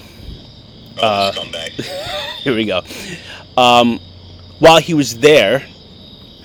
[0.99, 1.32] Oh, Uh.
[2.43, 2.82] Here we go.
[3.57, 4.01] Um,
[4.61, 5.66] while he was there,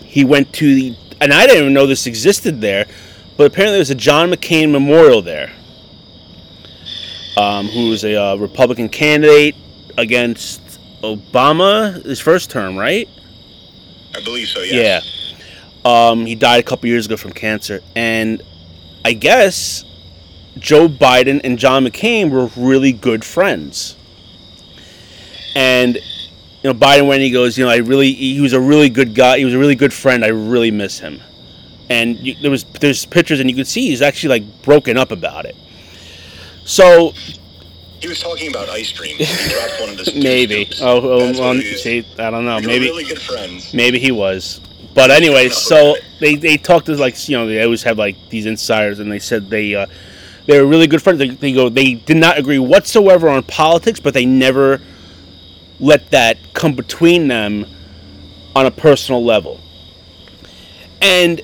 [0.03, 2.85] he went to the, and I didn't even know this existed there,
[3.37, 5.51] but apparently there's a John McCain Memorial there,
[7.37, 9.55] um, who was a uh, Republican candidate
[9.97, 10.61] against
[11.01, 13.07] Obama his first term, right?
[14.15, 14.61] I believe so.
[14.61, 15.03] Yes.
[15.03, 16.09] Yeah.
[16.09, 18.41] Um, he died a couple years ago from cancer, and
[19.05, 19.85] I guess
[20.57, 23.95] Joe Biden and John McCain were really good friends.
[25.55, 28.89] And you know, Biden when he goes, you know, I really he was a really
[28.89, 29.37] good guy.
[29.37, 30.25] He was a really good friend.
[30.25, 31.21] I really miss him.
[31.89, 35.11] And you, there was there's pictures, and you could see he's actually like broken up
[35.11, 35.55] about it.
[36.69, 37.13] So
[37.99, 39.17] He was talking about ice cream.
[39.19, 43.05] He dropped one of the maybe, oh, oh see, I don't know, were maybe really
[43.05, 43.73] good friends.
[43.73, 44.61] Maybe he was.
[44.93, 48.45] But anyway, so they, they talked to like you know they always have like these
[48.45, 49.87] insiders and they said they uh,
[50.45, 51.17] they were really good friends.
[51.17, 54.79] They, they go they did not agree whatsoever on politics, but they never
[55.79, 57.65] let that come between them
[58.55, 59.59] on a personal level.
[61.01, 61.41] And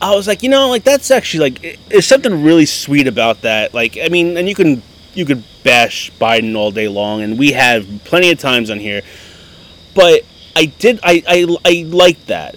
[0.00, 3.74] I was like, you know, like that's actually like there's something really sweet about that.
[3.74, 4.82] Like I mean, and you can
[5.14, 9.02] you could bash Biden all day long, and we have plenty of times on here,
[9.94, 10.22] but
[10.54, 12.56] I did I I, I like that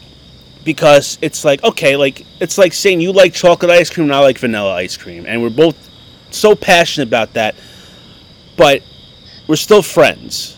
[0.63, 4.19] because it's like okay like it's like saying you like chocolate ice cream and I
[4.19, 5.89] like vanilla ice cream and we're both
[6.29, 7.55] so passionate about that
[8.57, 8.83] but
[9.47, 10.57] we're still friends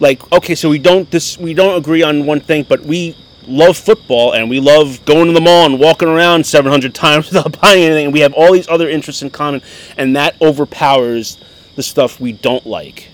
[0.00, 3.16] like okay so we don't this we don't agree on one thing but we
[3.46, 7.60] love football and we love going to the mall and walking around 700 times without
[7.60, 9.62] buying anything and we have all these other interests in common
[9.96, 11.38] and that overpowers
[11.76, 13.08] the stuff we don't like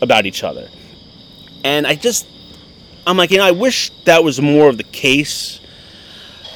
[0.00, 0.68] about each other
[1.64, 2.26] and I just
[3.06, 5.60] I'm like, you know, I wish that was more of the case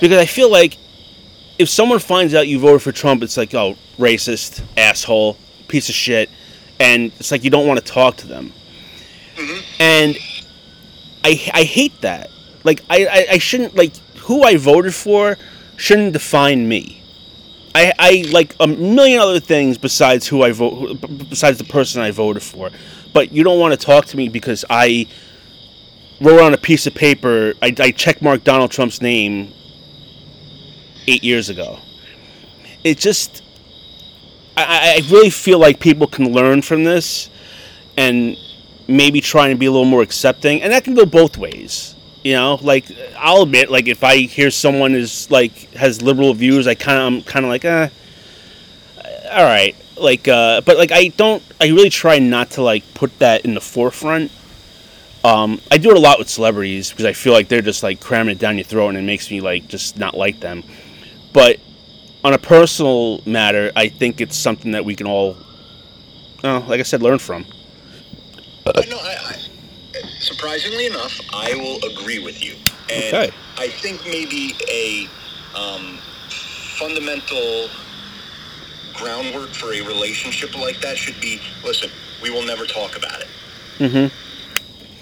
[0.00, 0.78] because I feel like
[1.58, 5.36] if someone finds out you voted for Trump, it's like, oh, racist, asshole,
[5.68, 6.30] piece of shit,
[6.78, 8.52] and it's like you don't want to talk to them.
[9.36, 9.82] Mm-hmm.
[9.82, 10.18] And
[11.24, 12.30] I I hate that.
[12.66, 15.38] Like I, I I shouldn't like who I voted for
[15.76, 17.02] shouldn't define me.
[17.74, 22.10] I, I like a million other things besides who I vote besides the person I
[22.10, 22.70] voted for.
[23.12, 25.06] But you don't want to talk to me because I
[26.20, 27.54] wrote on a piece of paper.
[27.62, 29.52] I, I checkmarked Donald Trump's name
[31.06, 31.78] eight years ago.
[32.82, 33.42] It just,
[34.56, 37.30] I, I I really feel like people can learn from this,
[37.96, 38.36] and
[38.88, 41.95] maybe try and be a little more accepting, and that can go both ways.
[42.26, 42.86] You know, like
[43.16, 47.06] I'll admit, like if I hear someone is like has liberal views, I kind of
[47.06, 47.88] I'm kind of like, eh,
[49.30, 53.16] all right, like, uh, but like I don't, I really try not to like put
[53.20, 54.32] that in the forefront.
[55.22, 58.00] Um, I do it a lot with celebrities because I feel like they're just like
[58.00, 60.64] cramming it down your throat and it makes me like just not like them.
[61.32, 61.60] But
[62.24, 65.36] on a personal matter, I think it's something that we can all,
[66.42, 67.46] uh, like I said, learn from.
[68.66, 69.45] I, I,
[70.20, 72.56] surprisingly enough, I will agree with you.
[72.90, 73.30] And Okay.
[73.58, 75.08] I think maybe a
[75.56, 75.98] um,
[76.78, 77.68] fundamental
[78.94, 81.90] groundwork for a relationship like that should be listen,
[82.22, 83.28] we will never talk about it.
[83.78, 84.14] Mm-hmm.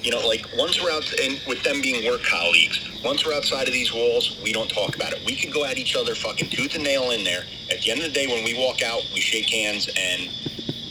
[0.03, 3.67] You know, like once we're out, and with them being work colleagues, once we're outside
[3.67, 5.25] of these walls, we don't talk about it.
[5.25, 7.45] We could go at each other fucking tooth and nail in there.
[7.71, 10.29] At the end of the day, when we walk out, we shake hands and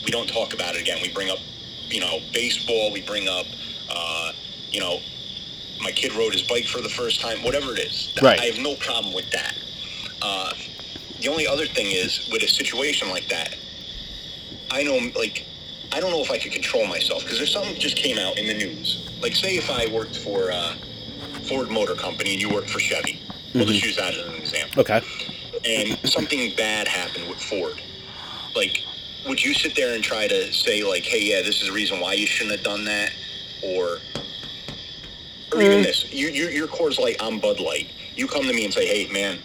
[0.04, 0.98] we don't talk about it again.
[1.00, 1.38] We bring up,
[1.88, 2.92] you know, baseball.
[2.92, 3.46] We bring up,
[4.74, 4.98] you know,
[5.80, 7.42] my kid rode his bike for the first time.
[7.44, 8.40] Whatever it is, Right.
[8.40, 9.54] I have no problem with that.
[10.20, 10.52] Uh,
[11.20, 13.56] the only other thing is with a situation like that,
[14.70, 15.46] I know, like,
[15.92, 18.36] I don't know if I could control myself because there's something that just came out
[18.36, 19.08] in the news.
[19.22, 20.74] Like, say if I worked for uh,
[21.48, 23.20] Ford Motor Company and you worked for Chevy.
[23.54, 24.80] We'll just use that as an example.
[24.80, 25.00] Okay.
[25.64, 27.80] And something bad happened with Ford.
[28.56, 28.82] Like,
[29.28, 32.00] would you sit there and try to say, like, hey, yeah, this is the reason
[32.00, 33.12] why you shouldn't have done that?
[33.62, 33.98] Or,
[35.62, 37.90] even this, you, you, you're Coors Light, I'm Bud Light.
[38.14, 39.38] You come to me and say, hey, man,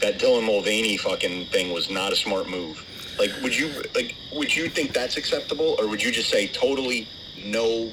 [0.00, 2.84] that Dylan Mulvaney fucking thing was not a smart move.
[3.18, 7.06] Like, would you like would you think that's acceptable, or would you just say totally
[7.44, 7.92] no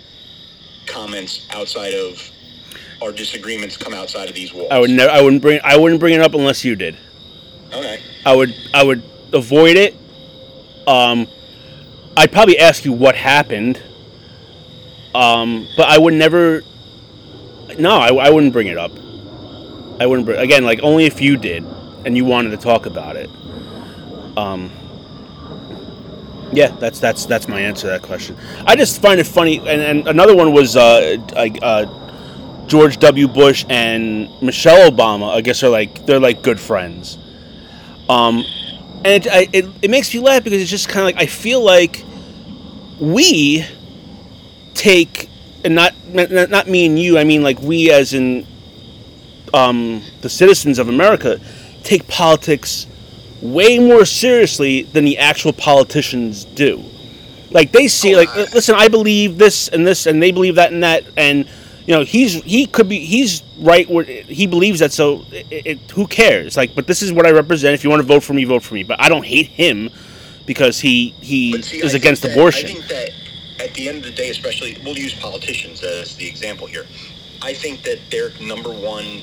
[0.85, 2.31] comments outside of
[3.01, 4.69] our disagreements come outside of these walls?
[4.71, 5.11] I would never.
[5.11, 5.59] I wouldn't bring.
[5.63, 6.97] I wouldn't bring it up unless you did.
[7.67, 7.99] Okay.
[8.25, 8.53] I would.
[8.73, 9.95] I would avoid it.
[10.87, 11.27] Um,
[12.17, 13.81] I'd probably ask you what happened.
[15.13, 16.63] Um, but I would never.
[17.79, 18.91] No, I, I wouldn't bring it up.
[19.99, 20.63] I wouldn't bring again.
[20.63, 21.65] Like only if you did,
[22.05, 23.29] and you wanted to talk about it.
[24.37, 24.71] Um.
[26.51, 28.35] Yeah, that's that's that's my answer to that question.
[28.65, 33.27] I just find it funny, and, and another one was uh, uh, George W.
[33.27, 35.33] Bush and Michelle Obama.
[35.33, 37.17] I guess are like they're like good friends.
[38.09, 38.43] Um,
[39.05, 41.27] and it, I, it, it makes me laugh because it's just kind of like I
[41.27, 42.03] feel like
[42.99, 43.63] we
[44.73, 45.29] take
[45.63, 47.17] and not not me and you.
[47.17, 48.45] I mean like we as in
[49.53, 51.39] um, the citizens of America
[51.83, 52.87] take politics
[53.41, 56.83] way more seriously than the actual politicians do.
[57.51, 60.83] Like they see, like, listen, I believe this and this, and they believe that and
[60.83, 61.49] that, and
[61.85, 64.91] you know, he's he could be he's right where he believes that.
[64.91, 66.55] So, it, it, who cares?
[66.55, 67.73] Like, but this is what I represent.
[67.73, 68.83] If you want to vote for me, vote for me.
[68.83, 69.89] But I don't hate him
[70.45, 72.67] because he he see, is I against abortion.
[72.67, 73.28] That, I think that
[73.59, 76.85] at the end of the day, especially, we'll use politicians as the example here.
[77.41, 79.21] I think that their number one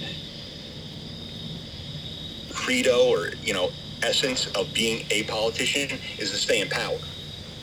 [2.53, 3.71] credo or you know
[4.03, 6.99] essence of being a politician is to stay in power.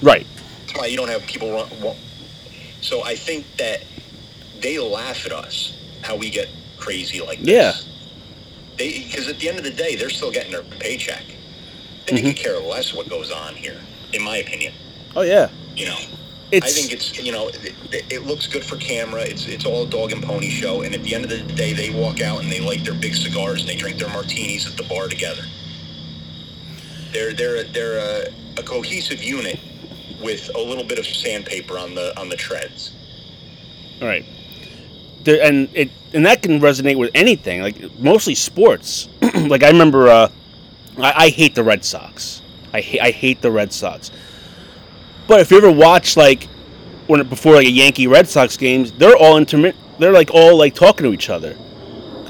[0.02, 0.28] right.
[0.62, 1.70] That's why you don't have people run.
[1.82, 1.98] Well,
[2.82, 3.84] so I think that
[4.62, 7.48] they laugh at us how we get crazy like this.
[7.48, 7.74] Yeah.
[8.78, 11.26] They because at the end of the day, they're still getting their paycheck.
[12.08, 12.28] They Mm-hmm.
[12.28, 13.80] could care less what goes on here,
[14.14, 14.74] in my opinion.
[15.16, 15.50] Oh yeah.
[15.76, 15.98] You know.
[16.54, 17.74] It's I think it's you know it,
[18.12, 19.22] it looks good for camera.
[19.22, 21.74] It's it's all a dog and pony show, and at the end of the day,
[21.74, 24.78] they walk out and they light their big cigars and they drink their martinis at
[24.78, 25.42] the bar together.
[27.12, 29.60] They're they're they're a, a cohesive unit
[30.22, 32.92] with a little bit of sandpaper on the on the treads.
[34.00, 34.26] all right.
[35.24, 39.10] There, and it and that can resonate with anything, like mostly sports.
[39.36, 40.30] like I remember, uh,
[41.00, 42.44] I, I hate the Red Sox.
[42.74, 44.12] I hate I hate the Red Sox.
[45.28, 46.46] But if you ever watch like
[47.08, 49.84] when before like a Yankee Red Sox games, they're all intermittent.
[50.00, 51.58] They're like all like talking to each other.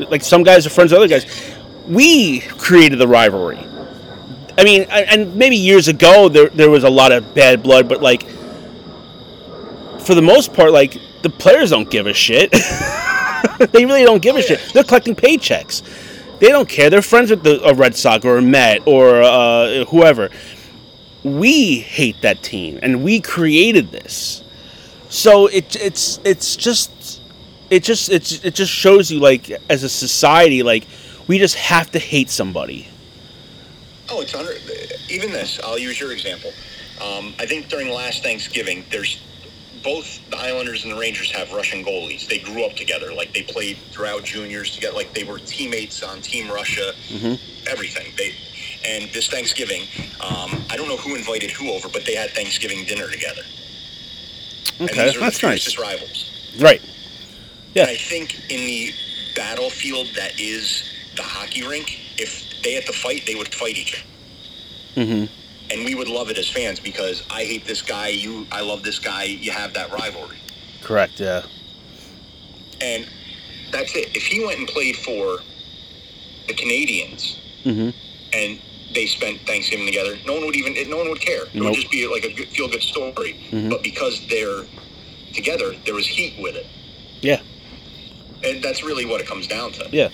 [0.10, 1.54] Like some guys are friends with other guys.
[1.88, 3.60] We created the rivalry.
[4.58, 8.02] I mean, and maybe years ago there there was a lot of bad blood, but
[8.02, 8.28] like
[10.00, 12.52] for the most part, like the players don't give a shit.
[13.72, 14.60] they really don't give a shit.
[14.74, 15.82] They're collecting paychecks.
[16.40, 16.90] They don't care.
[16.90, 20.30] They're friends with the a Red Sox or a Met or uh, whoever.
[21.24, 24.44] We hate that team, and we created this.
[25.10, 27.22] So it it's it's just
[27.70, 30.86] it just it's it just shows you like as a society like
[31.28, 32.90] we just have to hate somebody.
[34.10, 34.52] Oh, it's under
[35.10, 35.60] even this.
[35.64, 36.52] I'll use your example.
[37.02, 39.22] Um, I think during last Thanksgiving, there's
[39.84, 42.28] both the Islanders and the Rangers have Russian goalies.
[42.28, 46.22] They grew up together, like they played throughout juniors together, like they were teammates on
[46.22, 46.94] Team Russia.
[47.70, 48.34] Everything they.
[48.86, 49.84] And this Thanksgiving,
[50.20, 53.42] um, I don't know who invited who over, but they had Thanksgiving dinner together.
[54.82, 55.64] Okay, and these are that's the nice.
[55.64, 56.32] fiercest rivals.
[56.60, 56.82] Right.
[57.74, 57.84] Yeah.
[57.84, 58.92] And I think in the
[59.36, 60.84] battlefield that is
[61.16, 63.94] the hockey rink, if they had to fight, they would fight each
[64.96, 65.02] other.
[65.06, 65.34] Mm-hmm.
[65.72, 68.84] And we would love it as fans because I hate this guy, you, I love
[68.84, 69.24] this guy.
[69.24, 70.38] You have that rivalry,
[70.82, 71.20] Correct.
[71.20, 71.44] Yeah.
[72.82, 73.08] and
[73.72, 74.16] that's it.
[74.16, 75.40] If he went and played for
[76.48, 77.94] the Canadiens Mhm.
[78.34, 78.60] and
[78.94, 81.44] they spent Thanksgiving together, no one would even, no one would care.
[81.46, 81.66] It Nope.
[81.66, 83.36] would just be like a feel good story.
[83.52, 83.70] Mhm.
[83.70, 84.64] But because they're
[85.34, 86.68] together, there was heat with it,
[87.22, 87.40] Yeah.
[88.44, 89.88] and that's really what it comes down to.
[89.92, 90.10] Yeah.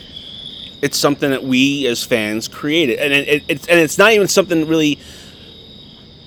[0.82, 4.28] It's something that we as fans created, and it, it, it's and it's not even
[4.30, 4.98] something really.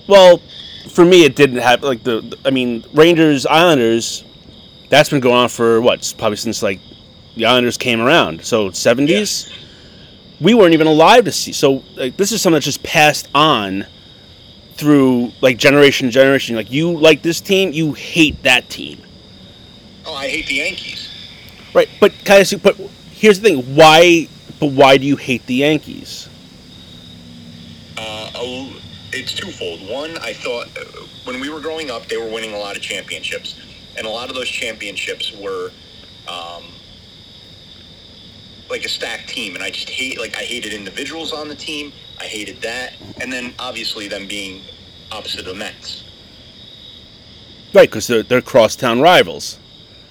[0.07, 0.41] Well,
[0.89, 1.87] for me, it didn't happen.
[1.87, 2.21] like the.
[2.21, 4.23] the- I mean, Rangers Islanders.
[4.89, 6.13] That's been going on for what?
[6.19, 6.79] Probably since like
[7.35, 8.45] the Islanders came around.
[8.45, 9.49] So seventies.
[10.43, 11.53] We weren't even alive to see.
[11.53, 13.87] So like, this is something that's just passed on
[14.75, 16.55] through like generation to generation.
[16.55, 19.01] Like you like this team, you hate that team.
[20.05, 21.09] Oh, I hate the Yankees.
[21.73, 22.75] Right, but kind of see, but
[23.11, 24.27] here's the thing: why?
[24.59, 26.29] But why do you hate the Yankees?
[27.97, 28.79] Uh, oh,
[29.11, 29.79] it's twofold.
[29.89, 30.83] One, I thought uh,
[31.23, 33.59] when we were growing up, they were winning a lot of championships,
[33.97, 35.71] and a lot of those championships were
[36.27, 36.65] um,
[38.73, 39.53] like a stacked team.
[39.53, 41.93] And I just hate, like, I hated individuals on the team.
[42.19, 44.61] I hated that, and then obviously them being
[45.11, 46.03] opposite of the Mets.
[47.73, 49.59] Right, because they're they're crosstown rivals.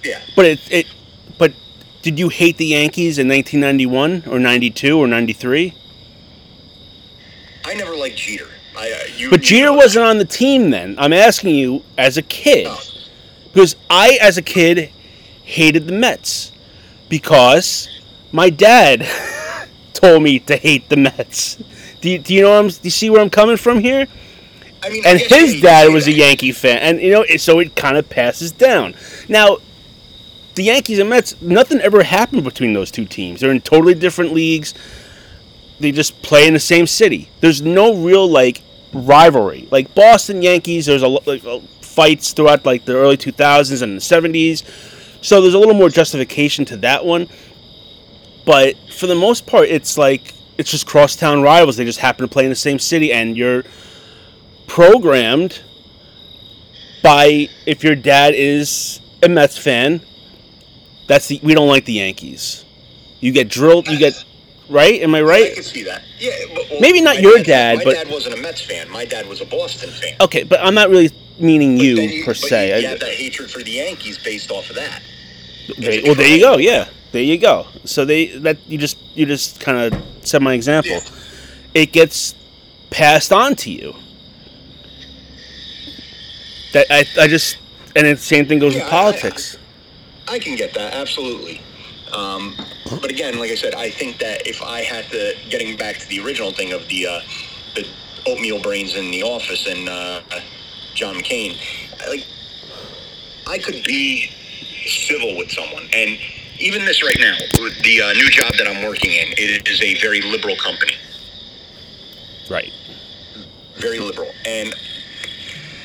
[0.03, 0.87] Yeah, But it it,
[1.39, 1.53] but
[2.03, 5.75] did you hate the Yankees in 1991 or 92 or 93?
[7.65, 8.49] I never liked Jeter.
[8.77, 10.97] I, uh, you, But Jeter know wasn't on the team then.
[10.99, 12.65] I'm asking you as a kid.
[12.65, 12.77] No.
[13.53, 14.91] Because I, as a kid,
[15.45, 16.51] hated the Mets
[17.09, 17.89] because
[18.33, 19.07] my dad
[19.93, 21.57] told me to hate the Mets.
[22.01, 22.59] Do you, do you know?
[22.59, 24.07] I'm, do you see where I'm coming from here?
[24.83, 26.13] I mean, And his dad was a.
[26.13, 28.95] Yankee fan, and you know, it- so it kind of passes down.
[29.29, 29.59] Now,
[30.57, 33.41] the Yankees and Mets, nothing ever happened between those two teams.
[33.41, 34.75] They're in totally different leagues.
[35.79, 37.31] They just play in the same city.
[37.41, 39.69] There's no real like rivalry.
[39.71, 44.01] Like Boston Yankees, there's a like uh, fights throughout like the early 2000s and the
[44.01, 44.65] 70s.
[45.25, 47.29] So there's a little more justification to that one.
[48.45, 51.77] But for the most part, it's like it's just crosstown rivals.
[51.77, 53.65] They just happen to play in the same city, and you're
[54.67, 55.61] programmed
[57.03, 60.01] by if your dad is a Mets fan,
[61.07, 62.65] that's the we don't like the Yankees.
[63.21, 63.87] You get drilled.
[63.89, 64.15] You get
[64.69, 65.01] right.
[65.03, 65.53] Am I right?
[65.53, 66.03] I can see that.
[66.19, 68.91] Yeah, well, Maybe not your dad, My but- dad wasn't a Mets fan.
[68.91, 70.17] My dad was a Boston fan.
[70.21, 72.69] Okay, but I'm not really meaning But you per se.
[72.81, 75.03] You, I- have that hatred for the Yankees based off of that.
[75.79, 76.59] There- well, there you go.
[76.59, 77.67] Yeah, there you go.
[77.85, 80.93] So they that you just you just kind of set my example.
[80.93, 81.01] Yeah.
[81.75, 82.35] It gets
[82.91, 83.95] passed on to you.
[86.73, 87.59] That I I just
[87.95, 89.57] and the same thing goes Yeah, with I- I- politics.
[90.29, 91.61] I can get that absolutely.
[92.13, 92.55] Um,
[93.01, 96.09] but again, like I said, I think that if I had to, getting back to
[96.09, 97.21] the original thing of the uh,
[97.75, 97.87] the
[98.27, 100.21] oatmeal brains in the office and uh,
[100.95, 101.57] John McCain,
[102.03, 102.27] I, like
[103.47, 104.31] I could be
[104.87, 106.19] civil with someone, and
[106.63, 107.37] even this right now,
[107.83, 110.95] the uh, new job that I'm working in, it is a very liberal company,
[112.49, 112.73] right.
[113.77, 114.73] very liberal, and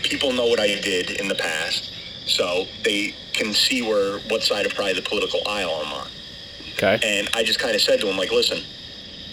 [0.04, 1.92] people know what I did in the past,
[2.28, 6.08] so they can see where what side of probably the political aisle I'm on.
[6.74, 7.00] Okay.
[7.04, 8.64] And I just kind of said to him, like, listen,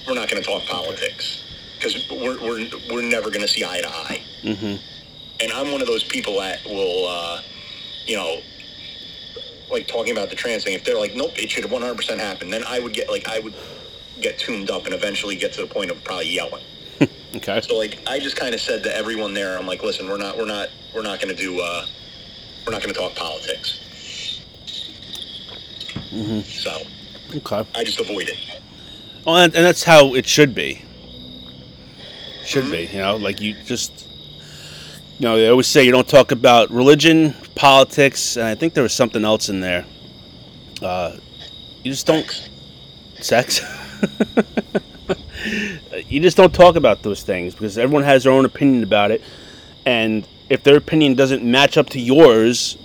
[0.07, 1.45] we're not going to talk politics
[1.77, 4.23] because we're, we're, we're never going to see eye to eye.
[4.43, 4.77] Mm-hmm.
[5.41, 7.43] And I'm one of those people that will, uh,
[8.07, 8.41] you know,
[9.75, 10.75] like talking about the trans thing.
[10.75, 13.55] If they're like, nope, it should 100% happen, then I would get like, I would
[14.21, 16.65] get tuned up and eventually get to the point of probably yelling.
[17.35, 17.61] Okay.
[17.63, 20.39] So like, I just kind of said to everyone there, I'm like, listen, we're not,
[20.39, 21.85] we're not, we're not going to do, uh,
[22.65, 24.41] we're not going to talk politics.
[26.13, 26.43] Mm-hmm.
[26.43, 26.81] So
[27.37, 27.67] Okay.
[27.75, 28.39] I just avoid it.
[29.27, 30.85] Well, and, and that's how it should be.
[32.45, 34.04] Should be, you know, like you just,
[35.19, 38.83] you know, they always say you don't talk about religion, politics, and I think there
[38.83, 39.87] was something else in there.
[40.83, 41.17] Uh,
[41.85, 42.51] you just don't
[43.21, 43.61] sex.
[46.09, 49.23] you just don't talk about those things because everyone has their own opinion about it,
[49.87, 52.77] and if their opinion doesn't match up to yours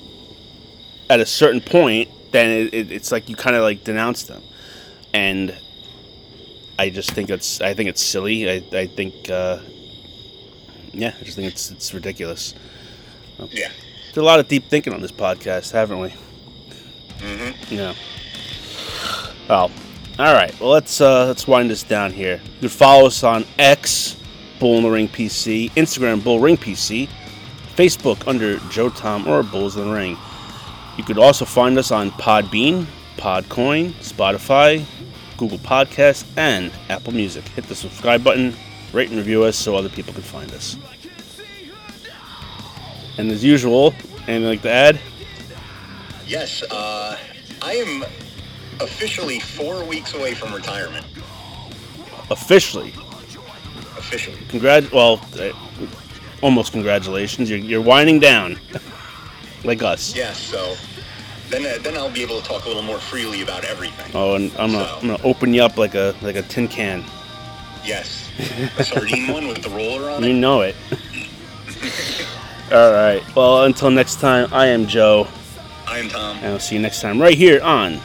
[1.09, 4.43] at a certain point, then it, it, it's like you kind of like denounce them,
[5.15, 5.57] and
[6.77, 8.47] I just think it's I think it's silly.
[8.49, 9.59] I I think uh,
[10.93, 12.53] yeah, I just think it's it's ridiculous.
[13.51, 13.69] Yeah.
[14.05, 16.09] There's a lot of deep thinking on this podcast, haven't we?
[17.19, 17.73] Mm-hmm.
[17.73, 17.93] Yeah.
[19.47, 19.71] Well,
[20.17, 20.57] all right.
[20.59, 22.41] Well, let's uh, let's wind this down here.
[22.55, 24.17] You can follow us on X,
[24.59, 27.07] Bull in the Ring PC, Instagram, Bull Ring PC,
[27.75, 30.17] Facebook under Joe Tom or Bulls in the Ring.
[30.97, 32.85] You could also find us on Podbean,
[33.17, 34.83] Podcoin, Spotify,
[35.37, 37.47] Google Podcasts, and Apple Music.
[37.49, 38.53] Hit the subscribe button,
[38.93, 40.77] rate and review us so other people can find us.
[43.17, 43.93] And as usual,
[44.27, 44.99] anything like to add?
[46.25, 47.17] Yes, uh,
[47.61, 48.03] I am
[48.79, 51.05] officially four weeks away from retirement.
[52.31, 52.93] Officially,
[53.97, 54.37] Officially.
[54.49, 54.91] Congrat.
[54.91, 55.51] Well, uh,
[56.41, 57.49] almost congratulations.
[57.49, 58.57] You're, you're winding down,
[59.63, 60.15] like us.
[60.15, 60.75] Yes, so
[61.49, 64.09] then uh, then I'll be able to talk a little more freely about everything.
[64.15, 67.03] Oh, and I'm gonna, I'm gonna open you up like a like a tin can.
[67.83, 68.29] Yes.
[68.77, 70.75] A sardine one with the roller on You know it.
[72.71, 73.23] All right.
[73.35, 75.27] Well, until next time, I am Joe,
[75.87, 76.37] I am Tom.
[76.37, 77.99] and I'll see you next time right here on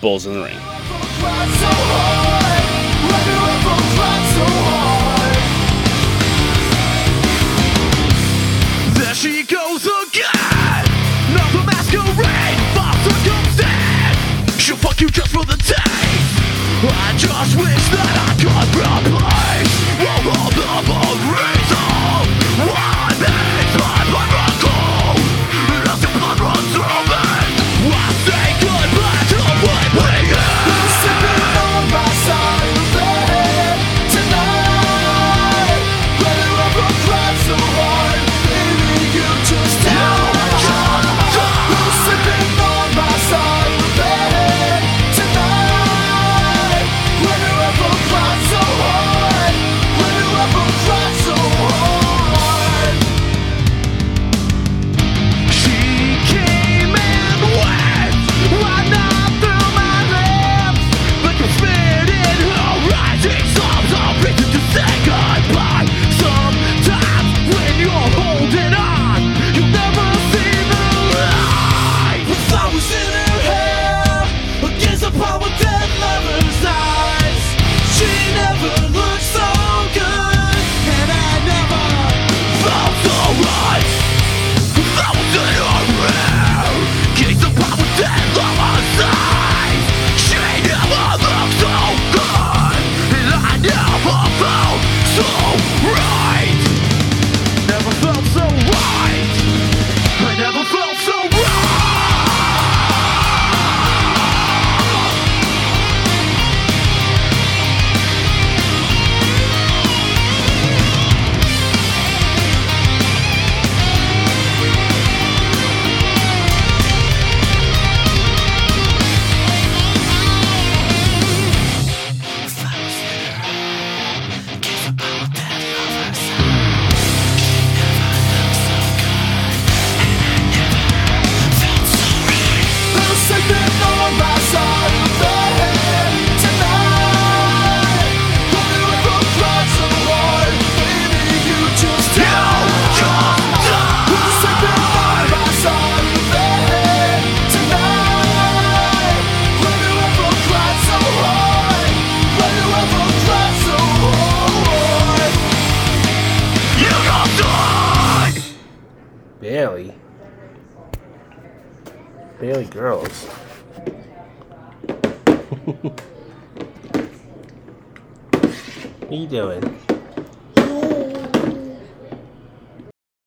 [0.00, 0.56] Bulls in the Ring.
[0.58, 2.64] Cried so hard,
[3.06, 5.38] why do I fall cried so hard?
[8.98, 10.84] There she goes again.
[11.32, 14.60] Not the masquerade, false circumstance.
[14.60, 15.53] She'll fuck you just for the taste.
[16.90, 19.53] I just wish that I could replace